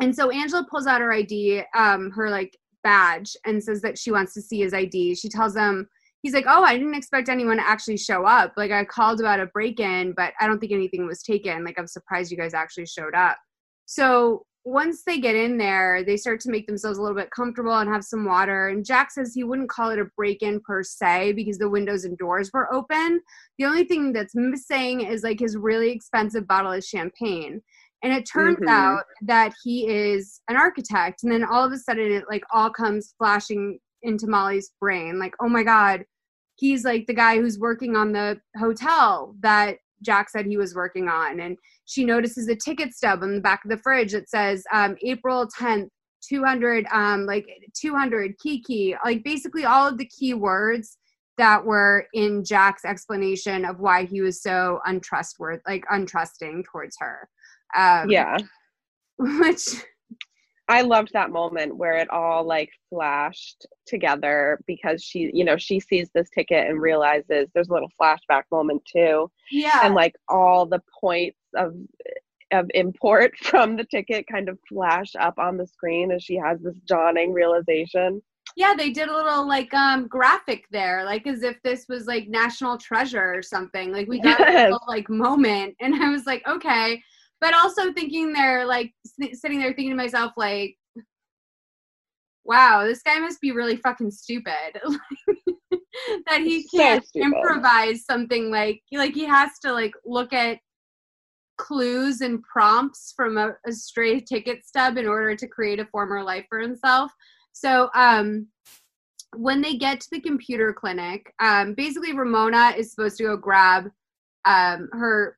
[0.02, 4.12] and so Angela pulls out her ID, um, her like badge, and says that she
[4.12, 5.16] wants to see his ID.
[5.16, 5.88] She tells him,
[6.22, 8.54] he's like, Oh, I didn't expect anyone to actually show up.
[8.58, 11.64] Like, I called about a break in, but I don't think anything was taken.
[11.66, 13.38] Like, I'm surprised you guys actually showed up.
[13.88, 17.74] So once they get in there, they start to make themselves a little bit comfortable
[17.74, 18.68] and have some water.
[18.68, 22.04] And Jack says he wouldn't call it a break in per se because the windows
[22.04, 23.22] and doors were open.
[23.58, 27.62] The only thing that's missing is like his really expensive bottle of champagne.
[28.04, 28.70] And it turns Mhm.
[28.70, 31.24] out that he is an architect.
[31.24, 35.18] And then all of a sudden it like all comes flashing into Molly's brain.
[35.18, 36.04] Like, oh my God,
[36.56, 41.08] he's like the guy who's working on the hotel that Jack said he was working
[41.08, 41.40] on.
[41.40, 44.96] And she notices a ticket stub on the back of the fridge that says um,
[45.04, 45.90] April 10th,
[46.28, 47.48] 200, um, like
[47.80, 50.98] 200, Kiki, like basically all of the key words
[51.38, 57.30] that were in Jack's explanation of why he was so untrustworthy, like untrusting towards her.
[57.78, 58.38] Um, yeah.
[59.18, 59.84] Which
[60.70, 65.80] I loved that moment where it all like flashed together because she, you know, she
[65.80, 69.32] sees this ticket and realizes there's a little flashback moment too.
[69.50, 69.80] Yeah.
[69.84, 71.74] And like all the points of
[72.52, 76.60] of import from the ticket kind of flash up on the screen as she has
[76.62, 78.22] this dawning realization.
[78.56, 82.28] Yeah, they did a little like um graphic there, like as if this was like
[82.28, 83.94] national treasure or something.
[83.94, 84.68] Like we got yes.
[84.68, 87.02] a little like moment and I was like, okay
[87.42, 88.94] but also thinking there like
[89.34, 90.76] sitting there thinking to myself like
[92.46, 94.82] wow this guy must be really fucking stupid.
[96.28, 100.60] That he can't so improvise something like like he has to like look at
[101.58, 106.24] clues and prompts from a, a stray ticket stub in order to create a former
[106.24, 107.12] life for himself.
[107.52, 108.48] So um
[109.36, 113.90] when they get to the computer clinic um basically ramona is supposed to go grab
[114.46, 115.38] um her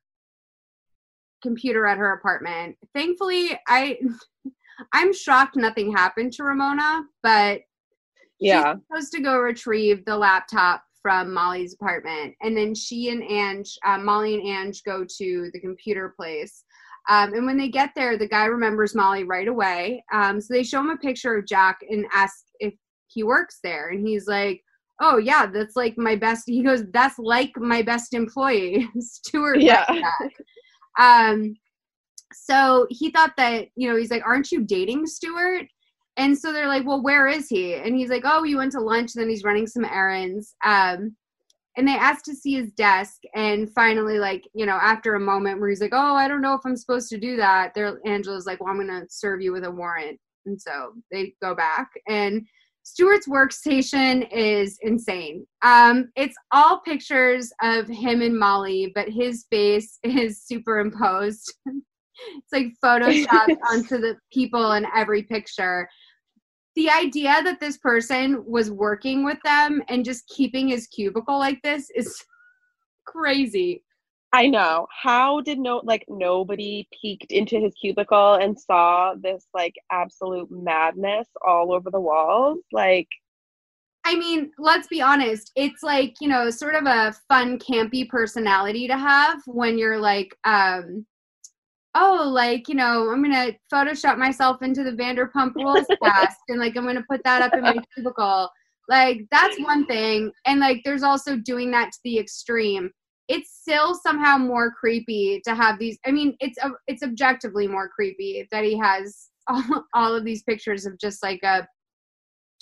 [1.42, 2.76] computer at her apartment.
[2.94, 3.98] Thankfully, I
[4.92, 7.60] I'm shocked nothing happened to Ramona, but
[8.38, 13.22] yeah, she's supposed to go retrieve the laptop from Molly's apartment, and then she and
[13.22, 16.64] Ange, uh, Molly and Ange, go to the computer place.
[17.08, 20.04] Um, and when they get there, the guy remembers Molly right away.
[20.12, 22.74] Um, so they show him a picture of Jack and ask if
[23.08, 24.62] he works there, and he's like,
[25.00, 29.86] "Oh yeah, that's like my best." He goes, "That's like my best employee, Stuart." Yeah.
[30.98, 31.54] Um,
[32.32, 35.66] so he thought that, you know, he's like, Aren't you dating Stuart?
[36.16, 37.74] And so they're like, Well, where is he?
[37.74, 40.54] And he's like, Oh, he went to lunch, and then he's running some errands.
[40.64, 41.16] Um,
[41.76, 45.60] and they asked to see his desk and finally like you know after a moment
[45.60, 48.46] where he's like oh i don't know if i'm supposed to do that there angela's
[48.46, 52.46] like well i'm gonna serve you with a warrant and so they go back and
[52.82, 55.46] Stuart's workstation is insane.
[55.62, 61.52] Um, it's all pictures of him and Molly, but his face is superimposed.
[61.66, 65.88] it's like photoshopped onto the people in every picture.
[66.76, 71.60] The idea that this person was working with them and just keeping his cubicle like
[71.62, 72.24] this is
[73.06, 73.82] crazy.
[74.32, 74.86] I know.
[74.90, 81.28] How did no like nobody peeked into his cubicle and saw this like absolute madness
[81.46, 82.58] all over the walls?
[82.72, 83.08] Like
[84.04, 85.52] I mean, let's be honest.
[85.56, 90.36] It's like, you know, sort of a fun campy personality to have when you're like
[90.44, 91.06] um
[91.94, 96.60] oh, like, you know, I'm going to photoshop myself into the Vanderpump Rules cast and
[96.60, 98.48] like I'm going to put that up in my cubicle.
[98.88, 100.30] Like that's one thing.
[100.46, 102.90] And like there's also doing that to the extreme
[103.30, 107.88] it's still somehow more creepy to have these i mean it's a, it's objectively more
[107.88, 111.66] creepy that he has all, all of these pictures of just like a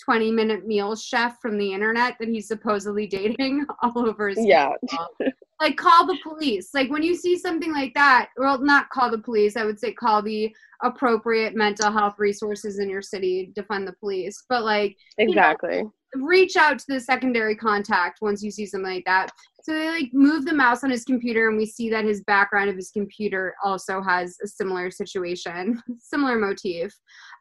[0.04, 4.70] 20 minute meal chef from the internet that he's supposedly dating all over his yeah.
[5.60, 6.68] Like call the police.
[6.72, 9.92] Like when you see something like that well not call the police i would say
[9.92, 10.54] call the
[10.84, 14.44] appropriate mental health resources in your city to fund the police.
[14.48, 18.92] But like exactly you know, reach out to the secondary contact once you see something
[18.92, 19.30] like that.
[19.68, 22.70] So they like move the mouse on his computer, and we see that his background
[22.70, 26.94] of his computer also has a similar situation, similar motif.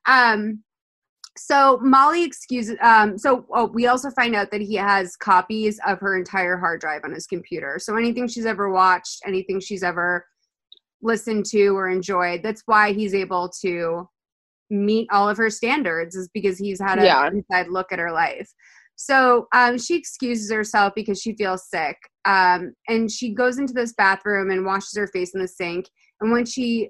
[0.08, 0.62] Um,
[1.38, 2.76] so Molly excuses.
[2.82, 6.82] Um, so oh, we also find out that he has copies of her entire hard
[6.82, 7.78] drive on his computer.
[7.80, 10.26] So anything she's ever watched, anything she's ever
[11.02, 14.10] listened to or enjoyed, that's why he's able to
[14.70, 17.28] meet all of her standards is because he's had an yeah.
[17.28, 18.52] inside look at her life.
[18.98, 21.98] So um, she excuses herself because she feels sick.
[22.28, 25.88] Um, and she goes into this bathroom and washes her face in the sink.
[26.20, 26.90] And when she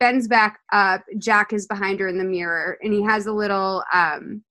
[0.00, 3.84] bends back up, Jack is behind her in the mirror and he has a little
[3.94, 4.42] um,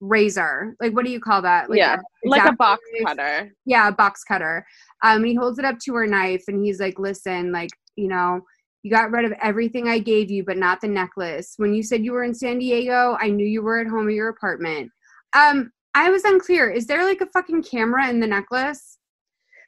[0.00, 0.76] razor.
[0.80, 1.68] Like, what do you call that?
[1.68, 3.52] Like yeah, a, like a box cutter.
[3.66, 4.64] Yeah, a box cutter.
[5.02, 8.40] Um, he holds it up to her knife and he's like, listen, like, you know,
[8.84, 11.54] you got rid of everything I gave you, but not the necklace.
[11.56, 14.14] When you said you were in San Diego, I knew you were at home at
[14.14, 14.92] your apartment.
[15.34, 16.70] Um, I was unclear.
[16.70, 18.98] Is there like a fucking camera in the necklace?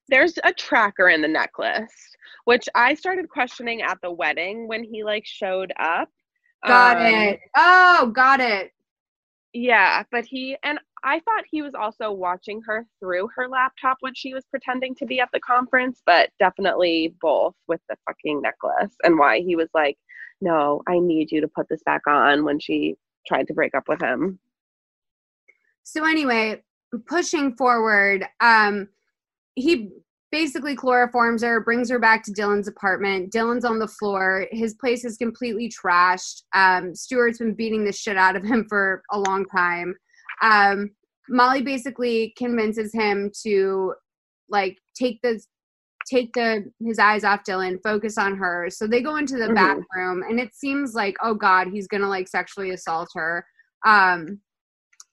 [0.08, 1.92] There's a tracker in the necklace,
[2.44, 6.08] which I started questioning at the wedding when he like showed up.
[6.66, 7.40] Got um, it.
[7.56, 8.72] Oh, got it.
[9.52, 14.12] Yeah, but he and I thought he was also watching her through her laptop when
[14.14, 18.94] she was pretending to be at the conference, but definitely both with the fucking necklace
[19.02, 19.96] and why he was like,
[20.40, 22.96] No, I need you to put this back on when she
[23.26, 24.38] tried to break up with him.
[25.84, 26.62] So anyway,
[27.06, 28.88] pushing forward, um,
[29.56, 29.90] he
[30.30, 33.32] basically chloroforms her, brings her back to Dylan's apartment.
[33.32, 34.46] Dylan's on the floor.
[34.50, 36.42] His place is completely trashed.
[36.54, 39.94] Um, Stuart's been beating the shit out of him for a long time.
[40.42, 40.90] Um,
[41.28, 43.94] Molly basically convinces him to
[44.48, 45.40] like take the
[46.08, 48.68] take the his eyes off Dylan, focus on her.
[48.70, 49.54] So they go into the mm-hmm.
[49.54, 53.44] bathroom and it seems like, oh God, he's gonna like sexually assault her.
[53.84, 54.40] Um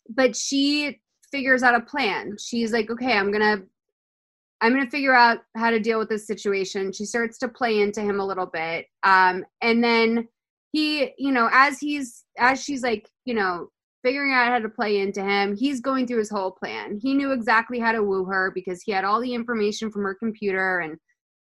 [0.10, 1.00] but she
[1.32, 2.36] figures out a plan.
[2.40, 3.64] She's like, okay, I'm gonna
[4.64, 6.92] I'm gonna figure out how to deal with this situation.
[6.92, 8.88] She starts to play into him a little bit.
[9.04, 10.28] Um and then
[10.72, 13.70] he, you know, as he's as she's like, you know,
[14.04, 15.56] figuring out how to play into him.
[15.56, 17.00] He's going through his whole plan.
[17.02, 20.14] He knew exactly how to woo her because he had all the information from her
[20.14, 20.98] computer and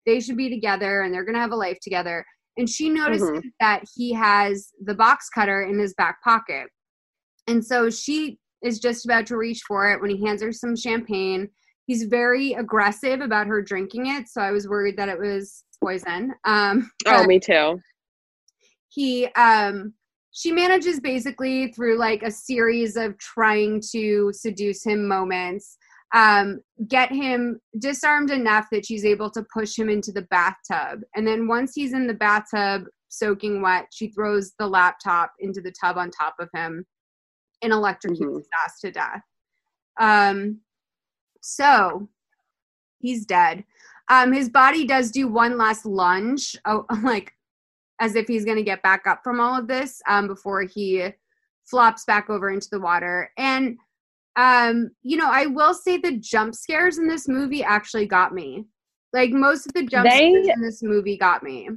[0.05, 2.25] they should be together and they're going to have a life together.
[2.57, 3.47] And she notices mm-hmm.
[3.61, 6.67] that he has the box cutter in his back pocket.
[7.47, 10.75] And so she is just about to reach for it when he hands her some
[10.75, 11.47] champagne.
[11.89, 16.35] He's very aggressive about her drinking it, so I was worried that it was poison.
[16.45, 17.79] Um, oh, me too.
[18.89, 19.95] He um
[20.29, 25.77] she manages basically through like a series of trying to seduce him moments
[26.13, 31.25] um, get him disarmed enough that she's able to push him into the bathtub and
[31.25, 35.97] then once he's in the bathtub soaking wet she throws the laptop into the tub
[35.97, 36.85] on top of him
[37.63, 38.37] and electrocutes mm-hmm.
[38.37, 39.21] his ass to death
[39.99, 40.59] um,
[41.41, 42.07] so
[42.99, 43.63] he's dead
[44.09, 47.33] um, his body does do one last lunge oh, like
[47.99, 51.09] as if he's going to get back up from all of this um, before he
[51.65, 53.31] flops back over into the water.
[53.37, 53.77] And,
[54.35, 58.65] um, you know, I will say the jump scares in this movie actually got me.
[59.13, 61.69] Like most of the jump they, scares in this movie got me.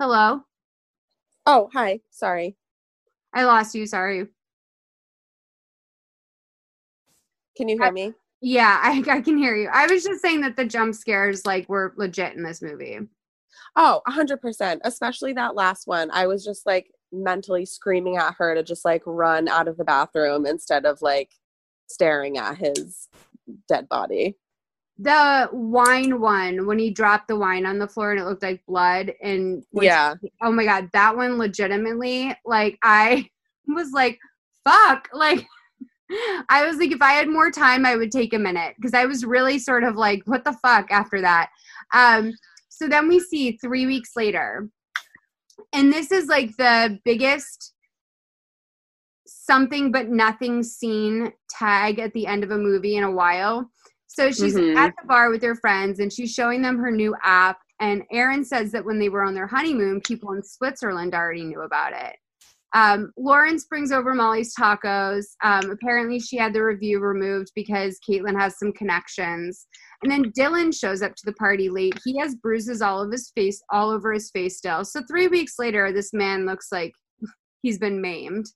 [0.00, 0.40] Hello?
[1.46, 2.00] Oh, hi.
[2.10, 2.56] Sorry.
[3.34, 3.86] I lost you.
[3.86, 4.26] Sorry.
[7.56, 8.14] Can you hear me?
[8.40, 9.68] Yeah, I, I can hear you.
[9.72, 13.00] I was just saying that the jump scares like were legit in this movie.
[13.76, 14.78] Oh, 100%.
[14.84, 16.10] Especially that last one.
[16.12, 19.84] I was just like mentally screaming at her to just like run out of the
[19.84, 21.30] bathroom instead of like
[21.86, 23.08] staring at his
[23.68, 24.36] dead body.
[24.98, 28.64] The wine one, when he dropped the wine on the floor and it looked like
[28.66, 29.12] blood.
[29.22, 30.14] And yeah.
[30.42, 33.28] Oh my God, that one legitimately, like, I
[33.66, 34.18] was like,
[34.62, 35.08] fuck.
[35.12, 35.46] Like,
[36.48, 39.06] I was like, if I had more time, I would take a minute because I
[39.06, 41.50] was really sort of like, what the fuck after that.
[41.92, 42.32] Um,
[42.68, 44.68] so then we see three weeks later,
[45.72, 47.72] and this is like the biggest
[49.26, 53.70] something but nothing scene tag at the end of a movie in a while.
[54.14, 54.76] So she's mm-hmm.
[54.76, 57.58] at the bar with her friends and she's showing them her new app.
[57.80, 61.62] And Aaron says that when they were on their honeymoon, people in Switzerland already knew
[61.62, 62.14] about it.
[62.76, 65.24] Um, Lawrence brings over Molly's tacos.
[65.42, 69.66] Um, apparently, she had the review removed because Caitlin has some connections.
[70.02, 71.98] And then Dylan shows up to the party late.
[72.04, 74.84] He has bruises all of his face, all over his face still.
[74.84, 76.92] So three weeks later, this man looks like
[77.62, 78.46] he's been maimed.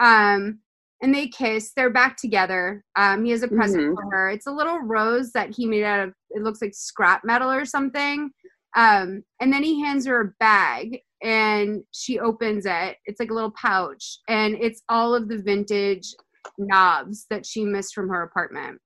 [0.00, 0.58] Um,
[1.04, 1.72] and they kiss.
[1.76, 2.82] They're back together.
[2.96, 3.94] Um, he has a present mm-hmm.
[3.94, 4.30] for her.
[4.30, 6.14] It's a little rose that he made out of.
[6.30, 8.30] It looks like scrap metal or something.
[8.74, 12.96] Um, and then he hands her a bag, and she opens it.
[13.04, 16.06] It's like a little pouch, and it's all of the vintage
[16.56, 18.80] knobs that she missed from her apartment.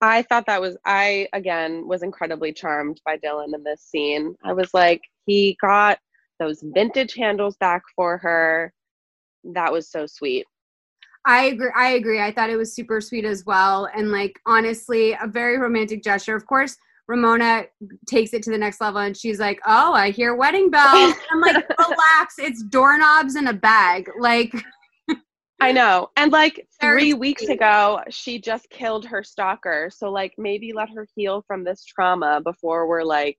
[0.00, 4.34] I thought that was I again was incredibly charmed by Dylan in this scene.
[4.42, 5.98] I was like, he got
[6.40, 8.72] those vintage handles back for her.
[9.44, 10.46] That was so sweet.
[11.26, 11.70] I agree.
[11.76, 12.22] I agree.
[12.22, 16.34] I thought it was super sweet as well, and like honestly, a very romantic gesture.
[16.34, 16.76] Of course,
[17.10, 17.64] Ramona
[18.06, 21.14] takes it to the next level and she's like, Oh, I hear wedding bells.
[21.32, 24.08] I'm like, Relax, it's doorknobs in a bag.
[24.18, 24.54] Like,
[25.60, 26.10] I know.
[26.16, 29.90] And like three weeks ago, she just killed her stalker.
[29.92, 33.36] So, like, maybe let her heal from this trauma before we're like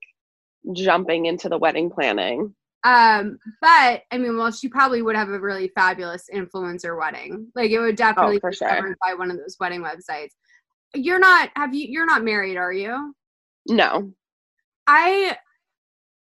[0.72, 2.54] jumping into the wedding planning.
[2.84, 7.46] Um, but I mean, well, she probably would have a really fabulous influencer wedding.
[7.54, 8.68] Like, it would definitely oh, be sure.
[8.68, 10.30] covered by one of those wedding websites.
[10.94, 13.14] You're not, have you, you're not married, are you?
[13.68, 14.12] No.
[14.86, 15.36] I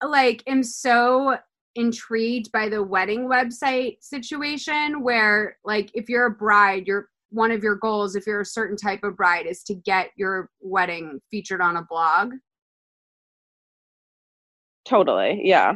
[0.03, 1.37] like am so
[1.75, 7.65] intrigued by the wedding website situation where like if you're a bride, you're one of
[7.65, 11.61] your goals if you're a certain type of bride is to get your wedding featured
[11.61, 12.33] on a blog.
[14.85, 15.41] Totally.
[15.43, 15.75] Yeah.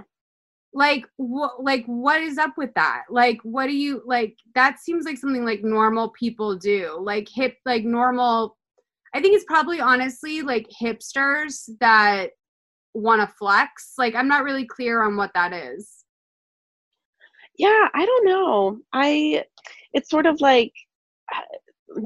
[0.75, 3.05] Like what like what is up with that?
[3.11, 6.99] Like what do you like that seems like something like normal people do.
[7.01, 8.57] Like hip like normal
[9.15, 12.31] I think it's probably honestly like hipsters that
[12.95, 13.95] want to flex.
[13.99, 16.05] Like I'm not really clear on what that is.
[17.59, 18.79] yeah, I don't know.
[18.93, 19.45] I
[19.93, 20.73] it's sort of like
[21.35, 21.41] uh,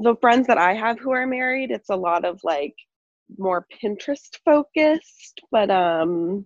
[0.01, 2.75] the friends that I have who are married, it's a lot of like
[3.37, 6.45] more Pinterest focused, but um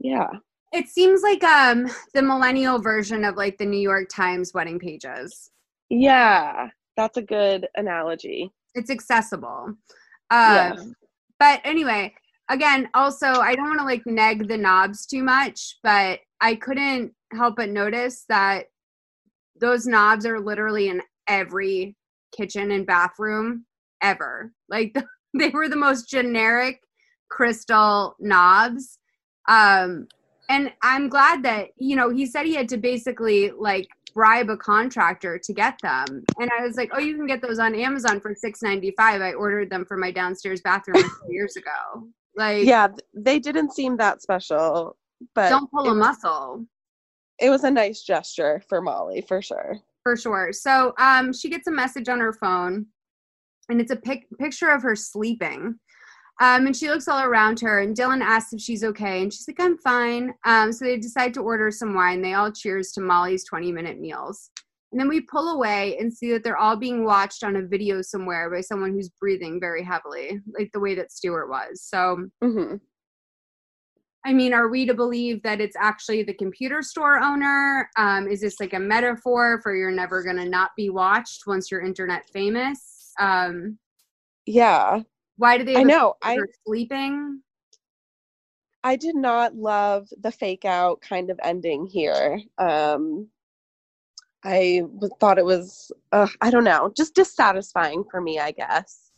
[0.00, 0.28] yeah.
[0.72, 5.50] It seems like um the millennial version of like the New York Times wedding pages.
[5.88, 8.52] Yeah, that's a good analogy.
[8.74, 9.74] It's accessible.
[10.30, 10.88] Um Yes.
[11.38, 12.12] but anyway,
[12.50, 17.12] again, also I don't want to like neg the knobs too much, but I couldn't
[17.32, 18.66] help but notice that
[19.60, 21.96] those knobs are literally in every
[22.36, 23.64] kitchen and bathroom
[24.02, 24.52] ever.
[24.68, 24.94] Like
[25.38, 26.80] they were the most generic
[27.30, 28.98] crystal knobs.
[29.48, 30.08] Um
[30.48, 34.56] and I'm glad that, you know, he said he had to basically like bribe a
[34.56, 36.24] contractor to get them.
[36.40, 38.92] And I was like, "Oh, you can get those on Amazon for 6.95.
[38.98, 44.22] I ordered them for my downstairs bathroom years ago." Like Yeah, they didn't seem that
[44.22, 44.96] special,
[45.34, 46.64] but don't pull a muscle.
[47.38, 49.78] it was a nice gesture for Molly for sure.
[50.04, 50.52] for sure.
[50.52, 52.86] So um, she gets a message on her phone,
[53.68, 55.78] and it's a pic- picture of her sleeping.
[56.40, 59.48] Um, and she looks all around her, and Dylan asks if she's okay, and she's
[59.48, 62.22] like, "I'm fine." Um, so they decide to order some wine.
[62.22, 64.50] They all cheers to Molly's 20 minute meals,
[64.92, 68.02] and then we pull away and see that they're all being watched on a video
[68.02, 71.82] somewhere by someone who's breathing very heavily, like the way that Stewart was.
[71.82, 72.76] So hmm
[74.26, 77.88] I mean, are we to believe that it's actually the computer store owner?
[77.96, 81.70] Um, is this like a metaphor for you're never going to not be watched once
[81.70, 83.12] you're internet famous?
[83.18, 83.78] Um,
[84.44, 85.02] Yeah,
[85.38, 85.76] why do they?
[85.76, 86.14] I know.
[86.22, 87.40] I sleeping.
[88.84, 92.40] I did not love the fake out kind of ending here.
[92.58, 93.28] Um,
[94.44, 94.82] I
[95.20, 99.10] thought it was, uh, I don't know, just dissatisfying for me, I guess.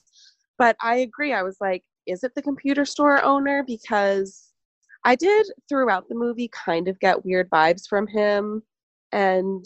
[0.58, 1.32] But I agree.
[1.32, 3.62] I was like, is it the computer store owner?
[3.66, 4.52] Because
[5.04, 8.62] I did throughout the movie kind of get weird vibes from him.
[9.12, 9.64] And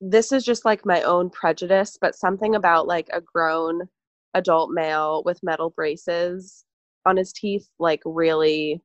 [0.00, 3.88] this is just like my own prejudice, but something about like a grown
[4.34, 6.64] adult male with metal braces
[7.06, 8.80] on his teeth, like really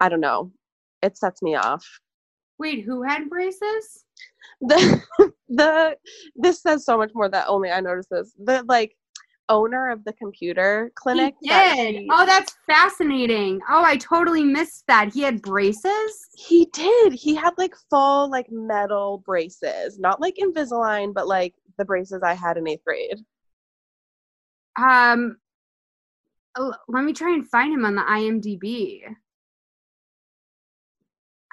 [0.00, 0.50] I don't know.
[1.02, 1.84] It sets me off.
[2.58, 4.04] Wait, who had braces?
[4.60, 5.00] The
[5.48, 5.96] the
[6.36, 8.34] this says so much more that only I noticed this.
[8.44, 8.94] The like
[9.48, 11.34] owner of the computer clinic.
[11.40, 13.60] he that he- Oh, that's fascinating.
[13.68, 15.12] Oh, I totally missed that.
[15.12, 16.28] He had braces.
[16.36, 17.12] he did.
[17.12, 22.34] He had like full like metal braces, not like Invisalign, but like the braces I
[22.34, 23.18] had in eighth grade.
[24.76, 25.36] Um,
[26.88, 29.02] let me try and find him on the IMDb.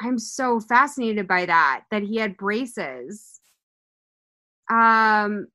[0.01, 3.39] I'm so fascinated by that that he had braces.
[4.71, 5.47] Um,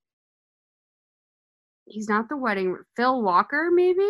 [1.87, 2.77] he's not the wedding.
[2.97, 4.09] Phil Walker, maybe.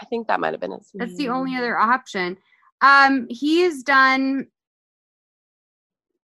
[0.00, 0.90] I think that might have been his.
[0.94, 2.38] That's the only other option.
[2.80, 4.46] Um, he has done.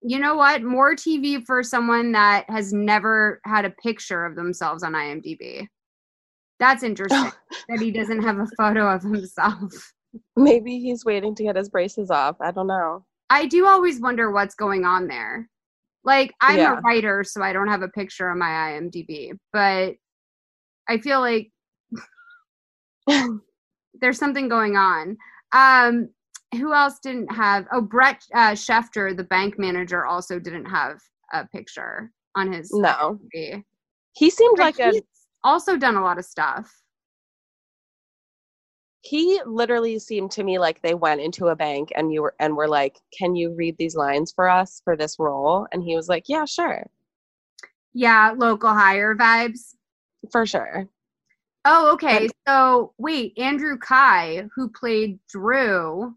[0.01, 0.63] You know what?
[0.63, 5.67] More TV for someone that has never had a picture of themselves on IMDb.
[6.59, 7.31] That's interesting
[7.69, 9.93] that he doesn't have a photo of himself.
[10.35, 12.37] Maybe he's waiting to get his braces off.
[12.41, 13.05] I don't know.
[13.29, 15.47] I do always wonder what's going on there.
[16.03, 16.77] Like, I'm Yeah.
[16.77, 19.95] a writer, so I don't have a picture on my IMDb, but
[20.87, 21.51] I feel like
[24.01, 25.17] there's something going on.
[25.51, 26.09] Um,
[26.53, 27.65] who else didn't have?
[27.71, 30.99] Oh, Brett uh, Schefter, the bank manager, also didn't have
[31.33, 33.63] a picture on his No, IMDb.
[34.13, 35.01] he seemed But like a
[35.43, 36.71] also done a lot of stuff.
[39.01, 42.55] he literally seemed to me like they went into a bank and you were and
[42.55, 46.09] were like can you read these lines for us for this role and he was
[46.09, 46.85] like yeah sure
[47.93, 49.75] Yeah, local hire vibes.
[50.31, 50.87] for sure
[51.65, 52.27] Oh, okay.
[52.47, 56.15] So wait, Andrew Kai, who played Drew,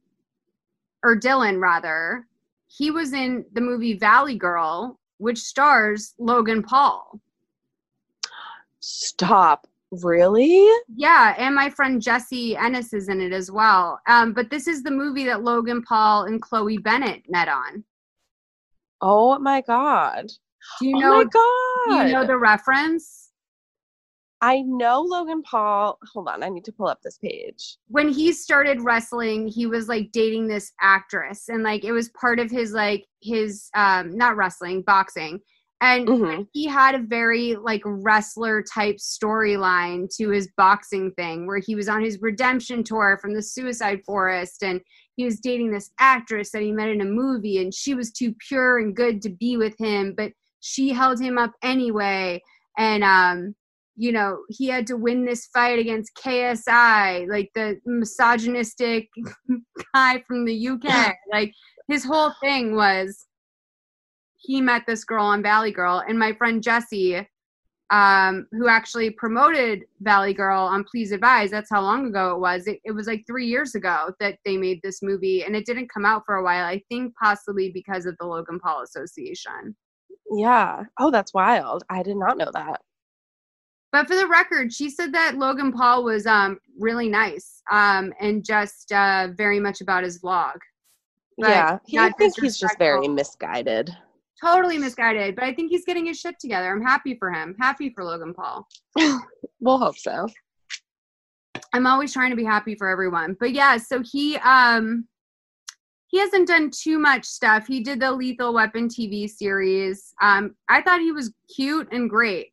[1.02, 2.26] or Dylan rather,
[2.66, 7.20] he was in the movie Valley Girl, which stars Logan Paul.
[8.80, 10.66] stop really
[10.96, 14.00] Yeah, and my friend Jessie Ennis is in it as well.
[14.08, 17.84] Um, but this is the movie that Logan Paul and Chloe Bennet met on.
[19.02, 20.28] oh my god
[20.80, 21.10] Do you oh know?
[21.10, 23.31] my Do god you know the reference?
[24.42, 28.32] I know logan paul hold on i need to pull up this page when he
[28.32, 32.72] started wrestling he was like dating this actress and like it was part of his
[32.72, 35.40] like his um not wrestling boxing
[35.80, 36.46] and Mhm.
[36.52, 41.88] he had a very like wrestler type storyline to his boxing thing where he was
[41.88, 44.80] on his redemption tour from the suicide forest and
[45.16, 48.32] he was dating this actress that he met in a movie and she was too
[48.48, 52.40] pure and good to be with him but she held him up anyway
[52.78, 53.54] and um
[53.96, 59.08] you know he had to win this fight against KSI like the misogynistic
[59.94, 61.52] guy from the UK like
[61.88, 63.26] his whole thing was
[64.42, 67.26] he met this girl on Valley Girl, and my friend Jessie,
[67.90, 72.66] um, who actually promoted Valley Girl on Please Advise, that's how long ago it was.
[72.66, 75.92] It, it was like three years ago that they made this movie, and it didn't
[75.92, 76.64] come out for a while.
[76.64, 79.76] I think possibly because of the Logan Paul Association.
[80.34, 80.84] Yeah.
[80.98, 81.84] Oh, that's wild.
[81.88, 82.80] I did not know that.
[83.92, 88.42] But for the record, she said that Logan Paul was um, really nice um, and
[88.42, 90.54] just uh, very much about his vlog.
[91.38, 91.78] But yeah.
[91.86, 93.94] He, I think he's just very misguided.
[94.42, 95.34] totally misguided.
[95.34, 96.72] But I think he's getting his shit together.
[96.72, 97.54] I'm happy for him.
[97.60, 98.66] Happy for Logan Paul.
[99.64, 100.26] We'll hope so.
[101.72, 103.36] I'm always trying to be happy for everyone.
[103.38, 105.06] But yeah, so he um
[106.08, 107.66] he hasn't done too much stuff.
[107.68, 110.12] He did the Lethal Weapon TV series.
[110.20, 112.51] Um I thought he was cute and great.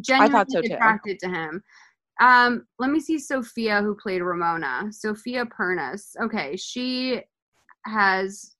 [0.00, 1.62] Genuinely thought so, attracted to him.
[2.20, 4.88] Um let me see Sofia who played Ramona.
[4.90, 6.16] Sofia Pernas.
[6.22, 7.20] Okay, she
[7.86, 8.54] has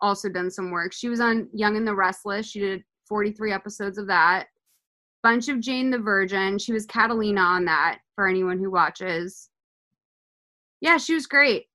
[0.00, 0.92] also done some work.
[0.92, 2.50] She was on Young and the Restless.
[2.50, 4.46] She did 43 episodes of that.
[5.22, 6.58] Bunch of Jane the Virgin.
[6.58, 9.50] She was Catalina on that for anyone who watches.
[10.80, 11.66] Yeah, she was great.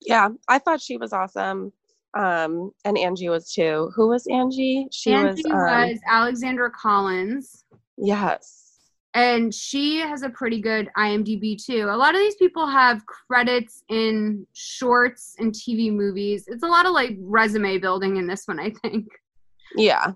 [0.00, 0.28] Yeah.
[0.48, 1.72] I thought she was awesome.
[2.16, 3.90] Um, and Angie was too.
[3.94, 4.88] Who was Angie?
[4.92, 7.64] She Angie was, um, was Alexandra Collins,
[7.98, 8.64] yes.
[9.14, 11.88] and she has a pretty good IMDb too.
[11.90, 16.44] A lot of these people have credits in shorts and TV movies.
[16.46, 19.06] It's a lot of like resume building in this one, I think.
[19.76, 20.12] Yeah.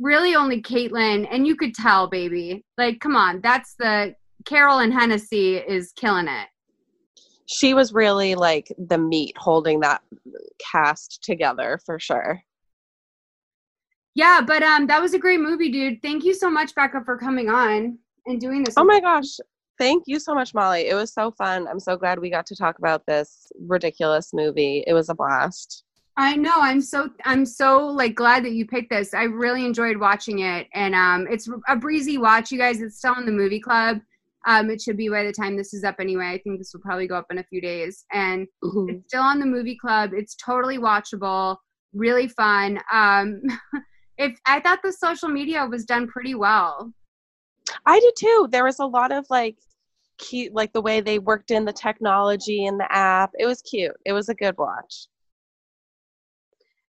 [0.00, 2.64] Really, only Caitlyn, and you could tell, baby.
[2.76, 4.14] Like, come on, that's the
[4.44, 6.48] Carolyn Hennesy is killing it.
[7.46, 10.02] She was really like the meat holding that
[10.60, 12.40] cast together for sure.
[14.18, 16.02] Yeah, but um, that was a great movie, dude.
[16.02, 17.96] Thank you so much, Becca, for coming on
[18.26, 18.74] and doing this.
[18.76, 19.36] Oh my gosh.
[19.78, 20.88] Thank you so much, Molly.
[20.88, 21.68] It was so fun.
[21.68, 24.82] I'm so glad we got to talk about this ridiculous movie.
[24.88, 25.84] It was a blast.
[26.16, 26.54] I know.
[26.56, 29.14] I'm so I'm so like glad that you picked this.
[29.14, 32.80] I really enjoyed watching it, and um, it's a breezy watch, you guys.
[32.82, 34.00] It's still in the movie club.
[34.48, 36.26] Um, it should be by the time this is up anyway.
[36.26, 38.90] I think this will probably go up in a few days, and Mhm.
[38.96, 40.10] it's still on the movie club.
[40.12, 41.56] It's totally watchable,
[41.92, 42.80] really fun.
[42.92, 43.42] Um,
[44.18, 46.92] if I thought the social media was done pretty well.
[47.86, 48.48] I did too.
[48.50, 49.56] There was a lot of like
[50.18, 53.30] cute, like the way they worked in the technology in the app.
[53.38, 53.96] It was cute.
[54.04, 55.06] It was a good watch.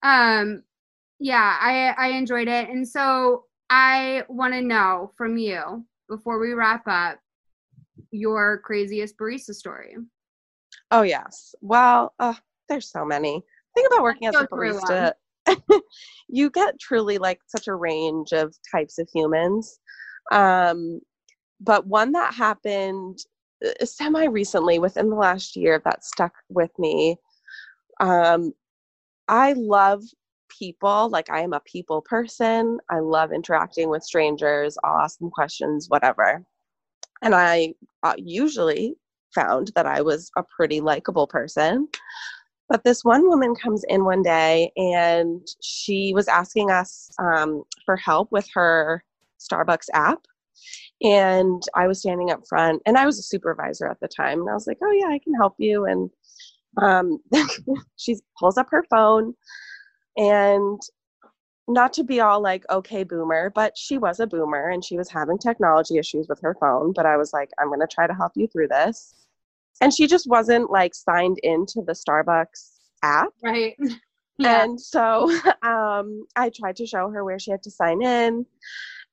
[0.02, 0.62] Um,
[1.18, 6.52] yeah, I I enjoyed it, and so I want to know from you before we
[6.52, 7.18] wrap up
[8.12, 9.96] your craziest barista story.
[10.90, 11.54] Oh yes.
[11.60, 12.34] Well, uh,
[12.68, 13.42] there's so many.
[13.74, 15.12] Think about working as a barista.
[16.28, 19.78] you get truly like such a range of types of humans.
[20.32, 21.00] Um,
[21.60, 23.18] but one that happened
[23.82, 27.16] semi recently within the last year that stuck with me.
[28.00, 28.52] Um,
[29.28, 30.02] I love
[30.48, 31.08] people.
[31.08, 32.78] Like I am a people person.
[32.90, 34.76] I love interacting with strangers.
[34.84, 36.44] I'll ask them questions, whatever.
[37.22, 38.96] And I uh, usually
[39.34, 41.88] found that I was a pretty likable person.
[42.68, 47.96] But this one woman comes in one day and she was asking us um, for
[47.96, 49.04] help with her
[49.38, 50.26] Starbucks app.
[51.02, 54.40] And I was standing up front and I was a supervisor at the time.
[54.40, 55.84] And I was like, oh, yeah, I can help you.
[55.84, 56.10] And
[56.82, 57.18] um,
[57.96, 59.34] she pulls up her phone
[60.16, 60.80] and
[61.68, 65.10] not to be all like okay boomer but she was a boomer and she was
[65.10, 68.14] having technology issues with her phone but i was like i'm going to try to
[68.14, 69.25] help you through this
[69.80, 73.76] and she just wasn't like signed into the starbucks app Right.
[74.44, 75.30] and so
[75.62, 78.46] um, I tried to show her where she had to sign in.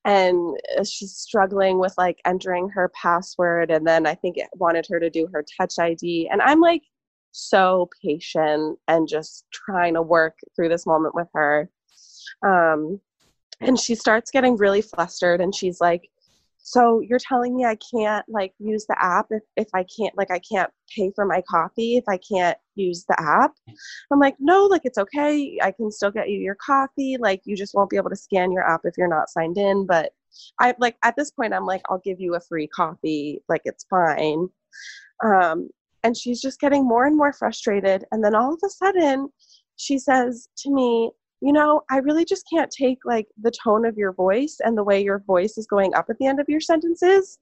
[0.06, 3.72] And uh, she's struggling with like entering her password.
[3.72, 6.28] And then I think it wanted her to do her touch ID.
[6.30, 6.82] And I'm like
[7.32, 11.70] so patient and just trying to work through this moment with her.
[12.46, 13.00] Um,
[13.62, 16.10] and she starts getting really flustered and she's like,
[16.64, 20.32] so you're telling me I can't like use the app if, if I can't like
[20.32, 23.52] I can't pay for my coffee if I can't use the app?
[24.12, 25.60] I'm like, no, like it's okay.
[25.62, 27.18] I can still get you your coffee.
[27.20, 29.86] Like you just won't be able to scan your app if you're not signed in.
[29.86, 30.14] But
[30.58, 33.42] I like at this point I'm like, I'll give you a free coffee.
[33.50, 34.48] Like it's fine.
[35.24, 35.70] Um,
[36.04, 38.06] and she's just getting more and more frustrated.
[38.12, 39.30] And then all of a sudden
[39.76, 41.12] she says to me,
[41.44, 44.84] you know, I really just can't take like the tone of your voice and the
[44.84, 47.38] way your voice is going up at the end of your sentences.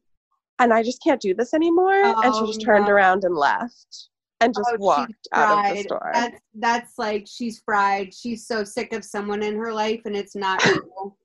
[0.59, 1.93] And I just can't do this anymore.
[1.93, 2.91] and she Oh, just turned no.
[2.93, 4.09] around and left
[4.41, 6.11] and just Oh, walked out of the store.
[6.13, 8.11] That's that's like she's fried.
[8.13, 11.15] She's so sick of someone in her life, and it's not you.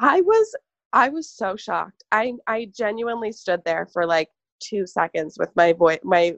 [0.00, 0.54] I was
[0.94, 2.02] I was so shocked.
[2.12, 4.30] I I genuinely stood there for like
[4.60, 6.34] two seconds with my voice my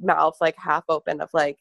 [0.00, 1.58] mouth like half open of like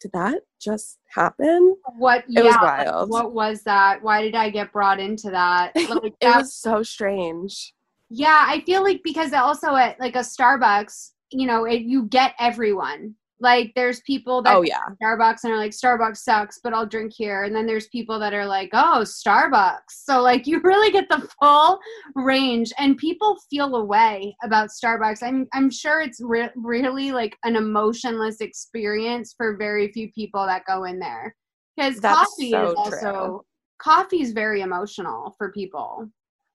[0.00, 1.76] did that just happen?
[1.96, 2.20] What?
[2.20, 3.10] It yeah, was like, wild.
[3.10, 4.02] what was that?
[4.02, 5.72] Why did I get brought into that?
[5.88, 7.72] Like, it was so strange.
[8.10, 12.34] Yeah, I feel like because also at like a Starbucks, you know, it, you get
[12.38, 13.14] everyone.
[13.44, 14.86] Like there's people that Oh yeah.
[15.02, 17.42] Starbucks and are like Starbucks sucks, but I'll drink here.
[17.42, 21.28] And then there's people that are like, "Oh, Starbucks." So like you really get the
[21.38, 21.78] full
[22.14, 25.22] range and people feel a way about Starbucks.
[25.22, 30.62] I'm I'm sure it's re- really like an emotionless experience for very few people that
[30.66, 31.36] go in there.
[31.78, 33.40] Cuz coffee so is also true.
[33.78, 36.08] coffee is very emotional for people.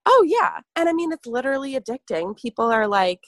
[0.07, 0.61] Oh yeah.
[0.76, 2.36] And I mean it's literally addicting.
[2.36, 3.22] People are like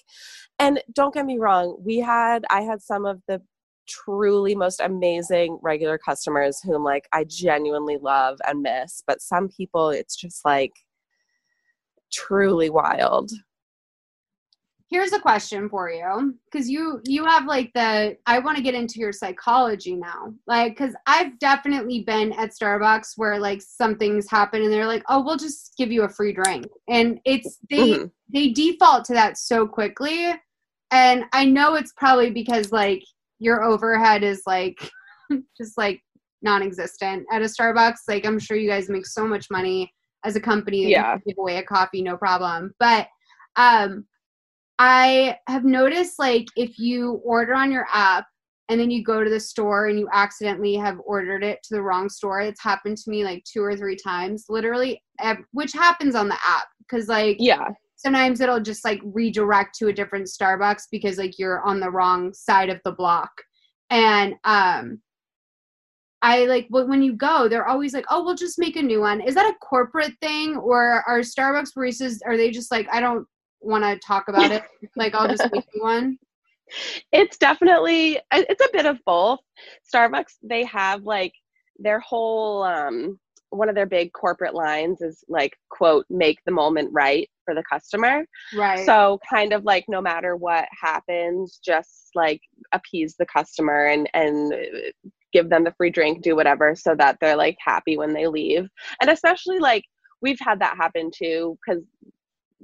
[0.57, 3.41] and don't get me wrong, we had I had some of the
[3.91, 9.89] truly most amazing regular customers whom like I genuinely love and miss, but some people
[9.89, 10.73] it's just like
[12.11, 13.31] truly wild.
[14.91, 18.75] here's a question for you because you you have like the i want to get
[18.75, 24.63] into your psychology now like because i've definitely been at starbucks where like something's happened
[24.63, 28.11] and they're like oh we'll just give you a free drink and it's they Mhm.
[28.33, 30.33] they default to that so quickly
[30.91, 33.01] and i know it's probably because like
[33.41, 34.77] your overhead is like
[35.57, 35.99] just like
[36.41, 39.91] non-existent at a starbucks like i'm sure you guys make so much money
[40.23, 41.17] as a company Yeah.
[41.27, 43.07] give away a coffee no problem but
[43.57, 44.05] um
[44.83, 48.25] I have noticed like if you order on your app
[48.67, 51.81] and then you go to the store and you accidentally have ordered it to the
[51.83, 54.99] wrong store, it's happened to me like two or three times, literally,
[55.51, 57.67] which happens on the app because like Yeah.
[58.01, 62.33] Sometimes it'll just like redirect to a different Starbucks because like you're on the wrong
[62.33, 63.31] side of the block.
[63.89, 65.01] And um
[66.23, 69.21] I like when you go, they're always like, "Oh, we'll just make a new one."
[69.21, 72.19] Is that a corporate thing, or are Starbucks baristas?
[72.27, 73.25] Are they just like, "I don't
[73.59, 74.63] want to talk about it.
[74.95, 76.19] like I'll just make you one."
[77.11, 79.39] it's definitely it's a bit of both
[79.93, 81.33] starbucks they have like
[81.77, 83.19] their whole um
[83.49, 87.63] one of their big corporate lines is like quote make the moment right for the
[87.71, 88.25] customer.
[88.55, 88.85] Right.
[88.85, 92.41] so kind of like no matter what happens just like
[92.71, 94.57] appease the customer and and uh,
[95.33, 98.67] give them the free drink do whatever so that they're like happy when they leave.
[99.01, 99.83] And especially like
[100.21, 101.83] we've had that happen too because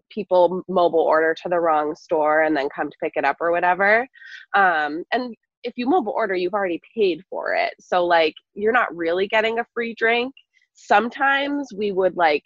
[0.09, 3.51] people mobile order to the wrong store and then come to pick it up or
[3.51, 4.07] whatever.
[4.55, 7.73] Um, and if you mobile order you've already paid for it.
[7.79, 10.33] So like you're not really getting a free drink.
[10.73, 12.43] Sometimes we would like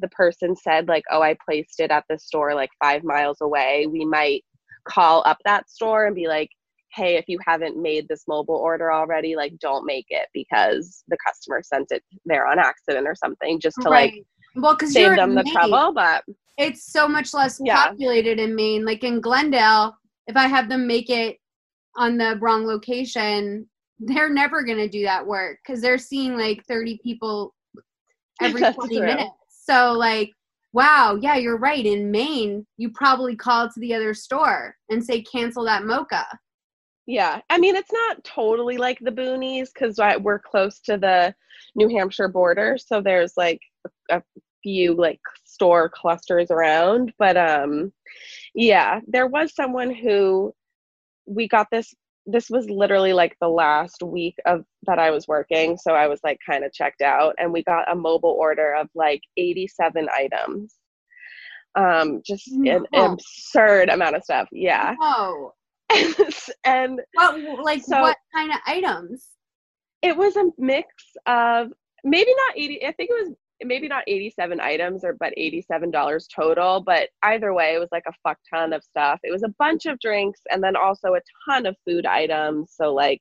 [0.00, 3.86] the person said like oh i placed it at the store like five miles away
[3.90, 4.42] we might
[4.88, 6.48] call up that store and be like
[6.94, 11.16] hey if you haven't made this mobile order already like don't make it because the
[11.26, 14.12] customer sent it there on accident or something just to like
[14.54, 15.52] well, because save you're them in the Maine.
[15.52, 16.24] trouble but
[16.58, 17.86] It's so much less Yeah.
[17.86, 18.84] populated in Maine.
[18.84, 19.96] Like in Glendale,
[20.26, 21.38] if I have them make it
[21.96, 23.66] on the wrong location,
[23.98, 27.54] they're never gonna do that work because they're seeing like 30 people
[28.40, 29.06] every That's 20 true.
[29.06, 29.30] minutes.
[29.64, 30.32] So like,
[30.72, 31.84] wow, yeah, you're right.
[31.84, 36.26] In Maine, you probably call to the other store and say cancel that mocha.
[37.06, 41.34] Yeah, I mean it's not totally like the boonies because we're close to the
[41.74, 43.60] New Hampshire border, so there's like
[44.10, 44.22] a
[44.62, 47.12] few like store clusters around.
[47.18, 47.92] But um,
[48.54, 50.54] yeah, there was someone who
[51.26, 51.94] we got this.
[52.26, 56.20] This was literally like the last week of that I was working, so I was
[56.22, 60.74] like kind of checked out, and we got a mobile order of like 87 items.
[61.74, 64.46] Um, just an absurd amount of stuff.
[64.52, 65.52] Yeah, Oh,
[66.64, 69.28] and what like So- what kind of items?
[70.02, 70.88] it was a mix
[71.26, 71.68] of
[72.02, 76.80] maybe not 80 i think it was maybe not 87 items or but $87 total
[76.80, 79.20] but either way it was like a fuck ton of stuff.
[79.22, 82.72] It was a bunch of drinks and then also a ton of food items.
[82.74, 83.20] So like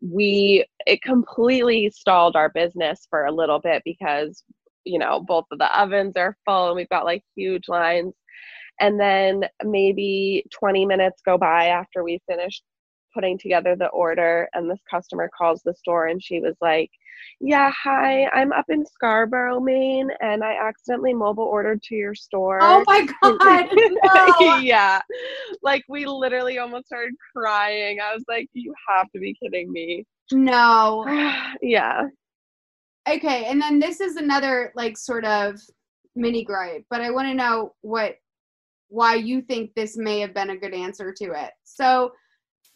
[0.00, 4.42] we it completely stalled our business for a little bit because
[4.84, 8.14] you know both of the ovens are full and we've got like huge lines.
[8.80, 12.62] And then maybe 20 minutes go by after we finished
[13.12, 16.90] putting together the order and this customer calls the store and she was like
[17.40, 22.58] yeah hi i'm up in scarborough maine and i accidentally mobile ordered to your store
[22.62, 23.68] Oh my god!
[24.14, 24.56] No.
[24.56, 25.00] yeah
[25.62, 30.06] like we literally almost started crying i was like you have to be kidding me
[30.32, 31.04] no.
[31.62, 32.02] yeah
[33.08, 35.58] Okay, and then this is another like sort of
[36.14, 38.16] mini gripe, but I want to know what
[38.88, 41.50] why you think this may have been a good answer to it.
[41.64, 42.12] So,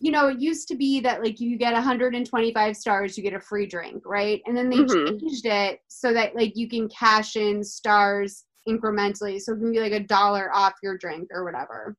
[0.05, 3.41] you know, it used to be that like you get 125 stars, you get a
[3.41, 4.43] free drink, right?
[4.45, 5.19] And then they Mhm.
[5.19, 9.41] changed it so that like you can cash in stars incrementally.
[9.41, 11.97] So it can be like a dollar off your drink or whatever.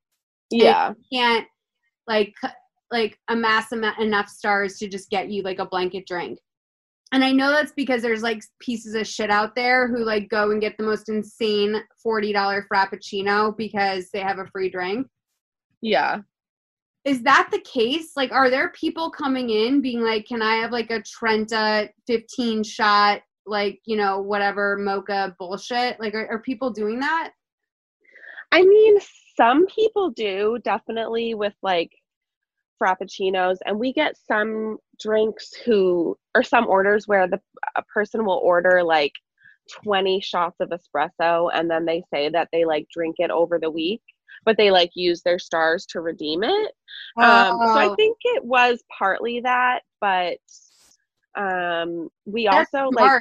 [0.52, 1.48] yeah You can't
[2.06, 2.36] like
[2.92, 6.38] like amass enough stars to just get you like a blanket drink.
[7.12, 10.52] And I know that's because there's like pieces of shit out there who like go
[10.52, 15.08] and get the most insane $40 frappuccino because they have a free drink.
[15.82, 16.20] Yeah.
[17.06, 18.12] Is that the case?
[18.16, 22.64] Like, are there people coming in being like, can I have like a Trenta 15
[22.64, 26.00] shot, like, you know, whatever mocha bullshit?
[26.00, 27.32] Like, are, are people doing that?
[28.52, 28.98] I mean,
[29.38, 31.92] some people do definitely with like
[32.82, 37.40] frappuccinos and we get some drinks who or some orders where the
[37.76, 39.14] a person will order like
[39.84, 43.70] 20 shots of espresso and then they say that they like drink it over the
[43.70, 44.02] week
[44.46, 46.72] but they like use their stars to redeem it
[47.18, 47.96] um so i Oh.
[47.96, 50.38] think it was partly that but
[51.36, 53.12] um we That's also like.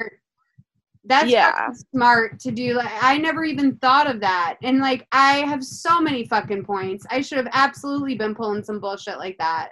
[1.07, 1.69] That's Yeah.
[1.91, 2.73] smart to do.
[2.73, 4.57] Like, I never even thought of that.
[4.63, 7.05] And like, I have so many fucking points.
[7.11, 9.69] I should have absolutely been pulling some bullshit like that.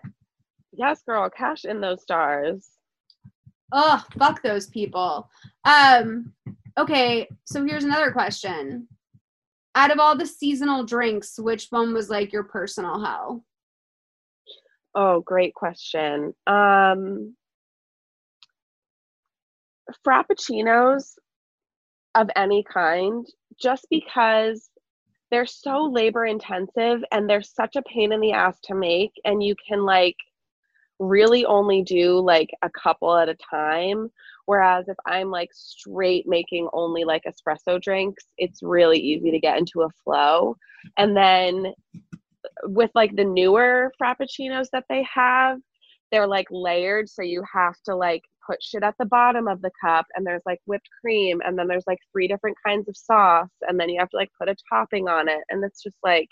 [0.73, 2.69] yes girl cash in those stars
[3.71, 5.27] Oh, fuck those people.
[5.65, 6.33] Um,
[6.77, 8.87] okay, so here's another question.
[9.73, 13.43] Out of all the seasonal drinks, which one was like your personal hell?
[14.95, 16.33] Oh, great question.
[16.45, 17.35] Um,
[20.05, 21.13] frappuccinos
[22.15, 23.25] of any kind,
[23.59, 24.69] just because
[25.31, 29.41] they're so labor intensive and they're such a pain in the ass to make, and
[29.41, 30.17] you can like
[30.99, 34.11] really only do like a couple at a time.
[34.45, 39.57] Whereas if I'm like straight making only like espresso drinks, it's really easy to get
[39.57, 40.55] into a flow.
[40.97, 41.73] And then
[42.63, 45.59] with like the newer frappuccinos that they have,
[46.11, 47.09] they're like layered.
[47.09, 50.41] So you have to like put shit at the bottom of the cup and there's
[50.45, 53.99] like whipped cream and then there's like three different kinds of sauce and then you
[53.99, 55.39] have to like put a topping on it.
[55.49, 56.27] And it's just like,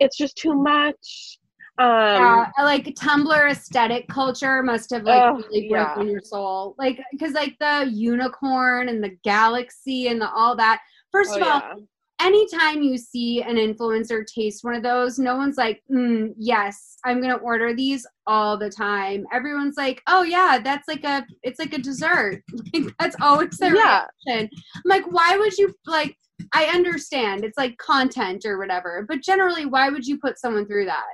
[0.00, 1.38] it's just too much.
[1.78, 5.94] Um, yeah, like Tumblr aesthetic culture must have like Ugh, really yeah.
[5.94, 6.74] broken your soul.
[6.76, 10.80] Like, because like the unicorn and the galaxy and the all that.
[11.12, 11.74] First oh, of all, yeah.
[12.20, 17.20] Anytime you see an influencer taste one of those, no one's like, mm, yes, I'm
[17.20, 19.26] gonna order these all the time.
[19.32, 22.42] Everyone's like, oh yeah, that's like a, it's like a dessert.
[22.74, 24.06] Like, that's always their Yeah.
[24.26, 24.50] reaction.
[24.76, 26.16] I'm like, why would you like?
[26.52, 30.86] I understand it's like content or whatever, but generally, why would you put someone through
[30.86, 31.06] that?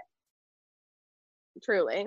[1.63, 2.07] truly.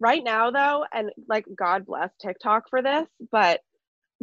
[0.00, 3.60] Right now, though, and like God bless TikTok for this, but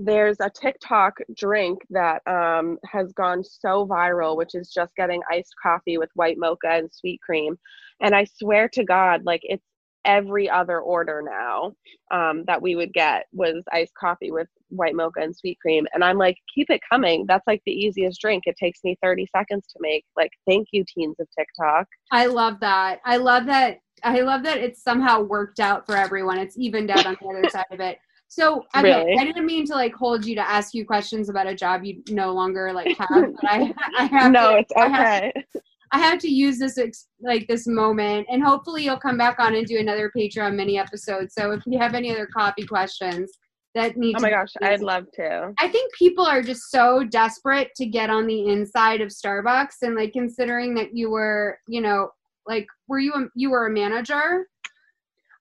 [0.01, 5.53] there's a TikTok drink that um, has gone so viral, which is just getting iced
[5.61, 7.57] coffee with white mocha and sweet cream.
[8.01, 9.65] And I swear to God, like it's
[10.05, 11.73] every other order now
[12.11, 15.85] um, that we would get was iced coffee with white mocha and sweet cream.
[15.93, 17.25] And I'm like, keep it coming.
[17.27, 18.43] That's like the easiest drink.
[18.45, 20.05] It takes me 30 seconds to make.
[20.15, 21.87] Like, thank you, teens of TikTok.
[22.11, 23.01] I love that.
[23.03, 23.79] I love that.
[24.01, 26.37] I love that it's somehow worked out for everyone.
[26.37, 27.99] It's evened out on the other side of it.
[28.31, 29.17] So okay, Really?
[29.19, 32.03] I didn't mean to like hold you to ask you questions about a job you
[32.09, 35.43] no longer like have, but I I have no, to, it's I have- okay.
[35.91, 39.55] I have to use this ex- like this moment, and hopefully you'll come back on
[39.55, 41.31] and do another Patreon mini episode.
[41.31, 43.31] So if you have any other coffee questions
[43.73, 45.51] that need Oh to my gosh, I'd love to.
[45.57, 49.95] I think people are just so desperate to get on the inside of Starbucks and
[49.95, 52.09] like considering that you were, you know,
[52.45, 54.45] like were you a, you were a manager,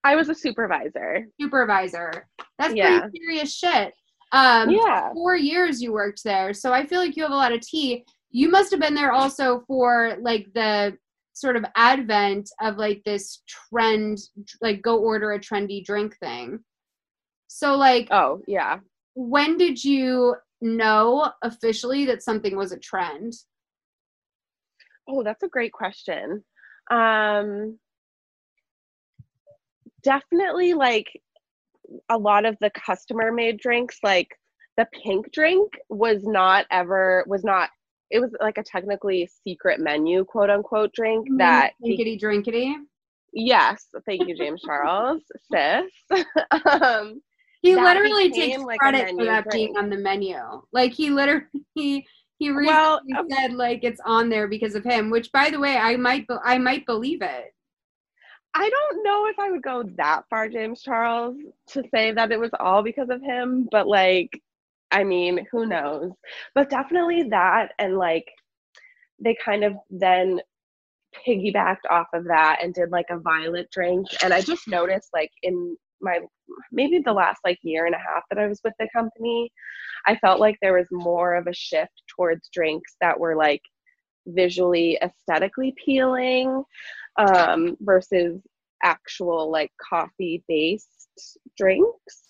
[0.09, 1.27] I was a supervisor.
[1.39, 2.11] supervisor.
[2.59, 3.01] That's Yeah.
[3.01, 3.93] pretty serious shit.
[4.33, 5.13] Um Yeah.
[5.13, 6.55] 4 years you worked there.
[6.55, 8.07] So I feel like you have a lot of tea.
[8.31, 10.97] You must have been there also for like the
[11.35, 14.19] sort of advent of like this trend
[14.63, 16.61] like go order a trendy drink thing.
[17.49, 18.79] So like Oh, yeah.
[19.15, 23.35] when did you know officially that something was a trend?
[25.07, 26.45] Oh, that's a great question.
[26.91, 27.79] Um
[30.03, 31.07] definitely like
[32.11, 34.29] a lot of the customer made drinks like
[34.77, 37.71] the pink drink was not ever was not
[38.11, 42.75] it was like a technically secret menu quote unquote drink that be- drinkity drinkity.
[43.33, 45.23] yes thank you james charles
[45.53, 45.93] sis
[46.81, 47.21] um
[47.63, 50.37] He literally takes like, credit for that being on the menu.
[50.73, 51.43] Like he literally
[51.75, 52.07] he
[52.39, 55.11] he Well, um, said like it's on there because of him.
[55.11, 57.53] Which by the way, I might be- I might believe it.
[58.59, 61.37] I don't know if I would go that far, James Charles,
[61.69, 64.31] to say that it was all because of him, but like,
[64.91, 66.11] I mean, who knows?
[66.57, 68.27] But definitely that, and like,
[69.21, 70.41] they kind of then
[71.25, 74.09] piggybacked off of that and did like a violet drink.
[74.25, 76.19] And I just noticed, like, in my
[76.73, 79.53] maybe the last like year and a half that I was with the company,
[80.07, 83.63] I felt like there was more of a shift towards drinks that were like
[84.27, 86.65] visually aesthetically appealing
[87.19, 88.41] um, versus
[88.83, 92.23] actual like coffee based drinks.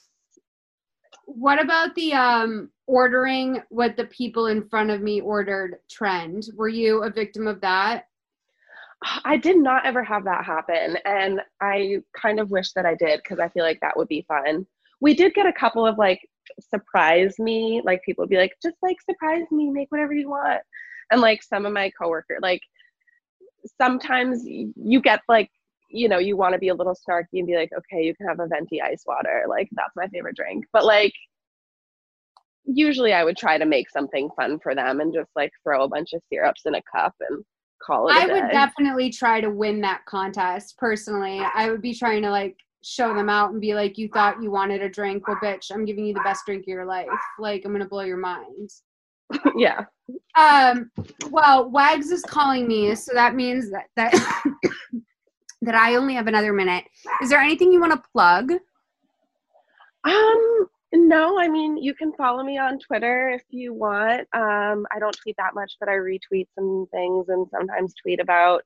[1.26, 6.44] What about the um ordering what the people in front of me ordered trend?
[6.56, 8.04] Were you a victim of that?
[9.24, 10.96] I did not ever have that happen.
[11.04, 14.24] And I kind of wish that I did because I feel like that would be
[14.26, 14.66] fun.
[15.00, 16.20] We did get a couple of like
[16.60, 20.62] surprise me, like people would be like, just like surprise me, make whatever you want.
[21.12, 22.62] And like some of my coworkers, like
[23.80, 25.50] sometimes you get like,
[25.90, 28.26] you know, you want to be a little snarky and be like, okay, you can
[28.26, 29.44] have a venti ice water.
[29.48, 30.64] Like that's my favorite drink.
[30.72, 31.12] But like
[32.64, 35.88] usually I would try to make something fun for them and just like throw a
[35.88, 37.42] bunch of syrups in a cup and
[37.82, 38.16] call it.
[38.16, 41.40] I would definitely try to win that contest personally.
[41.54, 44.50] I would be trying to like show them out and be like, you thought you
[44.50, 45.26] wanted a drink.
[45.26, 47.08] Well, bitch, I'm giving you the best drink of your life.
[47.38, 48.70] Like, I'm to blow your mind.
[49.56, 49.84] Yeah.
[50.36, 50.90] Um,
[51.30, 54.12] well, Wags is calling me, so that means that, that,
[55.62, 56.84] that I only have another minute.
[57.22, 58.52] Is there anything you want to plug?
[60.04, 64.20] Um, no, I mean, you can follow me on Twitter if you want.
[64.32, 68.62] Um, I don't tweet that much, but I retweet some things and sometimes tweet about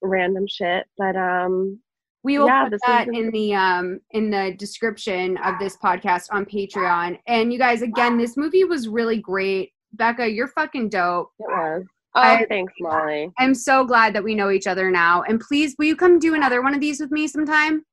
[0.00, 0.86] random shit.
[0.96, 1.78] But um,
[2.22, 6.46] we will yeah, put that in the um in the description of this podcast on
[6.46, 7.18] Patreon.
[7.26, 9.71] And you guys, again, this movie was really great.
[9.94, 11.30] Becca, you're fucking dope.
[11.38, 11.84] It was.
[12.14, 13.30] Oh, I, thanks, Molly.
[13.38, 15.22] I'm so glad that we know each other now.
[15.22, 17.84] And please, will you come do another one of these with me sometime?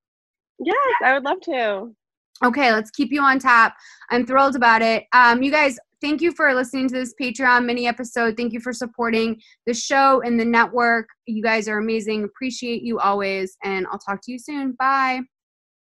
[0.60, 1.96] Yes, I would love to.
[2.44, 3.74] Okay, let's keep you on top.
[4.10, 5.06] I'm thrilled about it.
[5.14, 8.36] Um, you guys, thank you for listening to this Patreon mini episode.
[8.36, 11.08] Thank you for supporting the show and the network.
[11.26, 12.24] You guys are amazing.
[12.24, 13.58] Appreciate you always.
[13.64, 14.74] And I'll talk to you soon.
[14.80, 15.22] Bye.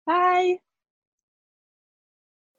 [0.05, 0.57] Bye.